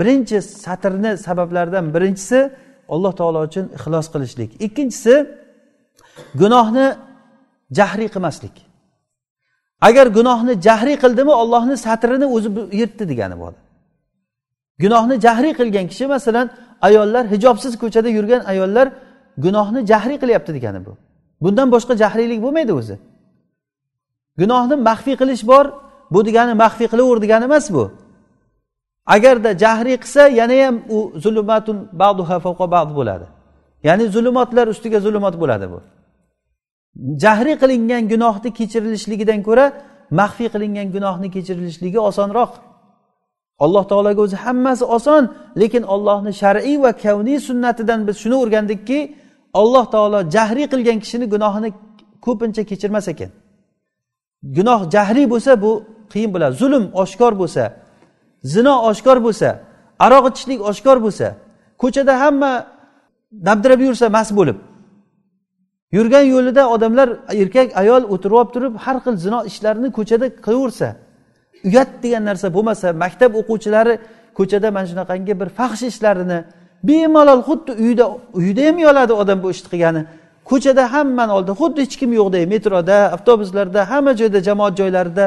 birinchi 0.00 0.38
satrni 0.64 1.10
sabablaridan 1.26 1.86
birinchisi 1.94 2.38
alloh 2.94 3.12
taolo 3.20 3.40
uchun 3.48 3.64
ixlos 3.76 4.06
qilishlik. 4.12 4.50
Ikkinchisi 4.66 5.14
gunohni 6.40 6.86
jahriy 7.78 8.08
qilmaslik. 8.14 8.54
Agar 9.88 10.06
gunohni 10.18 10.52
jahriy 10.66 10.96
qildimi 11.02 11.32
ollohni 11.42 11.76
satrini 11.86 12.26
o'zi 12.36 12.48
yirtdi 12.80 13.04
degani 13.12 13.36
bo'ladi 13.42 13.60
gunohni 14.78 15.20
jahriy 15.20 15.52
qilgan 15.60 15.86
kishi 15.92 16.06
masalan 16.06 16.50
ayollar 16.80 17.24
hijobsiz 17.32 17.72
ko'chada 17.82 18.08
yurgan 18.08 18.42
ayollar 18.52 18.86
gunohni 19.44 19.80
jahriy 19.90 20.18
qilyapti 20.22 20.54
degani 20.56 20.80
bu. 20.86 20.92
Bundan 21.40 21.68
boshqa 21.74 21.94
jahriylik 22.02 22.42
bo'lmaydi 22.44 22.72
o'zi. 22.80 22.96
Gunohni 24.40 24.76
maxfiy 24.88 25.16
qilish 25.20 25.42
bor 25.50 25.64
bu 26.10 26.20
degani 26.28 26.54
maxfiy 26.62 26.88
qilaver 26.92 27.18
degani 27.24 27.44
emas 27.50 27.66
bu. 27.76 27.84
Agarda 29.14 29.50
jahriy 29.62 29.96
qilsa 30.04 30.22
yana 30.40 30.56
ham 30.66 30.76
u 30.96 30.98
zulumatun 31.24 31.76
ba'd 32.00 32.90
bo'ladi. 32.98 33.26
Ya'ni 33.86 34.04
zulumotlar 34.14 34.66
ustiga 34.74 34.98
zulumot 35.06 35.34
bo'ladi 35.42 35.66
bu. 35.72 35.78
Jahriy 37.22 37.56
qilingan 37.62 38.02
gunohni 38.12 38.50
kechirilishligidan 38.58 39.40
ko'ra 39.48 39.64
maxfiy 40.20 40.48
qilingan 40.54 40.88
gunohni 40.94 41.28
kechirilishligi 41.34 42.00
osonroq. 42.10 42.52
Alloh 43.64 43.84
taologa 43.90 44.20
o'zi 44.26 44.36
hammasi 44.44 44.84
oson 44.96 45.22
lekin 45.60 45.82
ollohni 45.94 46.32
shar'iy 46.42 46.76
va 46.84 46.92
kavniy 47.04 47.38
sunnatidan 47.48 48.00
biz 48.08 48.16
shuni 48.22 48.36
o'rgandikki 48.42 48.98
alloh 49.60 49.84
taolo 49.94 50.18
jahriy 50.34 50.66
qilgan 50.72 50.98
kishini 51.02 51.26
gunohini 51.34 51.70
ko'pincha 52.26 52.62
kechirmas 52.70 53.06
ekan. 53.12 53.30
Gunoh 54.56 54.80
jahriy 54.94 55.26
bo'lsa 55.32 55.52
bu 55.64 55.70
qiyin 56.12 56.30
bo'ladi. 56.34 56.54
Zulm 56.62 56.84
oshkor 57.02 57.32
bo'lsa 57.42 57.62
zino 58.44 58.74
oshkor 58.90 59.18
bo'lsa 59.26 59.48
aroq 60.04 60.24
ichishlik 60.30 60.60
oshkor 60.70 60.96
bo'lsa 61.04 61.26
ko'chada 61.82 62.12
hamma 62.22 62.52
dabdirab 63.32 63.80
yursa 63.80 64.06
mast 64.16 64.32
bo'lib. 64.38 64.56
Yurgan 65.96 66.24
yo'lida 66.34 66.62
odamlar 66.74 67.08
erkak 67.42 67.68
ayol 67.82 68.02
o'tirib 68.14 68.36
olib 68.40 68.50
turib 68.54 68.74
har 68.84 68.96
xil 69.04 69.16
zino 69.24 69.40
ishlarini 69.50 69.88
ko'chada 69.98 70.26
qilaversa 70.46 70.88
uyat 71.68 71.88
degan 72.02 72.22
narsa 72.28 72.46
bo'lmasa 72.56 72.86
maktab 73.02 73.30
o'quvchilari 73.40 73.94
ko'chada 74.38 74.68
mana 74.76 74.86
shunaqangi 74.90 75.34
bir 75.40 75.48
faxsh 75.58 75.82
ishlarini 75.92 76.38
bemalol 76.88 77.42
xuddi 77.48 77.72
uyda 77.84 78.04
uyda 78.40 78.60
ham 78.68 78.76
uyaladi 78.82 79.12
odam 79.22 79.38
bu 79.42 79.48
ishni 79.54 79.68
qilgani. 79.72 80.02
Ko'chada 80.50 80.82
hammani 80.94 81.32
oldida 81.36 81.54
xuddi 81.60 81.78
hech 81.84 81.96
kim 82.00 82.10
yo'qdek 82.20 82.42
metroda 82.52 82.96
avtobuslarda 83.16 83.80
hamma 83.90 84.12
joyda 84.20 84.38
jamoat 84.48 84.74
joylarida 84.80 85.24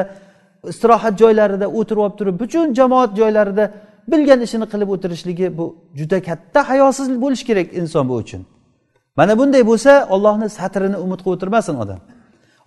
istirohat 0.70 1.14
joylarida 1.22 1.66
o'tirib 1.78 2.02
olib 2.04 2.16
turib 2.18 2.40
butun 2.42 2.74
jamoat 2.78 3.10
joylarida 3.20 3.64
bilgan 4.12 4.40
ishini 4.46 4.66
qilib 4.72 4.88
o'tirishligi 4.94 5.58
bu 5.58 5.76
juda 5.98 6.18
katta 6.28 6.60
hayosiz 6.70 7.06
bo'lishi 7.24 7.44
kerak 7.50 7.68
inson 7.80 8.04
bu 8.08 8.14
uchun. 8.22 8.42
Mana 9.16 9.38
bunday 9.38 9.62
bo'lsa 9.70 9.92
ollohni 10.14 10.48
satrini 10.58 10.96
umid 11.04 11.20
qilib 11.24 11.36
o'tirmasin 11.36 11.74
odam. 11.82 12.00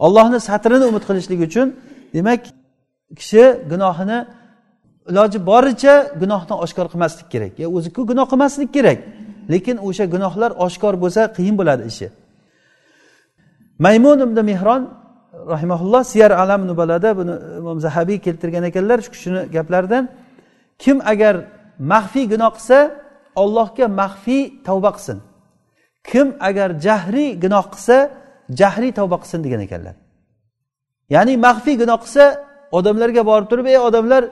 Ollohni 0.06 0.40
satrini 0.50 0.86
umid 0.92 1.04
qilishlik 1.10 1.40
uchun 1.48 1.68
demak 2.16 2.42
kishi 3.20 3.44
gunohini 3.72 4.20
iloji 5.10 5.40
boricha 5.50 5.96
gunohni 6.22 6.56
oshkor 6.64 6.88
qilmaslik 6.94 7.28
kerak. 7.34 7.54
Ya 7.62 7.68
o'ziku 7.76 8.02
gunoh 8.12 8.28
qilmaslik 8.32 8.70
kerak 8.78 9.00
lekin 9.54 9.78
o'sha 9.88 10.06
gunohlar 10.14 10.52
oshkor 10.66 10.94
bo'lsa 11.04 11.22
qiyin 11.38 11.56
bo'ladi 11.60 11.84
ishi. 11.92 12.08
Maymun 13.86 14.20
ibn 14.28 14.38
mehron 14.52 14.82
rahimaulloh 15.54 16.04
siyar 16.04 16.32
alam 16.32 16.68
nubalada 16.68 17.18
buni 17.20 17.32
e, 17.32 17.58
imom 17.62 17.78
zahabiy 17.86 18.20
keltirgan 18.26 18.64
ekanlar 18.70 18.98
shu 19.06 19.12
kishini 19.16 19.42
gaplaridan 19.56 20.04
kim 20.84 20.98
agar 21.12 21.36
maxfiy 21.92 22.26
gunoh 22.34 22.52
qilsa 22.58 22.78
ollohga 23.36 23.88
maxfiy 24.02 24.44
tavba 24.68 24.92
qilsin. 24.96 25.18
Kim 26.10 26.28
agar 26.40 26.70
jahriy 26.86 27.30
gunoh 27.44 27.66
qilsa 27.74 27.98
jahriy 28.60 28.92
tavba 29.00 29.18
qilsin 29.24 29.40
degan 29.46 29.62
ekanlar. 29.68 29.96
Ya'ni 31.10 31.34
maxfiy 31.48 31.76
gunoh 31.82 32.00
qilsa 32.04 32.24
odamlarga 32.78 33.22
borib 33.30 33.48
turib 33.52 33.66
ey 33.74 33.78
odamlar 33.88 34.24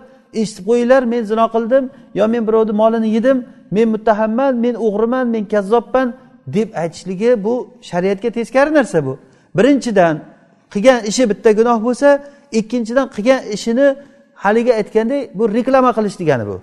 eshitib 0.41 0.65
qo'yinglar 0.69 1.03
men 1.13 1.23
zino 1.31 1.45
qildim 1.55 1.83
yo 2.19 2.25
men 2.33 2.43
birovni 2.47 2.73
molini 2.81 3.09
yedim 3.17 3.37
men 3.75 3.87
muttahamman 3.93 4.53
men 4.65 4.75
o'g'riman 4.85 5.25
men 5.33 5.43
kazzobman 5.53 6.07
deb 6.55 6.69
aytishligi 6.81 7.31
bu 7.45 7.53
shariatga 7.89 8.29
teskari 8.37 8.71
narsa 8.73 8.99
bu. 9.05 9.13
Birinchidan 9.57 10.15
qilgan 10.73 10.99
ishi 11.09 11.23
bitta 11.31 11.49
gunoh 11.59 11.77
bo'lsa 11.87 12.09
ikkinchidan 12.59 13.07
qilgan 13.15 13.39
ishini 13.55 13.87
haligi 14.43 14.73
aytgandek 14.79 15.21
bu 15.37 15.43
reklama 15.57 15.91
qilish 15.97 16.17
degani 16.21 16.45
bu. 16.51 16.57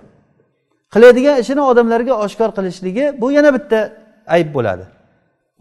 Qiladigan 0.93 1.37
ishini 1.43 1.61
odamlarga 1.71 2.13
oshkor 2.25 2.49
qilishligi 2.57 3.05
bu 3.21 3.27
yana 3.37 3.49
bitta 3.57 3.79
ayb 4.35 4.49
bo'ladi. 4.55 4.83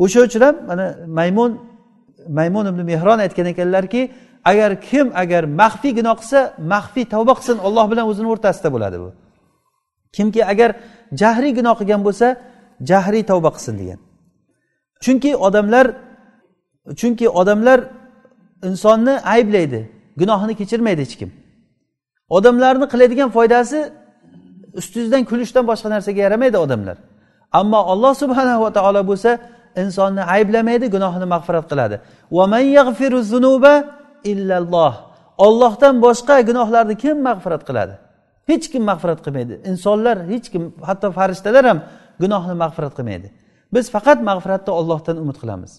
O'sha 0.03 0.21
uchun 0.27 0.43
ham 0.47 0.57
mana 0.71 0.87
maymun 1.19 1.51
maymun 2.39 2.65
ibn 2.73 2.81
mehron 2.91 3.19
aytgan 3.25 3.47
ekanlarki 3.53 4.03
agar 4.51 4.71
kim 4.89 5.07
agar 5.23 5.43
maxfiy 5.61 5.93
gunoh 5.99 6.15
qilsa 6.21 6.41
maxfiy 6.73 7.05
tavba 7.15 7.33
qilsin 7.39 7.57
olloh 7.67 7.87
bilan 7.91 8.05
o'zini 8.11 8.29
o'rtasida 8.35 8.69
bo'ladi 8.75 8.97
bu. 9.03 9.09
Kimki 10.17 10.43
agar 10.53 10.71
jahriy 11.21 11.53
gunoh 11.59 11.75
qilgan 11.81 12.01
bo'lsa 12.07 12.27
jahriy 12.91 13.23
tavba 13.31 13.51
qilsin 13.57 13.75
degan. 13.81 13.99
Chunki 15.05 15.31
odamlar 15.47 15.87
chunki 17.01 17.27
odamlar 17.41 17.79
insonni 18.69 19.15
ayblaydi 19.35 19.81
gunohini 20.21 20.55
kechirmaydi 20.61 21.01
hech 21.07 21.17
kim. 21.21 21.31
Odamlarni 22.37 22.87
qiladigan 22.93 23.31
foydasi 23.37 23.79
ustingizdan 24.81 25.23
kulishdan 25.31 25.65
boshqa 25.71 25.89
narsaga 25.95 26.21
yaramaydi 26.27 26.59
odamlar. 26.65 26.97
Ammo 27.61 27.81
alloh 27.93 28.13
subhanava 28.23 28.69
taolo 28.77 29.03
bo'lsa 29.11 29.31
insonni 29.83 30.23
ayblamaydi 30.35 30.87
gunohini 30.95 31.27
mag'firat 31.35 31.67
qiladi. 31.73 31.97
Illalloh. 34.33 34.95
Ollohdan 35.47 35.95
boshqa 36.07 36.35
gunohlarni 36.49 36.95
kim 37.05 37.17
mag'firat 37.29 37.63
qiladi? 37.69 37.95
Hech 38.51 38.67
kim 38.73 38.83
mag'firat 38.91 39.21
qilmaydi. 39.25 39.55
Insonlar 39.71 40.17
hech 40.33 40.47
kim 40.53 40.63
hatto 40.89 41.09
farishtalar 41.19 41.65
ham 41.71 41.79
gunohni 42.23 42.55
mag'firat 42.63 42.95
qilmaydi. 42.99 43.29
Biz 43.75 43.85
faqat 43.95 44.19
mag'firatni 44.31 44.73
ollohdan 44.81 45.17
umid 45.23 45.37
qilamiz. 45.43 45.73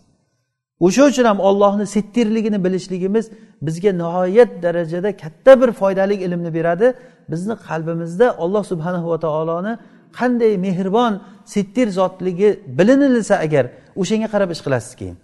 O'sha 0.85 1.03
uchun 1.09 1.25
ham 1.31 1.39
ollohni 1.49 1.85
settirligini 1.95 2.59
bilishligimiz 2.65 3.25
bizga 3.65 3.91
nihoyat 4.01 4.51
darajada 4.63 5.09
katta 5.23 5.51
bir 5.61 5.69
foydali 5.81 6.15
ilmni 6.25 6.51
beradi. 6.57 6.87
Bizni 7.31 7.55
qalbimizda 7.67 8.27
olloh 8.43 8.63
subhanahu 8.71 9.07
va 9.11 9.19
taoloni 9.25 9.73
qanday 10.19 10.53
mehribon 10.65 11.13
settir 11.53 11.87
zotligi 11.99 12.49
bilinilsa 12.77 13.35
agar 13.45 13.65
o'shanga 14.01 14.27
qarab 14.33 14.49
ish 14.55 14.61
qilasiz 14.65 14.93
keyin 14.99 15.17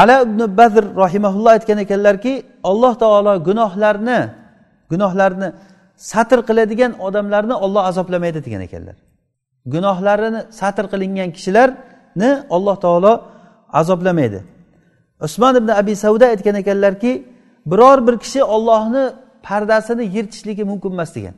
ala 0.00 0.16
ibn 0.26 0.40
badr 0.58 0.84
rahimaulloh 1.02 1.52
aytgan 1.56 1.78
ekanlarki 1.84 2.32
alloh 2.70 2.92
taolo 3.02 3.32
gunohlarni 3.48 4.20
gunohlarni 4.92 5.48
satr 6.10 6.38
qiladigan 6.48 6.92
odamlarni 7.06 7.54
olloh 7.64 7.82
azoblamaydi 7.90 8.40
degan 8.46 8.62
ekanlar. 8.68 8.96
Gunohlarini 9.74 10.40
satr 10.60 10.84
qilingan 10.92 11.28
kishilar 11.36 11.68
ne 12.22 12.30
alloh 12.56 12.76
taolo 12.84 13.12
azoblamaydi 13.80 14.40
usmon 15.26 15.54
ibn 15.60 15.68
abi 15.68 15.96
savda 15.96 16.26
aytgan 16.26 16.54
ekanlarki 16.62 17.12
biror 17.66 18.06
bir 18.06 18.18
kishi 18.18 18.44
ollohni 18.44 19.12
pardasini 19.42 20.04
yirtishligi 20.16 20.64
mumkin 20.64 20.90
emas 20.92 21.14
degan. 21.14 21.34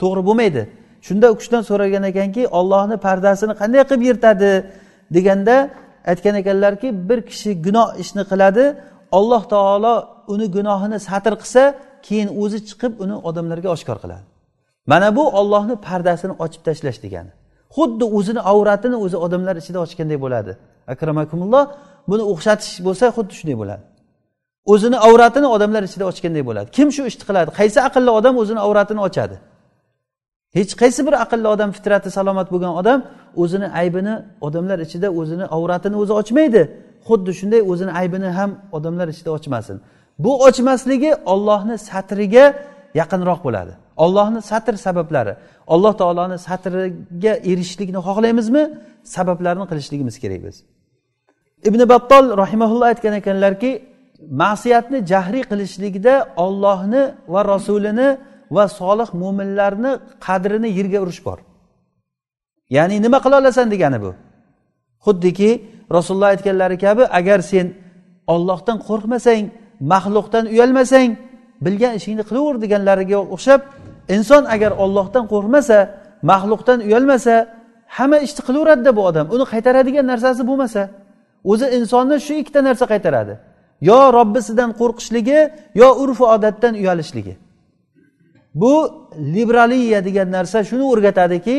To'g'ri 0.00 0.22
bo'lmaydi. 0.28 0.62
Shunda 1.06 1.26
u 1.32 1.34
kishidan 1.38 1.62
so'ragan 1.70 2.04
ekanki 2.10 2.42
ollohni 2.58 2.96
pardasini 3.06 3.54
qanday 3.60 3.82
qilib 3.88 4.02
yirtadi 4.08 4.50
deganda 5.16 5.56
aytgan 6.10 6.34
ekanlarki 6.42 6.88
bir 7.08 7.20
kishi 7.30 7.50
gunoh 7.66 7.88
ishni 8.02 8.22
qiladi 8.30 8.64
olloh 9.18 9.42
taolo 9.54 9.94
uni 10.34 10.46
gunohini 10.56 10.98
satr 11.08 11.34
qilsa 11.42 11.62
keyin 12.06 12.28
o'zi 12.42 12.58
chiqib 12.68 12.92
uni 13.04 13.16
odamlarga 13.28 13.68
oshkor 13.76 13.98
qiladi. 14.04 14.24
Mana 14.92 15.08
bu 15.16 15.24
ollohni 15.40 15.74
pardasini 15.88 16.34
ochib 16.44 16.62
tashlash 16.68 16.98
degani. 17.04 17.32
Xuddi 17.76 18.04
o'zini 18.18 18.40
avratini 18.52 18.96
o'zi 19.04 19.16
odamlar 19.26 19.56
ichida 19.62 19.78
ochganday 19.84 20.18
bo'ladi. 20.24 20.52
Akramakumulloh 20.92 21.64
buni 22.10 22.24
o'xshatish 22.32 22.74
bo'lsa 22.86 23.04
xuddi 23.16 23.32
shunday 23.38 23.56
bo'ladi. 23.62 23.84
O'zini 24.72 24.98
avratini 25.08 25.48
odamlar 25.56 25.82
ichida 25.88 26.04
ochganday 26.10 26.44
bo'ladi. 26.48 26.68
Kim 26.76 26.88
shu 26.96 27.02
ishni 27.10 27.24
qiladi? 27.28 27.50
Qaysi 27.58 27.78
aqlli 27.88 28.10
odam 28.18 28.34
o'zini 28.42 28.60
avratini 28.66 29.00
ochadi? 29.08 29.36
Hech 30.58 30.72
qaysi 30.82 31.00
bir 31.06 31.14
aqlli 31.24 31.48
odam 31.54 31.70
fitrati 31.76 32.08
salomat 32.18 32.48
bo'lgan 32.52 32.72
odam 32.80 32.98
o'zini 33.42 33.68
aybini 33.80 34.14
odamlar 34.46 34.78
ichida 34.86 35.08
o'zini 35.20 35.44
avratini 35.56 35.96
o'zi 36.02 36.12
ochmaydi. 36.20 36.62
Xuddi 37.08 37.32
shunday 37.40 37.60
o'zini 37.72 37.92
aybini 38.00 38.30
ham 38.38 38.50
odamlar 38.76 39.06
ichida 39.14 39.30
ochmasin. 39.38 39.76
Bu 40.24 40.32
ochmasligi 40.48 41.12
ollohni 41.32 41.76
satriga 41.88 42.44
yaqinroq 43.00 43.40
bo'ladi. 43.46 43.72
Ollohni 44.04 44.40
satr 44.50 44.74
sabablari 44.86 45.34
alloh 45.74 45.92
taoloni 46.00 46.36
satriga 46.46 47.32
erishishlikni 47.50 48.00
xohlaymizmi? 48.06 48.62
Sabablarni 49.16 49.64
qilishligimiz 49.70 50.16
kerak 50.22 50.40
biz. 50.46 50.56
Ibn 51.68 51.80
battol 51.92 52.24
rahimaulloh 52.42 52.86
aytgan 52.92 53.14
ekanlarki 53.20 53.70
ma'siyatni 54.42 54.98
jahriy 55.12 55.44
qilishlikda 55.50 56.14
ollohni 56.44 57.02
va 57.32 57.40
rasulini 57.52 58.08
va 58.56 58.64
solih 58.80 59.08
mo'minlarni 59.22 59.92
qadrini 60.26 60.68
yerga 60.78 60.98
urish 61.04 61.20
bor. 61.26 61.38
Ya'ni 62.76 62.96
nima 63.04 63.18
qila 63.24 63.36
olasan 63.42 63.66
degani 63.74 63.98
bu? 64.04 64.10
Xuddiki 65.06 65.50
rasululloh 65.96 66.30
aytganlari 66.34 66.76
kabi 66.84 67.04
agar 67.18 67.40
sen 67.50 67.66
ollohdan 68.34 68.78
qo'rqmasang 68.88 69.44
maxluqdan 69.92 70.44
uyalmasang 70.54 71.10
bilgan 71.64 71.92
ishingni 71.98 72.24
qilaver 72.28 72.56
deganlariga 72.64 73.18
o'xshab 73.34 73.60
inson 74.08 74.42
agar 74.54 74.72
ollohdan 74.84 75.24
qo'rqmasa 75.32 75.78
maxluqdan 76.30 76.78
uyalmasa 76.86 77.34
hamma 77.96 78.18
ishni 78.26 78.42
qilaveradida 78.46 78.90
bu 78.98 79.02
odam. 79.10 79.26
Uni 79.34 79.44
qaytaradigan 79.52 80.06
narsasi 80.12 80.42
bo'lmasa 80.50 80.82
o'zi 81.50 81.66
insonni 81.78 82.16
shu 82.26 82.32
ikkita 82.42 82.60
narsa 82.68 82.84
qaytaradi. 82.92 83.34
Yo 83.88 84.00
robbisidan 84.18 84.70
qo'rqishligi 84.80 85.40
yo 85.80 85.88
urf 86.02 86.20
odatdan 86.34 86.74
uyalishligi. 86.80 87.34
Bu 88.54 88.74
liberaliya 89.34 90.00
degan 90.04 90.28
narsa 90.36 90.58
shuni 90.70 90.84
o'rgatadiki 90.92 91.56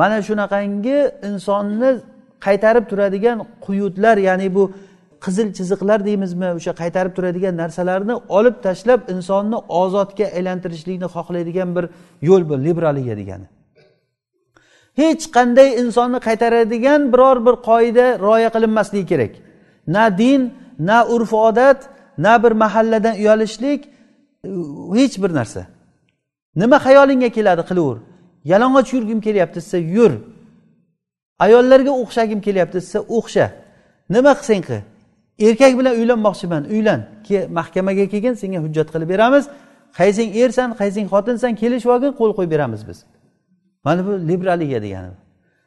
mana 0.00 0.18
shunaqangi 0.28 0.98
insonni 1.28 1.90
qaytarib 2.46 2.84
turadigan 2.90 3.38
quyutlar 3.66 4.16
ya'ni 4.28 4.48
bu 4.56 4.62
qizil 5.24 5.48
chiziqlar 5.58 5.98
deymizmi 6.08 6.48
o'sha 6.58 6.72
qaytarib 6.80 7.12
turadigan 7.16 7.54
narsalarni 7.62 8.14
olib 8.38 8.56
tashlab 8.66 9.00
insonni 9.14 9.58
ozodga 9.82 10.26
aylantirishlikni 10.38 11.08
xohlaydigan 11.16 11.68
bir 11.76 11.84
yo'l 12.28 12.42
bu 12.50 12.54
liberaliya 12.66 13.14
degani. 13.20 13.46
Hech 15.00 15.24
qanday 15.36 15.68
insonni 15.82 16.18
qaytaradigan 16.28 17.00
biror 17.12 17.38
bir 17.46 17.54
qoida 17.68 18.06
rioya 18.24 18.50
qilinmasligi 18.54 19.06
kerak. 19.12 19.32
Na 19.94 20.04
din 20.18 20.42
na 20.78 20.98
urf 21.14 21.32
odat 21.32 21.80
na 22.24 22.42
bir 22.42 22.52
mahalladan 22.62 23.14
uyalishlik 23.22 23.80
hech 24.98 25.14
bir 25.22 25.30
narsa. 25.38 25.62
Nima 26.60 26.76
xayolingga 26.86 27.30
keladi 27.36 27.62
qilaver. 27.70 27.98
Yalang'och 28.52 28.88
yurgim 28.94 29.20
kelyapti 29.26 29.58
desa 29.60 29.78
yur. 29.96 30.12
Ayollarga 31.44 31.92
o'xshagim 32.02 32.40
kelyapti 32.46 32.76
desa 32.80 32.98
o'xsha. 33.18 33.46
Nima 34.14 34.32
qilsang 34.38 34.62
qil. 34.68 34.82
Erkak 35.38 35.78
bilan 35.78 35.94
uylanmoqchiman 36.00 36.64
uylan. 36.64 37.00
Mahkamaga 37.48 38.06
kelgin 38.12 38.34
senga 38.34 38.58
hujjat 38.64 38.88
qilib 38.94 39.08
beramiz. 39.08 39.44
Qaysing 39.98 40.30
ersan 40.42 40.68
qaysing 40.80 41.06
xotinsan 41.12 41.52
kelishib 41.60 41.90
olgin 41.94 42.12
qo'l 42.20 42.32
qo'yib 42.36 42.50
beramiz 42.50 42.88
biz. 42.88 42.98
Mana 43.84 44.06
bu 44.06 44.12
liberaliya 44.28 44.82
degani 44.82 45.08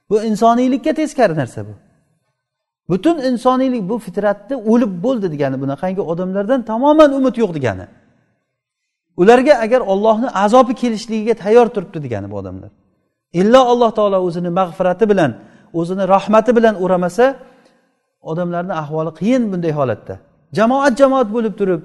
bu. 0.09 0.23
Insoniylikka 0.23 0.93
teskari 0.93 1.35
narsa 1.35 1.61
bu. 1.67 1.73
Butun 2.89 3.17
insoniylik 3.29 3.89
bu 3.89 3.95
fitratni 4.05 4.55
o'lib 4.71 5.03
bo'ldi 5.03 5.27
degani 5.33 5.61
bunaqangi 5.63 6.01
odamlardan 6.01 6.61
tamoman 6.71 7.09
umid 7.13 7.35
yo'q 7.41 7.51
degani. 7.57 7.85
Ularga 9.17 9.53
agar 9.65 9.81
ollohni 9.81 10.29
azobi 10.29 10.73
kelishligiga 10.81 11.33
tayyor 11.33 11.67
turibdi 11.75 12.03
degani 12.03 12.31
bu 12.31 12.35
odamlar. 12.41 12.69
Illo 13.33 13.59
alloh 13.71 13.91
taolo 13.97 14.17
o'zini 14.27 14.49
mag'firati 14.59 15.09
bilan 15.11 15.31
o'zini 15.73 16.07
rahmati 16.07 16.51
bilan 16.57 16.75
o'ramasa 16.83 17.25
odamlarni 18.21 18.73
ahvoli 18.73 19.11
qiyin 19.19 19.43
bunday 19.51 19.71
holatda. 19.79 20.15
Jamoat 20.57 20.97
jamoat 21.01 21.27
bo'lib 21.35 21.53
turib 21.59 21.81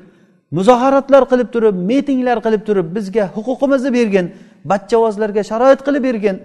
muzoharatlar 0.50 1.22
qilib 1.30 1.48
turib 1.54 1.74
mitinglar 1.90 2.38
qilib 2.46 2.62
turib 2.68 2.86
bizga 2.96 3.24
huquqimizni 3.36 3.90
bergin 3.98 4.26
bachchavozlarga 4.70 5.42
sharoit 5.50 5.80
qilib 5.86 6.02
bergin 6.08 6.36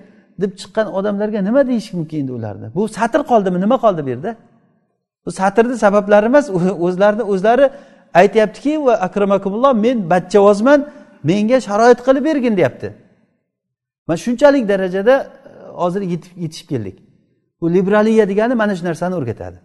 deb 0.42 0.52
chiqqan 0.60 0.88
odamlarga 0.98 1.40
nima 1.48 1.62
deyish 1.68 1.94
mumkin 1.94 2.18
endi 2.22 2.32
ularni? 2.32 2.68
Bu 2.76 2.88
satr 2.98 3.22
qoldimi? 3.32 3.58
Nima 3.66 3.78
qoldi 3.84 4.02
bu 4.06 4.10
yerda? 4.10 4.32
Bu 5.26 5.32
satrni 5.32 5.78
sabablari 5.78 6.26
emas 6.26 6.46
o'zlarini 6.86 7.24
o'zlari 7.34 7.70
aytyaptiki 8.14 8.86
va 8.86 8.94
akramakumulloh 9.08 9.74
men 9.86 10.10
bachchavozman 10.10 10.80
menga 11.24 11.58
sharoit 11.68 12.00
qilib 12.08 12.24
bergin 12.30 12.58
deyapti. 12.58 12.94
Mana 14.08 14.18
shunchalik 14.18 14.64
darajada 14.70 15.16
e, 15.16 15.52
hozir 15.82 16.02
hozir 16.02 16.22
yetishib 16.44 16.68
keldik. 16.70 16.98
Bu 17.62 17.74
liberaliya 17.74 18.30
degani 18.30 18.56
mana 18.56 18.76
shu 18.76 18.86
narsani 18.86 19.16
o'rgatadi. 19.16 19.58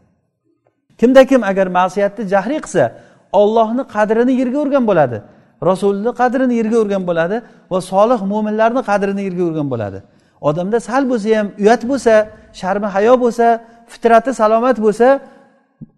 Kimda 1.00 1.22
kim 1.30 1.40
agar 1.50 1.66
ma'siyatni 1.78 2.24
jahriy 2.32 2.60
qilsa 2.64 2.84
ollohni 3.40 3.82
qadrini 3.94 4.32
yerga 4.40 4.58
urgan 4.64 4.84
bo'ladi 4.90 5.18
rasulni 5.62 6.10
qadrini 6.20 6.54
yerga 6.60 6.76
urgan 6.82 7.02
bo'ladi 7.08 7.36
va 7.72 7.80
solih 7.80 8.20
mo'minlarni 8.32 8.82
qadrini 8.90 9.22
yerga 9.28 9.44
urgan 9.48 9.68
bo'ladi. 9.72 9.98
Odamda 10.48 10.78
sal 10.88 11.02
bo'lsa 11.10 11.28
ham 11.38 11.48
uyat 11.62 11.82
bo'lsa 11.90 12.14
sharmi 12.60 12.88
hayo 12.94 13.14
bo'lsa 13.24 13.46
fitrati 13.92 14.30
salomat 14.40 14.76
bo'lsa 14.84 15.08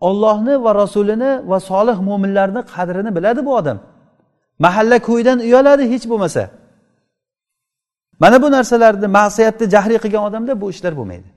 ollohni 0.08 0.54
va 0.64 0.70
rasulini 0.82 1.30
va 1.50 1.58
solih 1.70 1.96
mo'minlarni 2.08 2.60
qadrini 2.74 3.10
biladi 3.16 3.40
bu 3.46 3.52
odam. 3.60 3.78
Mahalla 4.64 4.98
ko'ydan 5.08 5.38
uyaladi 5.46 5.84
hech 5.92 6.04
bo'lmasa. 6.10 6.42
Mana 8.22 8.36
bu 8.42 8.48
narsalarni 8.56 9.06
ma'siyatni 9.18 9.66
jahriy 9.74 9.98
qilgan 10.04 10.22
odamda 10.28 10.52
bu 10.60 10.66
ishlar 10.74 10.92
bo'lmaydi. 11.00 11.28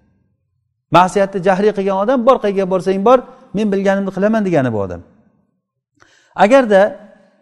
Ma'siyatni 0.98 1.40
jahriy 1.48 1.72
qilgan 1.78 1.98
odam 2.04 2.20
bor 2.28 2.38
qayerga 2.44 2.66
borsang 2.74 3.02
bor 3.10 3.20
men 3.58 3.68
bilganimni 3.74 4.12
qilaman 4.16 4.42
degani 4.48 4.70
bu 4.76 4.80
odam. 4.86 5.02
Agarda 6.44 6.82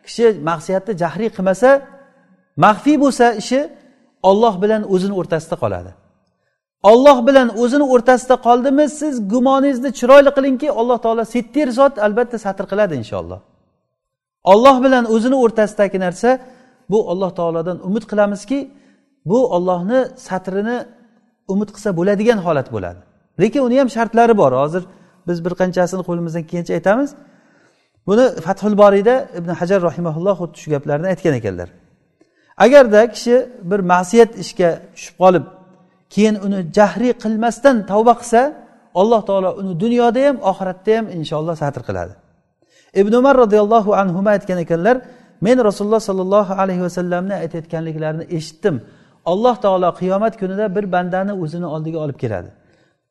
kishi 0.05 0.26
maqsiyatni 0.49 0.93
jahriy 1.01 1.30
qilmasa 1.36 1.70
maxfiy 2.66 2.97
bo'lsa 3.03 3.26
ishi 3.41 3.60
olloh 4.30 4.53
bilan 4.64 4.82
o'zini 4.93 5.14
o'rtasida 5.20 5.55
qoladi. 5.64 5.91
Olloh 6.91 7.18
bilan 7.28 7.47
o'zini 7.62 7.86
o'rtasida 7.93 8.36
qoldimi 8.47 8.86
siz 8.99 9.14
gumoningizni 9.34 9.89
chiroyli 9.99 10.32
qilingki 10.38 10.68
alloh 10.80 10.97
taolo 11.05 11.24
settir 11.34 11.68
zot 11.80 11.93
albatta 12.05 12.38
satr 12.45 12.66
qiladi 12.72 12.93
inshaalloh. 13.01 13.39
Olloh 14.51 14.76
bilan 14.86 15.03
o'zini 15.16 15.38
o'rtasidagi 15.43 15.97
narsa 16.05 16.30
bu 16.91 16.99
alloh 17.12 17.32
taolodan 17.39 17.78
umid 17.88 18.03
qilamizki 18.12 18.60
bu 19.30 19.39
ollohni 19.55 19.99
satrini 20.28 20.78
umid 21.53 21.70
qilsa 21.76 21.89
bo'ladigan 21.99 22.39
holat 22.45 22.68
bo'ladi. 22.76 22.99
Lekin 23.41 23.62
uni 23.68 23.76
ham 23.82 23.89
shartlari 23.95 24.34
bor. 24.41 24.51
Hozir 24.62 24.84
biz 25.30 25.38
bir 25.45 25.53
qanchasini 25.61 26.01
qo'limizdan 26.07 26.43
kelgancha 26.49 26.73
aytamiz. 26.80 27.09
Buni 28.07 28.25
fathul 28.45 28.75
boriyda 28.84 29.15
ibn 29.39 29.49
hajar 29.59 29.80
rahimaulloh 29.89 30.36
xuddi 30.41 30.57
shu 30.63 30.67
gaplarni 30.75 31.07
aytgan 31.13 31.34
ekanlar. 31.39 31.69
Agarda 32.65 33.01
kishi 33.15 33.36
bir 33.69 33.80
ma'siyat 33.93 34.32
ishga 34.43 34.69
tushib 34.95 35.15
qolib 35.23 35.45
keyin 36.13 36.36
uni 36.45 36.59
jahriy 36.77 37.13
qilmasdan 37.23 37.75
tavba 37.91 38.13
qilsa 38.21 38.41
alloh 39.01 39.21
taolo 39.30 39.49
uni 39.61 39.73
dunyoda 39.84 40.21
ham 40.27 40.38
oxiratda 40.51 40.91
ham 40.97 41.05
inshaalloh 41.17 41.55
satr 41.63 41.82
qiladi. 41.89 42.13
Ibn 43.01 43.13
umar 43.21 43.36
roziyallohu 43.43 43.91
anhu 44.01 44.19
aytgan 44.36 44.59
ekanlar 44.65 44.95
men 45.41 45.57
rasululloh 45.67 46.01
sollallohu 46.09 46.53
alayhi 46.61 46.82
vasallamni 46.88 47.34
aytayotganliklarini 47.43 48.25
eshitdim. 48.38 48.75
Alloh 49.32 49.55
taolo 49.63 49.89
qiyomat 49.99 50.34
kunida 50.41 50.65
bir 50.75 50.86
bandani 50.95 51.34
o'zini 51.43 51.67
oldiga 51.75 51.99
olib 52.05 52.17
keladi. 52.23 52.49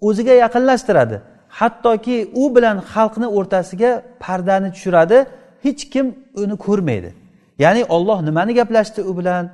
O'ziga 0.08 0.34
yaqinlashtiradi. 0.44 1.16
Hattoki 1.60 2.16
u 2.42 2.44
bilan 2.56 2.76
xalqni 2.92 3.26
o'rtasiga 3.36 3.90
pardani 4.24 4.68
tushiradi 4.74 5.18
hech 5.64 5.82
kim 5.92 6.06
uni 6.42 6.56
ko'rmaydi. 6.66 7.10
Ya'ni 7.64 7.82
olloh 7.96 8.18
nimani 8.28 8.52
gaplashdi 8.60 9.00
u 9.10 9.12
bilan? 9.18 9.44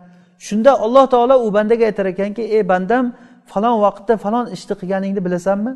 Shunda 0.47 0.73
alloh 0.85 1.05
taolo 1.15 1.37
u 1.47 1.49
bandaga 1.57 1.85
aytar 1.91 2.07
ekanki 2.15 2.43
ey 2.57 2.63
bandam 2.73 3.05
falon 3.53 3.77
vaqtda 3.87 4.15
falon 4.25 4.47
ishni 4.57 4.75
qilganingni 4.81 5.21
bilasanmi? 5.27 5.73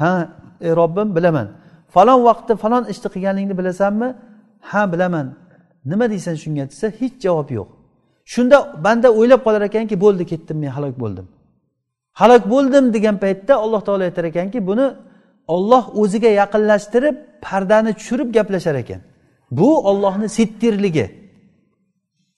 Ha 0.00 0.12
ey 0.66 0.72
robbim 0.80 1.08
bilaman. 1.16 1.46
Falon 1.94 2.20
vaqtda 2.28 2.54
falon 2.62 2.84
ishni 2.92 3.08
qilganingni 3.14 3.54
bilasanmi? 3.60 4.08
Ha 4.70 4.82
bilaman. 4.92 5.26
Nima 5.90 6.06
deysan 6.12 6.36
shunga? 6.42 6.64
desa 6.72 6.86
hech 7.00 7.14
javob 7.24 7.48
yo'q. 7.58 7.68
Shunda 8.32 8.56
banda 8.84 9.08
o'ylab 9.18 9.40
qolar 9.46 9.62
ekanki 9.70 9.96
bo'ldi 10.04 10.24
ketdim 10.32 10.56
men 10.62 10.70
halok 10.76 10.94
bo'ldim. 11.02 11.26
Halok 12.20 12.42
bo'ldim 12.52 12.84
degan 12.96 13.16
paytda 13.24 13.54
alloh 13.64 13.80
taolo 13.86 14.02
aytar 14.08 14.24
ekanki 14.32 14.58
buni 14.68 14.86
olloh 15.54 15.84
o'ziga 16.02 16.30
yaqinlashtirib 16.40 17.16
pardani 17.46 17.92
tushirib 17.98 18.28
gaplashar 18.36 18.76
ekan. 18.82 19.00
Bu 19.58 19.70
ollohni 19.90 20.28
sittirligi. 20.28 21.06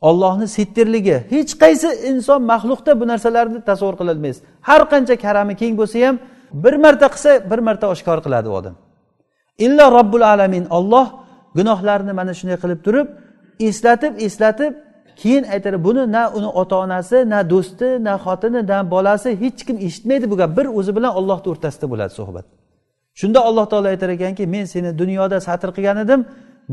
Ollohni 0.09 0.47
sittirligi. 0.57 1.17
Hech 1.35 1.53
qaysi 1.63 1.89
inson 2.11 2.41
maxluqda 2.53 2.93
bu 3.01 3.05
narsalarni 3.13 3.61
tasavvur 3.69 3.97
qilolmaysiz 4.01 4.43
har 4.69 4.83
qancha 4.93 5.15
karami 5.25 5.55
keng 5.61 5.75
bo'lsa 5.81 5.97
ham 6.07 6.17
bir 6.65 6.75
marta 6.85 7.07
qilsa 7.15 7.31
bir 7.51 7.61
marta 7.67 7.87
oshkor 7.95 8.19
qiladi 8.25 8.49
u 8.53 8.55
odam. 8.61 8.75
Illo 9.67 9.87
robbul 9.99 10.25
alamin. 10.35 10.65
Olloh 10.79 11.07
gunohlarni 11.59 12.13
mana 12.21 12.33
shunday 12.39 12.59
qilib 12.63 12.81
turib 12.87 13.07
eslatib 13.69 14.13
eslatib 14.27 14.73
keyin 15.21 15.45
aytadi 15.55 15.79
buni 15.87 16.03
na 16.17 16.23
uni 16.39 16.51
ota 16.61 16.77
onasi 16.85 17.19
na 17.33 17.39
do'sti 17.53 17.89
na 18.07 18.13
xotini 18.25 18.61
na 18.71 18.79
bolasi 18.95 19.31
hech 19.43 19.61
kim 19.67 19.77
eshitmaydi 19.87 20.27
bu 20.33 20.37
gap. 20.41 20.51
Bir 20.59 20.67
o'zi 20.79 20.93
bilan 20.97 21.13
ollohni 21.19 21.49
o'rtasida 21.53 21.87
bo'ladi 21.93 22.15
suhbat. 22.21 22.47
Shunda 23.21 23.41
alloh 23.49 23.65
taolo 23.73 23.89
aytar 23.95 24.11
ekanki 24.17 24.45
men 24.55 24.65
seni 24.73 24.91
dunyoda 25.01 25.37
satr 25.49 25.69
qilgan 25.77 25.99
edim 26.05 26.21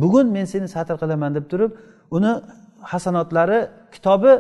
bugun 0.02 0.28
men 0.36 0.46
seni 0.54 0.68
satr 0.76 0.96
qilaman 1.02 1.32
deb 1.38 1.46
turib 1.52 1.72
uni 2.16 2.32
hasanotlari 2.92 3.60
kitobi 3.94 4.32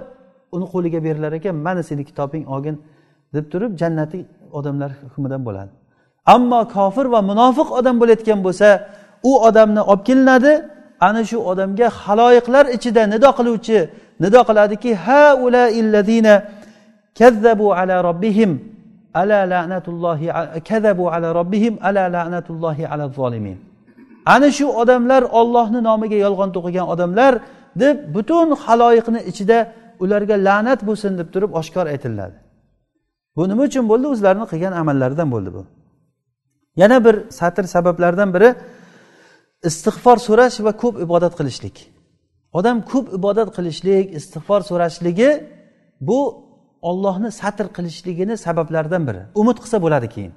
uni 0.55 0.65
qo'liga 0.73 0.99
berilar 1.05 1.31
ekan 1.39 1.55
mana 1.65 1.81
seni 1.89 2.03
kitobing 2.09 2.43
olgin 2.53 2.75
deb 3.35 3.45
turib 3.51 3.71
jannatiy 3.81 4.23
odamlar 4.57 4.91
hukmidan 5.03 5.41
bo'ladi. 5.47 5.71
Ammo 6.35 6.61
kofir 6.75 7.05
va 7.13 7.19
munofiq 7.31 7.67
odam 7.79 7.95
bo'layotgan 8.01 8.39
bo'lsa 8.47 8.67
u 9.29 9.31
odamni 9.47 9.81
olib 9.91 10.03
kelinadi 10.07 10.53
ana 11.07 11.21
shu 11.29 11.37
odamga 11.51 11.87
haloyiqlar 12.01 12.65
ichida 12.75 13.03
nido 13.13 13.29
qiluvchi 13.37 13.79
nido 14.23 14.39
qiladiki 14.49 14.91
ha 15.05 15.23
illazina 15.79 16.35
kazzabu 17.19 17.67
ala 17.79 17.95
robbihim 18.07 18.51
ala 19.13 19.39
la'natullohi 19.53 20.27
kazabu 20.69 21.05
ala 21.13 21.27
robbihim 21.39 21.75
ala 21.87 22.03
la'natullohi 22.15 22.87
ala 22.91 23.05
zolimin 23.09 23.57
ana 24.25 24.51
shu 24.57 24.67
odamlar 24.81 25.23
ollohni 25.39 25.79
nomiga 25.89 26.17
yolg'on 26.25 26.49
to'qigan 26.55 26.85
odamlar 26.93 27.33
deb 27.81 27.95
butun 28.15 28.47
haloyiqni 28.63 29.19
ichida 29.31 29.57
ularga 30.03 30.35
la'nat 30.47 30.79
bo'lsin 30.87 31.11
deb 31.19 31.27
turib 31.33 31.51
oshkor 31.59 31.85
aytiladi. 31.93 32.35
Bu 33.35 33.43
nima 33.49 33.63
uchun 33.69 33.85
bo'ldi? 33.91 34.07
O'zlarini 34.13 34.45
qilgan 34.51 34.73
amallaridan 34.81 35.27
bo'ldi 35.33 35.49
bu. 35.57 35.63
Yana 36.81 36.97
bir 37.05 37.15
satr 37.39 37.63
sabablardan 37.75 38.29
biri 38.35 38.49
istig'for 39.69 40.17
so'rash 40.27 40.57
va 40.65 40.71
ko'p 40.81 40.95
ibodat 41.05 41.33
qilishlik. 41.39 41.75
Odam 42.57 42.77
ko'p 42.91 43.05
ibodat 43.17 43.49
qilishlik 43.57 44.05
istig'for 44.19 44.61
so'rashligi 44.69 45.29
bu 46.07 46.19
ollohni 46.81 47.31
satr 47.31 47.67
qilishligini 47.77 48.37
sabablaridan 48.37 49.07
biri. 49.07 49.21
Umid 49.35 49.57
qilsa 49.63 49.77
bo'ladi 49.85 50.07
keyin. 50.15 50.33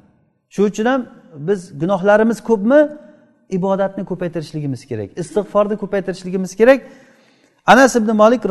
Shuning 0.54 0.70
uchun 0.72 0.86
ham 0.86 1.06
biz 1.48 1.60
gunohlarimiz 1.80 2.38
ko'pmi? 2.50 2.80
Ibodatni 3.58 4.02
ko'paytirishligimiz 4.10 4.82
kerak 4.90 5.10
istig'forni 5.22 5.76
ko'paytirishligimiz 5.82 6.52
kerak. 6.60 6.80
Anas 7.66 7.96
ibn 7.96 8.10
molik 8.22 8.42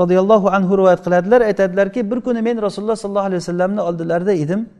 roziyallohu 0.00 0.48
anhu 0.56 0.78
rivoyat 0.78 1.04
qiladilar. 1.04 1.40
Aytadilarki 1.40 2.10
bir 2.10 2.20
kuni 2.20 2.42
men 2.42 2.62
rasululloh 2.62 2.96
sollallohu 2.96 3.28
alayhi 3.30 3.42
vasallamni 3.42 3.80
oldilarida 3.80 4.32
edim. 4.32 4.70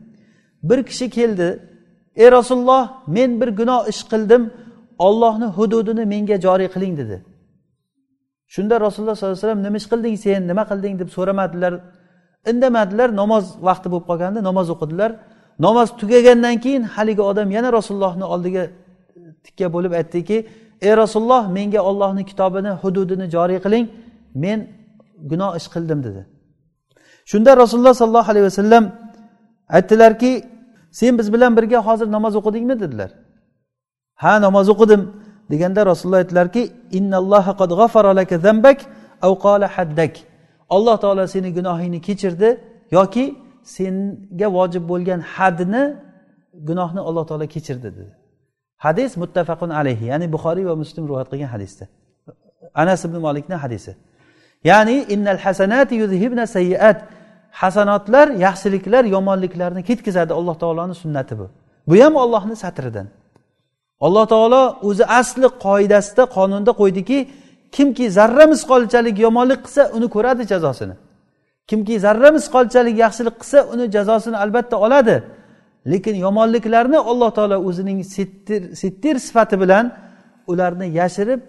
Bir 0.63 0.83
kishi 0.83 1.09
keldi. 1.09 1.59
Ey 2.15 2.31
rasululloh 2.31 2.83
men 3.07 3.41
bir 3.41 3.47
gunoh 3.47 3.87
ish 3.87 4.03
qildim. 4.11 4.51
Ollohni 4.97 5.45
hududini 5.45 6.05
menga 6.05 6.37
joriy 6.41 6.67
qiling 6.75 6.97
dedi. 6.97 7.17
Shunda 8.47 8.81
rasululloh 8.81 9.15
sollallohu 9.15 9.37
alayhi 9.37 9.47
vasallam 9.47 9.63
nima 9.63 9.77
ish 9.77 9.87
qilding 9.91 10.15
sen? 10.23 10.47
Nima 10.47 10.63
qilding? 10.71 10.93
deb 11.01 11.09
so'ramadilar. 11.17 11.73
Indamadilar 12.51 13.15
namoz 13.15 13.45
vaqti 13.67 13.91
bo'lib 13.91 14.05
qolganda 14.09 14.43
namoz 14.43 14.69
o'qidilar. 14.69 15.11
Namoz 15.59 15.89
tugagandan 16.01 16.59
keyin 16.59 16.83
haligi 16.83 17.21
odam 17.21 17.51
yana 17.51 17.73
rasulullohni 17.73 18.23
oldiga 18.23 18.67
tikka 19.43 19.73
bo'lib 19.73 19.91
aytdiki 19.99 20.47
ey 20.81 20.97
rasululloh 20.97 21.43
menga 21.57 21.81
ollohni 21.89 22.25
kitobini 22.25 22.69
hududini 22.81 23.25
joriy 23.35 23.59
qiling 23.65 23.85
men 24.43 24.67
gunoh 25.31 25.51
ish 25.59 25.67
qildim 25.73 26.03
dedi. 26.03 26.25
Shunda 27.25 27.57
rasululloh 27.57 27.93
sollallohu 27.93 28.31
alayhi 28.31 28.45
vasallam 28.45 28.91
aytdilarki 29.69 30.31
sen 30.91 31.17
biz 31.17 31.33
bilan 31.33 31.57
birga 31.57 31.79
hozir 31.87 32.07
namoz 32.11 32.35
o'qidingmi? 32.35 32.79
dedilar. 32.79 33.11
Ha 34.15 34.41
namoz 34.41 34.69
o'qidim 34.73 35.01
deganda 35.51 35.85
rasululloh 35.85 36.17
aytdilarki 36.17 36.61
alloh 40.75 40.95
taolo 41.03 41.23
seni 41.33 41.49
gunohingni 41.57 41.99
kechirdi 42.07 42.49
yoki 42.97 43.25
senga 43.75 44.47
vojib 44.57 44.83
bo'lgan 44.91 45.19
hadni 45.35 45.83
gunohni 46.67 47.01
alloh 47.07 47.23
taolo 47.29 47.45
kechirdi 47.55 47.89
dedi. 47.97 48.05
Hadis 48.85 49.11
muttafaqun 49.21 49.69
alayhi 49.79 50.05
ya'ni 50.11 50.27
buxoriy 50.35 50.65
va 50.71 50.75
muslim 50.83 51.03
rivoyat 51.09 51.27
qilgan 51.31 51.49
hadisda. 51.55 51.85
Anas 52.81 53.01
ibn 53.07 53.17
molikni 53.27 53.55
hadisi. 53.63 53.91
Ya'ni 54.69 54.97
innal 55.13 55.39
hasanati 55.45 55.93
yuzhibna 56.01 56.45
sayyiat. 56.55 56.97
Hasanotlar 57.61 58.27
yaxshiliklar 58.45 59.03
yomonliklarni 59.15 59.81
ketkazadi 59.89 60.31
alloh 60.39 60.55
taoloni 60.63 60.95
sunnati 61.03 61.33
bu. 61.39 61.47
Bu 61.89 61.95
ham 62.03 62.15
ollohni 62.23 62.55
satridan. 62.63 63.07
Alloh 64.05 64.25
taolo 64.33 64.63
o'zi 64.89 65.05
asli 65.19 65.47
qoidasida 65.65 66.23
qonunda 66.35 66.71
qo'ydiki 66.81 67.17
kimki 67.75 68.05
zarra 68.17 68.45
misqolchalik 68.53 69.15
yomonlik 69.25 69.59
qilsa 69.65 69.81
uni 69.97 70.07
ko'radi 70.15 70.43
jazosini. 70.51 70.95
Kimki 71.69 71.95
zarra 72.05 72.29
misqolchalik 72.37 72.95
yaxshilik 73.03 73.35
qilsa 73.41 73.59
uni 73.73 73.85
jazosini 73.95 74.37
albatta 74.43 74.75
oladi. 74.85 75.15
Lekin 75.91 76.15
yomonliklarni 76.25 76.97
alloh 77.11 77.29
taolo 77.37 77.57
o'zining 77.67 77.99
sittir 78.15 78.61
sittir 78.81 79.15
sifati 79.25 79.55
bilan 79.63 79.85
ularni 80.51 80.87
yashirib 80.99 81.41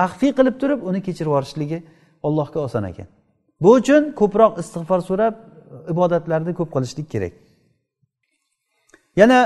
maxfiy 0.00 0.32
qilib 0.38 0.56
turib 0.60 0.80
uni 0.88 1.00
kechirib 1.06 1.30
yuborishligi 1.30 1.78
allohga 2.26 2.58
oson 2.66 2.84
ekan. 2.90 3.08
Bu 3.62 3.70
uchun 3.78 4.02
ko'proq 4.20 4.52
istig'for 4.62 5.00
so'rab 5.08 5.34
ibodatlarni 5.92 6.52
ko'p 6.58 6.70
qilishlik 6.74 7.06
kerak. 7.14 7.32
Yana 9.20 9.38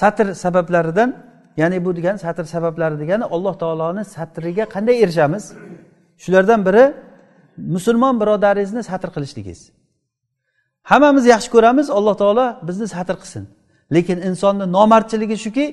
satr 0.00 0.26
sabablaridan 0.44 1.10
ya'ni 1.60 1.84
bu 1.84 1.90
degani 1.96 2.18
satr 2.18 2.44
sabablari 2.54 2.96
degani 3.02 3.24
alloh 3.34 3.54
taoloni 3.62 4.04
satriga 4.04 4.64
qanday 4.74 4.96
erishamiz? 5.04 5.44
Shulardan 6.22 6.60
biri 6.66 6.84
musulmon 7.74 8.14
birodaringizni 8.20 8.82
satr 8.90 9.08
qilishligingiz. 9.14 9.60
Hammamiz 10.90 11.24
yaxshi 11.34 11.50
ko'ramiz 11.54 11.86
alloh 11.98 12.14
taolo 12.22 12.46
bizni 12.68 12.86
satr 12.94 13.16
qilsin. 13.22 13.44
Lekin 13.94 14.18
insonni 14.28 14.66
nomardchiligi 14.76 15.36
shuki 15.44 15.66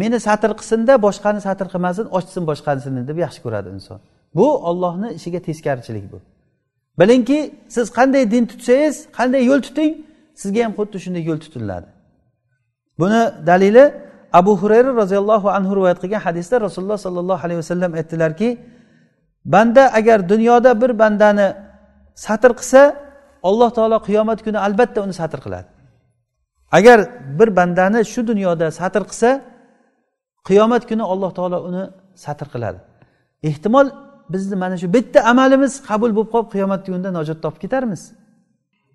meni 0.00 0.18
satr 0.26 0.50
qilsinda 0.60 0.94
boshqani 1.06 1.40
satr 1.46 1.66
qilmasin 1.72 2.06
ochsin 2.18 2.42
boshqasini 2.50 3.00
deb 3.08 3.18
yaxshi 3.24 3.40
ko'radi 3.44 3.68
inson. 3.76 3.98
Bu 4.38 4.46
ollohni 4.70 5.08
ishiga 5.18 5.40
teskarichilik 5.48 6.06
bu. 6.12 6.18
Bilingki 7.00 7.38
siz 7.74 7.86
qanday 7.98 8.24
din 8.34 8.44
tutsangiz 8.52 8.96
qanday 9.18 9.42
yo'l 9.50 9.60
tuting 9.66 9.92
sizga 10.40 10.60
ham 10.64 10.72
xuddi 10.78 10.96
shunday 11.04 11.22
yo'l 11.30 11.40
tutiladi. 11.44 11.88
Buni 13.00 13.22
dalili 13.48 13.84
abu 14.32 14.52
hurayra 14.60 14.90
roziyallohu 15.02 15.48
anhu 15.56 15.72
rivoyat 15.78 15.98
qilgan 16.02 16.20
hadisda 16.26 16.56
rasululloh 16.66 16.98
sollallohu 17.06 17.40
alayhi 17.46 17.60
vasallam 17.62 17.90
aytdilarki 17.98 18.48
banda 19.44 19.82
agar 19.98 20.18
dunyoda 20.32 20.70
bir 20.82 20.90
bandani 21.02 21.48
satr 22.14 22.50
qilsa 22.60 22.80
alloh 23.48 23.70
taolo 23.76 23.98
qiyomat 24.08 24.38
kuni 24.46 24.58
albatta 24.66 24.98
uni 25.06 25.14
satr 25.20 25.38
qiladi. 25.44 25.68
Agar 26.78 26.98
bir 27.38 27.48
bandani 27.58 28.00
shu 28.12 28.20
dunyoda 28.30 28.66
satr 28.80 29.02
qilsa 29.10 29.30
qiyomat 30.48 30.82
kuni 30.90 31.04
alloh 31.12 31.30
taolo 31.38 31.58
uni 31.68 31.84
satr 32.24 32.46
qiladi. 32.54 32.78
Ehtimol 33.48 33.86
bizni 34.34 34.56
mana 34.62 34.76
shu 34.82 34.88
bitta 34.96 35.20
amalimiz 35.32 35.72
qabul 35.88 36.10
bo'lib 36.16 36.30
qolib 36.34 36.48
qiyomat 36.54 36.80
kunida 36.86 37.10
najot 37.18 37.38
topib 37.44 37.60
ketarmiz. 37.64 38.02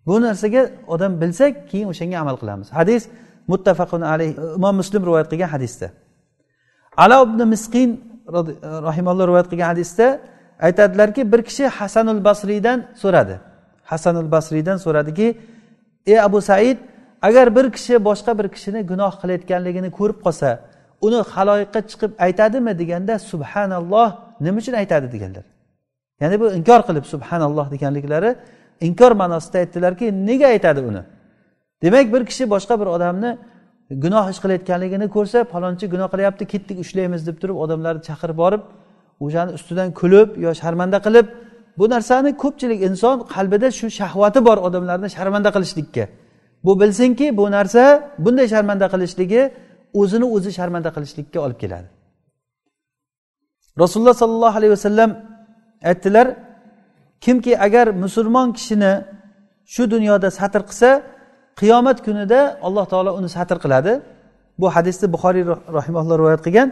Bu 0.08 0.16
narsaga 0.26 0.62
odam 0.94 1.14
bilsak 1.22 1.54
keyin 1.70 1.88
o'shanga 1.94 2.18
amal 2.24 2.36
qilamiz. 2.42 2.68
Hadis 2.80 3.04
muttafaqun 3.52 4.02
alayh 4.02 4.30
imom 4.58 4.76
muslim 4.82 5.02
rivoyat 5.08 5.28
qilgan 5.32 5.50
hadisda. 5.56 5.88
Alo 7.04 7.18
ibn 7.28 7.42
misqin 7.54 7.90
rahimalloh 8.88 9.26
rivoyat 9.30 9.48
qilgan 9.52 9.68
hadisda 9.74 10.08
aytadilarki 10.68 11.32
bir 11.32 11.42
kishi 11.48 11.66
hasanul 11.68 12.24
basriydan 12.28 12.80
so'radi. 13.02 13.36
Hasanul 13.92 14.32
basriydan 14.32 14.78
so'radiki 14.86 15.28
ey 16.12 16.20
abu 16.28 16.42
said 16.42 16.78
agar 17.22 17.56
bir 17.56 17.72
kishi 17.76 17.96
boshqa 18.08 18.32
bir 18.40 18.48
kishini 18.56 18.82
gunoh 18.92 19.14
qilayotganligini 19.22 19.90
ko'rib 19.98 20.20
qolsa 20.26 20.50
uni 21.06 21.20
haloyiqqa 21.34 21.80
chiqib 21.92 22.12
aytadimi? 22.26 22.72
deganda 22.82 23.14
subhanalloh 23.32 24.10
nima 24.46 24.58
uchun 24.62 24.74
aytadi? 24.82 25.08
deganlar. 25.16 25.46
Ya'ni 26.22 26.36
bu 26.42 26.46
inkor 26.60 26.82
qilib 26.88 27.06
subhanalloh 27.14 27.66
deganliklari 27.74 28.32
inkor 28.88 29.12
ma'nosida 29.22 29.58
aytdilarki 29.64 30.06
nega 30.28 30.48
aytadi 30.56 30.80
uni? 30.92 31.02
Demak 31.84 32.14
bir 32.14 32.22
kishi 32.30 32.44
boshqa 32.54 32.74
bir 32.82 32.88
odamni 32.96 33.32
gunoh 34.04 34.26
ish 34.32 34.40
qilayotganligini 34.44 35.08
ko'rsa 35.16 35.38
falonchi 35.54 35.86
gunoh 35.94 36.08
qilyapti 36.14 36.44
ketdik 36.54 36.78
ushlaymiz 36.84 37.22
deb 37.28 37.38
turib 37.42 37.58
odamlarni 37.64 38.02
chaqirib 38.10 38.38
borib 38.44 38.62
o'shani 39.26 39.52
ustidan 39.58 39.90
kulib 40.00 40.30
yo 40.46 40.52
sharmanda 40.62 40.98
qilib 41.06 41.28
bu 41.80 41.86
narsani 41.94 42.32
ko'pchilik 42.44 42.80
inson 42.90 43.18
qalbida 43.34 43.68
shu 43.80 43.88
shahvati 44.00 44.40
bor 44.48 44.58
odamlarni 44.68 45.10
sharmanda 45.16 45.50
qilishlikka. 45.56 46.04
Bu 46.66 46.72
bilsinki 46.82 47.38
bu 47.38 47.46
narsa 47.58 47.84
bunday 48.26 48.48
sharmanda 48.54 48.88
qilishligi 48.94 49.42
o'zini 50.02 50.28
o'zi 50.36 50.52
sharmanda 50.58 50.90
qilishlikka 50.96 51.40
olib 51.46 51.58
keladi. 51.64 51.88
Rasululloh 53.82 54.16
sollallohu 54.24 54.58
alayhi 54.60 54.74
vasallam 54.78 55.12
aytdilar 55.92 56.28
kimki 57.26 57.54
agar 57.66 57.88
musulmon 58.04 58.48
kishini 58.58 58.94
shu 59.74 59.84
dunyoda 59.94 60.30
satr 60.40 60.62
qilsa 60.70 60.90
qiyomat 61.60 61.98
kunida 62.06 62.40
alloh 62.68 62.86
taolo 62.92 63.12
uni 63.20 63.30
satr 63.36 63.58
qiladi. 63.64 63.94
Bu 64.62 64.68
hadisni 64.76 65.08
buxoriy 65.14 65.46
rahimaulloh 65.78 66.16
rivoyat 66.22 66.42
qilgan. 66.48 66.68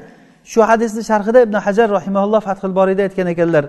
Shu 0.51 0.59
hadisni 0.69 1.01
sharhida 1.09 1.39
ibn 1.47 1.55
hajar 1.65 1.87
rahimaulloh 1.97 2.41
fathil 2.47 2.73
boriyda 2.79 3.01
aytgan 3.07 3.27
ekanlar 3.33 3.65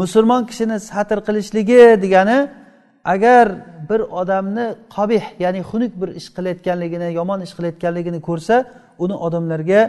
musulmon 0.00 0.42
kishini 0.50 0.76
satr 0.90 1.18
qilishligi 1.26 1.82
degani 2.04 2.38
agar 3.14 3.46
bir 3.88 4.00
odamni 4.20 4.66
qobih 4.96 5.24
ya'ni 5.44 5.60
xunuk 5.70 5.92
bir 6.00 6.08
ish 6.20 6.28
qilayotganligini 6.36 7.08
yomon 7.18 7.40
ish 7.46 7.54
qilayotganligini 7.56 8.20
ko'rsa 8.28 8.56
uni 9.04 9.16
odamlarga 9.26 9.80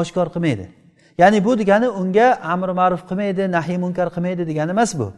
oshkor 0.00 0.28
qilmaydi. 0.34 0.66
Ya'ni 1.22 1.38
bu 1.46 1.52
degani 1.60 1.88
unga 2.00 2.28
amri 2.52 2.72
ma'ruf 2.80 3.02
qilmaydi 3.08 3.42
nahiy 3.56 3.78
munkar 3.84 4.08
qilmaydi 4.14 4.42
degani 4.50 4.70
emas 4.76 4.90
bu. 5.00 5.08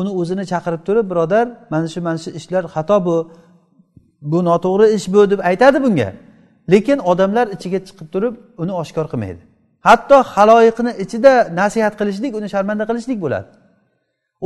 Uni 0.00 0.10
o'zini 0.20 0.44
chaqirib 0.52 0.82
turib 0.86 1.06
birodar 1.10 1.46
mana 1.72 1.86
shu 1.92 2.00
mana 2.06 2.18
shu 2.24 2.30
ishlar 2.38 2.64
xato 2.74 2.96
bu. 3.06 3.16
Bu 4.22 4.44
noto'g'ri 4.44 4.86
ish 4.96 5.06
bu 5.12 5.30
deb 5.30 5.40
aytadi 5.50 5.82
bunga. 5.84 6.12
Lekin 6.72 6.98
odamlar 6.98 7.46
ichiga 7.56 7.78
chiqib 7.86 8.08
turib 8.14 8.34
uni 8.62 8.72
oshkor 8.82 9.06
qilmaydi. 9.12 9.40
Hatto 9.88 10.16
haloyiqni 10.34 10.92
ichida 11.04 11.32
nasihat 11.60 11.94
qilishlik 12.00 12.32
uni 12.38 12.48
sharmanda 12.54 12.84
qilishlik 12.90 13.18
bo'ladi. 13.24 13.48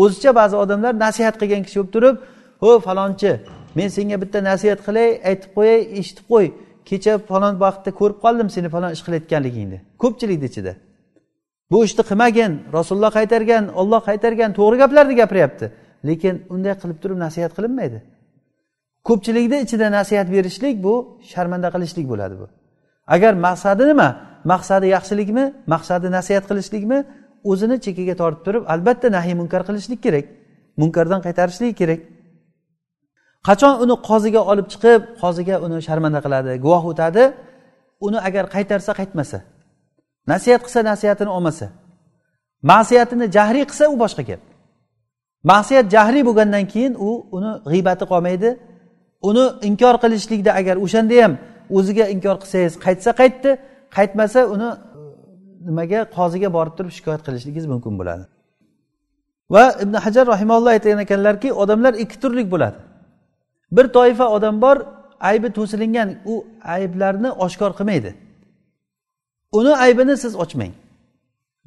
O'zicha 0.03 0.31
ba'zi 0.41 0.57
odamlar 0.65 0.93
nasihat 1.05 1.35
qilgan 1.41 1.63
kishi 1.67 1.77
bo'lib 1.81 1.93
turib 1.97 2.17
ho 2.63 2.71
falonchi 2.87 3.31
men 3.79 3.89
senga 3.97 4.17
bitta 4.23 4.39
nasihat 4.51 4.81
qilay 4.87 5.09
aytib 5.31 5.51
qo'yay 5.57 5.81
eshitib 6.01 6.27
qo'y. 6.33 6.47
Kecha 6.89 7.13
falon 7.31 7.55
vaqtda 7.65 7.91
ko'rib 8.01 8.19
qoldim 8.25 8.49
seni 8.57 8.69
falon 8.75 8.91
ish 8.97 9.03
qilayotganligingni. 9.07 9.79
Ko'pchilikni 10.03 10.47
ichida. 10.53 10.73
Bu 11.71 11.79
ishni 11.87 12.03
qilmagin 12.11 12.53
rasululloh 12.77 13.13
qaytargan 13.19 13.65
olloh 13.81 14.01
qaytargan 14.09 14.51
to'g'ri 14.59 14.77
gaplarni 14.83 15.15
gapiryapti. 15.23 15.67
Lekin 16.09 16.35
unday 16.55 16.75
qilib 16.83 16.99
turib 17.03 17.19
nasihat 17.25 17.53
qilinmaydi. 17.57 17.99
Ko'pchilikni 19.09 19.59
ichida 19.65 19.87
nasihat 19.99 20.29
berishlik 20.35 20.77
bu 20.87 20.95
sharmanda 21.33 21.69
qilishlik 21.75 22.07
bo'ladi 22.13 22.35
bu. 22.41 22.47
Agar 23.15 23.33
maqsadi 23.47 23.85
nima? 23.91 24.09
Maqsadi 24.53 24.87
yaxshilikmi? 24.97 25.45
Maqsadi 25.73 26.07
nasihat 26.17 26.45
qilishlikmi? 26.51 26.99
O'zini 27.51 27.77
chekkaga 27.85 28.15
tortib 28.23 28.43
turib 28.47 28.63
albatta 28.75 29.09
nahiy 29.17 29.35
munkar 29.41 29.63
qilishlik 29.69 30.01
kerak. 30.07 30.27
Munkardan 30.81 31.21
qaytarishlik 31.27 31.75
kerak. 31.81 32.01
Qachon 33.49 33.75
uni 33.85 33.95
qoziga 34.09 34.41
olib 34.51 34.67
chiqib 34.73 35.01
qoziga 35.23 35.57
uni 35.65 35.79
sharmanda 35.87 36.21
qiladi 36.27 36.51
guvoh 36.65 36.85
o'tadi? 36.93 37.25
Uni 38.07 38.19
agar 38.29 38.45
qaytarsa 38.55 38.93
qaytmasa. 39.01 39.39
Nasihat 40.33 40.61
qilsa 40.67 40.81
nasihatini 40.91 41.31
olmasa. 41.37 41.67
Ma'siyatini 42.71 43.27
jahriy 43.37 43.65
qilsa 43.71 43.85
u 43.95 43.97
boshqa 44.03 44.23
gap. 44.31 44.43
Ma'siyat 45.51 45.87
jahriy 45.95 46.23
bo'lgandan 46.29 46.65
keyin 46.73 46.95
u 47.07 47.11
uni 47.37 47.53
g'iybati 47.73 48.05
qolmaydi. 48.13 48.51
Uni 49.29 49.45
inkor 49.69 49.95
qilishlikda 50.03 50.51
agar 50.61 50.77
o'shanda 50.85 51.17
ham 51.25 51.33
o'ziga 51.79 52.05
inkor 52.15 52.37
qilsangiz 52.43 52.75
qaytsa 52.87 53.11
qaytdi 53.21 53.51
qaytmasa 53.97 54.41
uni 54.55 54.69
e, 54.71 54.77
nimaga 55.69 56.01
qoziga 56.17 56.49
borib 56.57 56.75
turib 56.79 56.93
shikoyat 56.99 57.23
qilishligingiz 57.27 57.67
mumkin 57.73 57.93
bo'ladi. 58.01 58.25
Va 59.55 59.65
ibn 59.83 59.95
hajar 60.05 60.25
rahimalloh 60.35 60.71
aytgan 60.77 60.99
ekanlarki 61.07 61.49
odamlar 61.63 61.93
ikki 62.03 62.17
turlik 62.23 62.47
bo'ladi. 62.55 62.79
Bir 63.77 63.87
toifa 63.97 64.27
odam 64.37 64.57
bor 64.65 64.77
aybi 65.31 65.49
to'silingan 65.59 66.09
u 66.33 66.35
ayblarni 66.77 67.31
oshkor 67.45 67.71
qilmaydi. 67.79 68.11
Uni 69.59 69.73
aybini 69.85 70.15
siz 70.25 70.33
ochmang. 70.45 70.73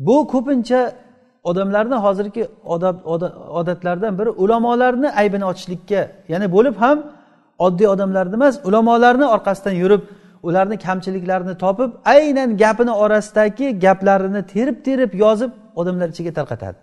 Bu 0.07 0.15
ko'pincha 0.33 0.81
odamlarni 1.49 1.97
hozirgi 2.05 2.43
odatlardan 3.59 4.13
biri 4.19 4.29
ulamolarni 4.43 5.09
aybini 5.21 5.45
ochishlikka 5.51 6.01
ya'ni 6.31 6.47
bo'lib 6.55 6.75
ham 6.83 6.97
oddiy 7.65 7.87
odamlarni 7.95 8.35
emas 8.39 8.55
ulamolarni 8.67 9.25
orqasidan 9.35 9.75
yurib 9.83 10.03
ularni 10.47 10.77
kamchiliklarini 10.85 11.55
topib 11.63 11.91
aynan 12.15 12.49
gapini 12.63 12.93
orasidagi 13.03 13.67
gaplarini 13.85 14.41
terib 14.53 14.77
terib 14.87 15.11
yozib 15.23 15.51
odamlar 15.79 16.07
ichiga 16.13 16.31
tarqatadi. 16.39 16.77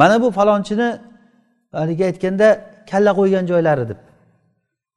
Mana 0.00 0.16
bu 0.22 0.28
falonchini 0.38 0.88
haligi 1.80 2.04
aytganda 2.10 2.48
kalla 2.90 3.12
qo'ygan 3.18 3.44
joylari 3.50 3.84
deb. 3.90 3.98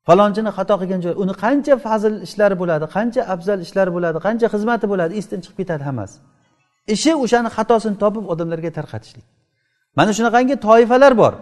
Falonchini 0.07 0.51
xato 0.57 0.76
qilgan 0.82 1.01
joy 1.05 1.14
uni 1.24 1.34
qancha 1.43 1.74
fazil 1.86 2.14
ishlari 2.28 2.55
bo'ladi 2.62 2.86
qancha 2.95 3.22
afzal 3.34 3.59
ishlari 3.66 3.91
bo'ladi 3.95 4.18
qancha 4.26 4.47
xizmati 4.53 4.86
bo'ladi 4.91 5.14
esdan 5.20 5.39
chiqib 5.43 5.57
ketadi 5.62 5.84
hammasi. 5.89 6.18
Ishi 6.95 7.12
o'shani 7.24 7.49
xatosini 7.57 7.97
topib 8.03 8.24
odamlarga 8.34 8.72
tarqatishlik. 8.78 9.26
Mana 9.97 10.12
shunaqangi 10.18 10.55
toifalar 10.68 11.14
bor. 11.22 11.34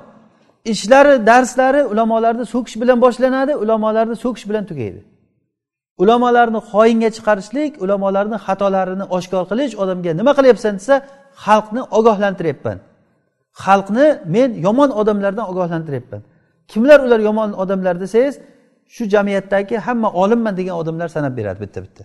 Ishlari 0.65 1.25
darslari 1.25 1.83
ulamolarni 1.83 2.45
so'kish 2.45 2.81
bilan 2.81 3.01
boshlanadi 3.01 3.55
ulamolarni 3.55 4.15
so'kish 4.15 4.49
bilan 4.49 4.65
tugaydi. 4.65 5.03
Ulamolarni 5.97 6.59
xoinga 6.71 7.09
chiqarishlik 7.15 7.71
ulamolarni 7.83 8.37
xatolarini 8.45 9.05
oshkor 9.17 9.43
qilish 9.51 9.73
odamga 9.83 10.11
nima 10.19 10.31
qilyapsan 10.37 10.73
desa 10.79 10.95
xalqni 11.45 11.81
ogohlantiryapman. 11.97 12.77
Xalqni 13.63 14.07
men 14.35 14.49
yomon 14.65 14.89
odamlardan 15.01 15.45
ogohlantiryapman. 15.51 16.21
Kimlar 16.71 16.99
ular 17.05 17.19
yomon 17.27 17.49
odamlar 17.61 17.95
desangiz 18.03 18.35
shu 18.95 19.03
jamiyatdagi 19.13 19.75
hamma 19.85 20.09
olimman 20.21 20.53
degan 20.59 20.75
odamlar 20.81 21.07
sanab 21.15 21.33
beradi 21.39 21.59
bitta 21.63 21.79
bitta. 21.85 22.03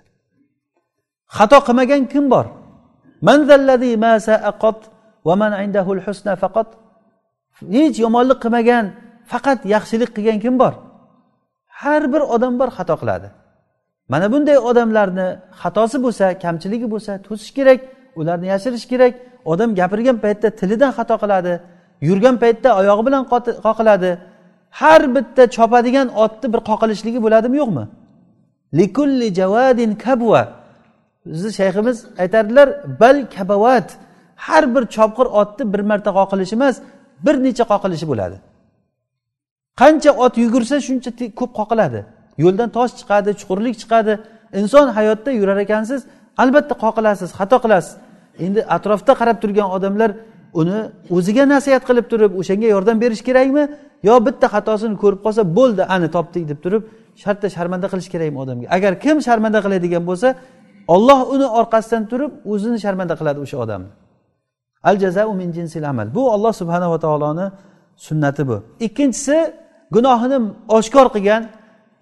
Xato 1.36 1.58
qilmagan 1.66 2.02
kim 2.12 2.24
bor? 2.34 2.46
Hech 7.74 7.96
yomonlik 8.04 8.38
qilmagan 8.44 8.84
faqat 9.32 9.60
yaxshilik 9.74 10.10
qilgan 10.16 10.38
kim 10.44 10.54
bor? 10.62 10.74
Har 11.80 12.02
bir 12.12 12.22
odam 12.34 12.54
bor 12.60 12.68
xato 12.76 12.94
qiladi. 13.02 13.28
Mana 14.12 14.26
bunday 14.32 14.58
odamlarni 14.70 15.28
xatosi 15.62 15.96
bo'lsa 16.04 16.26
kamchiligi 16.44 16.86
bo'lsa 16.94 17.12
to'sish 17.26 17.52
kerak 17.58 17.78
ularni 18.20 18.46
yashirish 18.52 18.86
kerak. 18.92 19.12
Odam 19.52 19.70
gapirgan 19.80 20.16
paytda 20.24 20.48
tilidan 20.60 20.92
xato 20.98 21.16
qiladi 21.22 21.52
yurgan 22.08 22.36
paytda 22.42 22.68
oyog'i 22.80 23.02
bilan 23.08 23.24
qoqiladi. 23.66 24.10
Har 24.80 25.02
bitta 25.16 25.42
chopadigan 25.56 26.08
otni 26.24 26.46
bir 26.52 26.60
qoqilishligi 26.70 27.20
bo'ladimi 27.24 27.56
yo'qmi? 27.62 27.84
Likulli 28.78 29.28
javadin 29.40 29.92
kabva 30.04 30.42
bizni 31.26 31.50
shayximiz 31.58 31.96
aytardilar 32.22 32.68
bal 33.00 33.18
kabavat 33.36 33.88
har 34.46 34.64
bir 34.74 34.82
chopqir 34.96 35.26
otni 35.40 35.64
bir 35.72 35.80
marta 35.90 36.10
qoqilishi 36.18 36.54
emas 36.58 36.76
bir 37.26 37.34
necha 37.46 37.64
qoqilishi 37.72 38.06
bo'ladi. 38.10 38.36
Qancha 39.80 40.10
ot 40.24 40.34
yugursa 40.44 40.76
shuncha 40.86 41.10
ko'p 41.40 41.52
qoqiladi. 41.60 42.00
Yo'ldan 42.44 42.68
tosh 42.76 42.92
chiqadi 43.00 43.30
chuqurlik 43.40 43.74
chiqadi. 43.82 44.12
Inson 44.60 44.86
hayotda 44.96 45.30
yurar 45.40 45.58
ekansiz 45.66 46.00
albatta 46.42 46.74
qoqilasiz 46.84 47.30
xato 47.38 47.58
qilasiz. 47.64 47.94
Endi 48.46 48.60
atrofda 48.76 49.12
qarab 49.20 49.36
turgan 49.42 49.68
odamlar 49.76 50.10
uni 50.60 50.78
o'ziga 51.16 51.44
nasihat 51.54 51.82
qilib 51.88 52.06
turib 52.12 52.32
o'shanga 52.40 52.68
yordam 52.74 52.96
berish 53.04 53.22
kerakmi? 53.28 53.64
Yo 54.08 54.14
bitta 54.26 54.46
xatosini 54.54 54.96
ko'rib 55.02 55.20
qolsa 55.26 55.42
bo'ldi 55.58 55.82
ani 55.94 56.08
topdik 56.16 56.44
deb 56.50 56.58
turib 56.64 56.82
shartta 57.22 57.46
sharmanda 57.56 57.86
qilish 57.92 58.08
kerakmi 58.14 58.38
odamga? 58.44 58.66
Agar 58.76 58.92
kim 59.04 59.16
sharmanda 59.26 59.60
qiladigan 59.64 60.04
bo'lsa 60.10 60.28
olloh 60.94 61.20
uni 61.34 61.46
orqasidan 61.60 62.02
turib 62.10 62.32
o'zini 62.52 62.78
sharmanda 62.84 63.14
qiladi 63.20 63.38
o'sha 63.44 63.56
odamni. 63.64 63.90
Al 64.88 64.96
jazau 65.02 65.34
min 65.40 65.48
jinsil 65.56 65.84
amal. 65.90 66.06
Bu 66.16 66.22
olloh 66.34 66.52
subhanava 66.60 66.98
taoloni 67.04 67.46
sunnati 68.06 68.42
bu. 68.48 68.56
Ikkinchisi 68.86 69.36
gunohini 69.94 70.38
oshkor 70.78 71.06
qilgan 71.14 71.42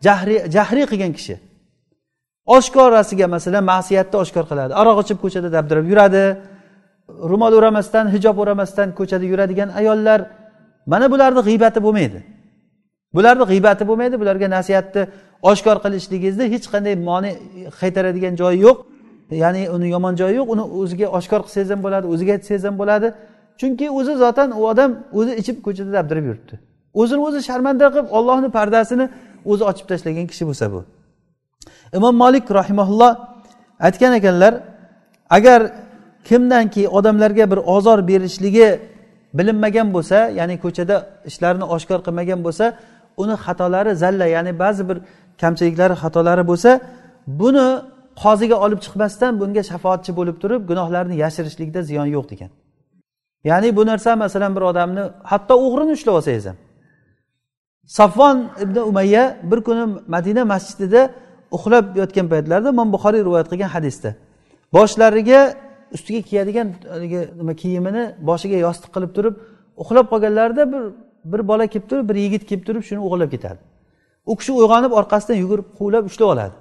jahriy 0.06 0.40
jahriy 0.56 0.86
qilgan 0.92 1.12
kishi. 1.18 1.34
Oshkorasiga 2.56 3.26
masalan 3.34 3.64
ma'siyatni 3.72 4.16
oshkor 4.24 4.44
qiladi. 4.50 4.72
Aroq 4.80 4.98
ichib 5.04 5.18
ko'chada 5.24 5.48
dabdirab 5.56 5.86
yuradi 5.92 6.24
ro'mol 7.30 7.52
o'ramasdan 7.58 8.06
hijob 8.14 8.36
o'ramasdan 8.42 8.88
ko'chada 8.98 9.24
yuradigan 9.32 9.68
ayollar 9.80 10.20
mana 10.92 11.06
bularni 11.12 11.40
g'iybati 11.48 11.80
bo'lmaydi. 11.86 12.20
Bularni 13.16 13.44
g'iybati 13.50 13.84
bo'lmaydi 13.90 14.16
bularga 14.22 14.48
nasihatni 14.56 15.02
oshkor 15.50 15.76
qilishligingizni 15.84 16.44
hech 16.54 16.66
qanday 16.72 16.94
moni 17.08 17.30
qaytaradigan 17.80 18.34
joyi 18.40 18.58
yo'q. 18.66 18.78
Ya'ni 19.42 19.62
uni 19.74 19.88
yomon 19.94 20.14
joyi 20.20 20.34
yo'q 20.40 20.48
uni 20.54 20.64
o'ziga 20.80 21.06
oshkor 21.18 21.40
qilsangiz 21.46 21.70
ham 21.74 21.80
bo'ladi 21.86 22.06
o'ziga 22.12 22.32
aytsangiz 22.36 22.64
ham 22.68 22.76
bo'ladi. 22.82 23.08
Chunki 23.60 23.86
o'zi 23.98 24.12
zotan 24.22 24.48
u 24.58 24.62
odam 24.72 24.90
o'zi 25.18 25.32
ichib 25.40 25.56
ko'chada 25.66 25.90
dabdirib 25.98 26.24
yuribdi. 26.30 26.54
O'zini 27.00 27.22
o'zi 27.28 27.40
sharmanda 27.48 27.86
qilib 27.94 28.08
ollohni 28.18 28.48
pardasini 28.58 29.06
o'zi 29.50 29.62
ochib 29.70 29.86
tashlagan 29.90 30.26
kishi 30.30 30.44
bo'lsa 30.48 30.66
bu. 30.74 30.80
Imom 31.98 32.14
molik 32.22 32.44
rahimaulloh 32.58 33.12
aytgan 33.86 34.12
ekanlar 34.20 34.54
agar 35.36 35.60
kimdanki 36.28 36.82
odamlarga 36.88 37.44
bir 37.52 37.60
ozor 37.74 37.98
berishligi 38.08 38.68
bilinmagan 39.38 39.88
bo'lsa 39.94 40.18
ya'ni 40.38 40.56
ko'chada 40.64 40.96
ishlarini 41.30 41.66
oshkor 41.74 42.00
qilmagan 42.06 42.40
bo'lsa 42.46 42.66
uni 43.22 43.34
xatolari 43.44 43.92
zalla 44.02 44.26
ya'ni 44.36 44.52
ba'zi 44.62 44.82
bir 44.88 44.98
kamchiliklari 45.40 45.94
xatolari 46.02 46.44
bo'lsa 46.50 46.70
buni 47.40 47.68
qoziga 48.22 48.56
olib 48.64 48.80
chiqmasdan 48.84 49.40
bunga 49.40 49.62
shafoatchi 49.70 50.10
bo'lib 50.18 50.36
turib 50.42 50.62
gunohlarni 50.70 51.16
yashirishlikda 51.24 51.80
ziyon 51.82 52.06
yo'q 52.16 52.26
degan. 52.32 52.50
Ya'ni 53.44 53.76
bu 53.76 53.86
narsa 53.86 54.16
masalan 54.16 54.56
bir 54.56 54.62
odamni 54.70 55.02
hatto 55.30 55.54
o'g'rini 55.66 55.92
ushlab 55.98 56.14
olsangiz 56.18 56.46
ham. 56.46 56.56
Safvon 57.86 58.36
ibn 58.64 58.76
umayya 58.90 59.24
bir 59.50 59.60
kuni 59.66 59.84
madina 60.14 60.44
masjidida 60.44 61.10
uxlab 61.56 61.96
yotgan 61.96 62.26
paytlarida 62.32 62.68
imom 62.74 62.88
buxoriy 62.94 63.22
rivoyat 63.26 63.48
qilgan 63.52 63.70
hadisda 63.76 64.10
boshlariga 64.76 65.40
ustiga 65.96 66.20
kiyadigan 66.28 66.68
haligi 66.94 67.20
nima 67.40 67.54
kiyimini 67.62 68.04
boshiga 68.28 68.58
yostiq 68.66 68.90
qilib 68.94 69.12
turib 69.16 69.34
uxlab 69.82 70.06
qolganlarida 70.12 70.62
bir 70.72 70.82
bir 71.32 71.48
bola 71.48 71.66
kelib 71.66 71.86
turib 71.90 72.08
bir 72.10 72.16
yigit 72.24 72.42
kelib 72.50 72.64
turib 72.68 72.82
shuni 72.88 73.00
o'g'irlab 73.06 73.30
ketadi. 73.34 73.60
U 74.30 74.36
kishi 74.36 74.52
uyg'onib 74.60 74.92
orqasidan 75.00 75.36
yugurib 75.42 75.66
quvlab 75.78 76.04
ushlab 76.10 76.28
oladi. 76.34 76.54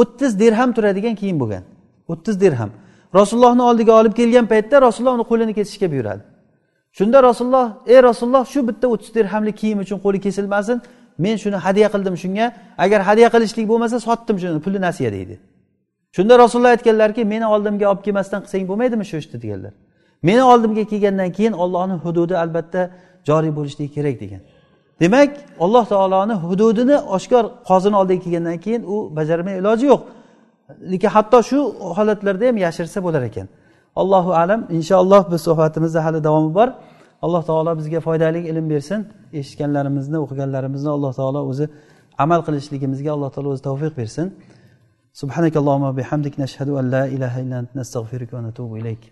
O'ttiz 0.00 0.40
dirham 0.40 0.70
turadigan 0.76 1.14
kiyim 1.14 1.40
bo'lgan. 1.40 1.64
o'ttiz 2.12 2.40
dirham. 2.40 2.70
Rasulullohni 3.14 3.62
oldiga 3.62 3.92
olib 3.92 4.14
kelgan 4.20 4.46
paytda 4.46 4.82
rasululloh 4.82 5.14
uni 5.18 5.26
qo'lini 5.30 5.54
kesishga 5.58 5.90
buyuradi. 5.92 6.22
Shunda 6.98 7.22
rasululloh 7.22 7.66
ey 7.86 8.02
rasululloh 8.02 8.44
shu 8.52 8.60
bitta 8.68 8.86
o'ttiz 8.94 9.14
dirhamlik 9.14 9.56
kiyim 9.62 9.78
uchun 9.84 9.98
qo'li 10.04 10.20
kesilmasin. 10.26 10.78
Men 11.24 11.36
shuni 11.42 11.56
hadya 11.66 11.88
qildim 11.94 12.16
shunga. 12.22 12.46
Agar 12.84 13.00
hadya 13.08 13.28
qilishlik 13.34 13.66
bo'lmasa 13.72 13.96
sotdim 14.06 14.36
shuni 14.42 14.60
puli 14.66 14.80
nasiya 14.86 15.10
deydi. 15.16 15.34
Shunda 16.16 16.34
rasululloh 16.42 16.72
aytganlarki 16.76 17.22
meni 17.32 17.46
oldimga 17.54 17.86
olib 17.92 18.02
kelmasdan 18.06 18.40
qilsang 18.44 18.64
bo'lmaydimi 18.70 19.04
shu 19.10 19.16
ishni? 19.22 19.36
deganlar. 19.44 19.72
Meni 20.28 20.42
oldimga 20.52 20.84
kelgandan 20.92 21.30
keyin 21.36 21.54
ollohni 21.62 21.96
hududi 22.04 22.34
albatta 22.42 22.80
joriy 23.28 23.52
bo'lishligi 23.58 23.90
kerak 23.96 24.16
degan. 24.22 24.40
demak 25.01 25.29
alloh 25.65 25.85
taoloni 25.93 26.35
hududini 26.43 26.97
oshkor 27.15 27.45
qozini 27.69 27.95
oldiga 28.01 28.21
kelgandan 28.23 28.57
keyin 28.65 28.81
u 28.93 28.95
bajarmay 29.17 29.55
iloji 29.61 29.85
yo'q 29.91 30.01
lekin 30.91 31.09
hatto 31.15 31.39
shu 31.49 31.59
holatlarda 31.97 32.45
ham 32.49 32.57
yashirsa 32.65 32.99
bo'lar 33.05 33.23
ekan 33.29 33.47
allohu 34.01 34.31
alam 34.41 34.61
inshaalloh 34.77 35.21
biz 35.31 35.41
suhbatimizda 35.47 35.99
hali 36.05 36.19
davomi 36.27 36.51
bor 36.57 36.69
alloh 37.25 37.41
taolo 37.49 37.71
bizga 37.79 37.99
foydali 38.07 38.39
ilm 38.51 38.65
bersin 38.73 38.99
eshitganlarimizni 39.39 40.17
o'qiganlarimizni 40.23 40.89
alloh 40.97 41.11
taolo 41.19 41.39
o'zi 41.51 41.65
amal 42.23 42.39
qilishligimizga 42.47 43.11
alloh 43.15 43.29
taolo 43.35 43.49
o'zi 43.53 43.63
tavfiq 43.69 43.93
bersin 44.01 44.27
سبحانك 45.23 45.55
اللهم 45.61 45.83
وبحمدك 45.89 46.33
نشهد 46.43 46.69
أن 46.79 46.85
لا 46.95 47.03
إله 47.15 47.33
إلا 47.43 47.55
أنت 47.61 47.71
نستغفرك 47.79 48.29
ونتوب 48.33 48.71
إليك 48.75 49.03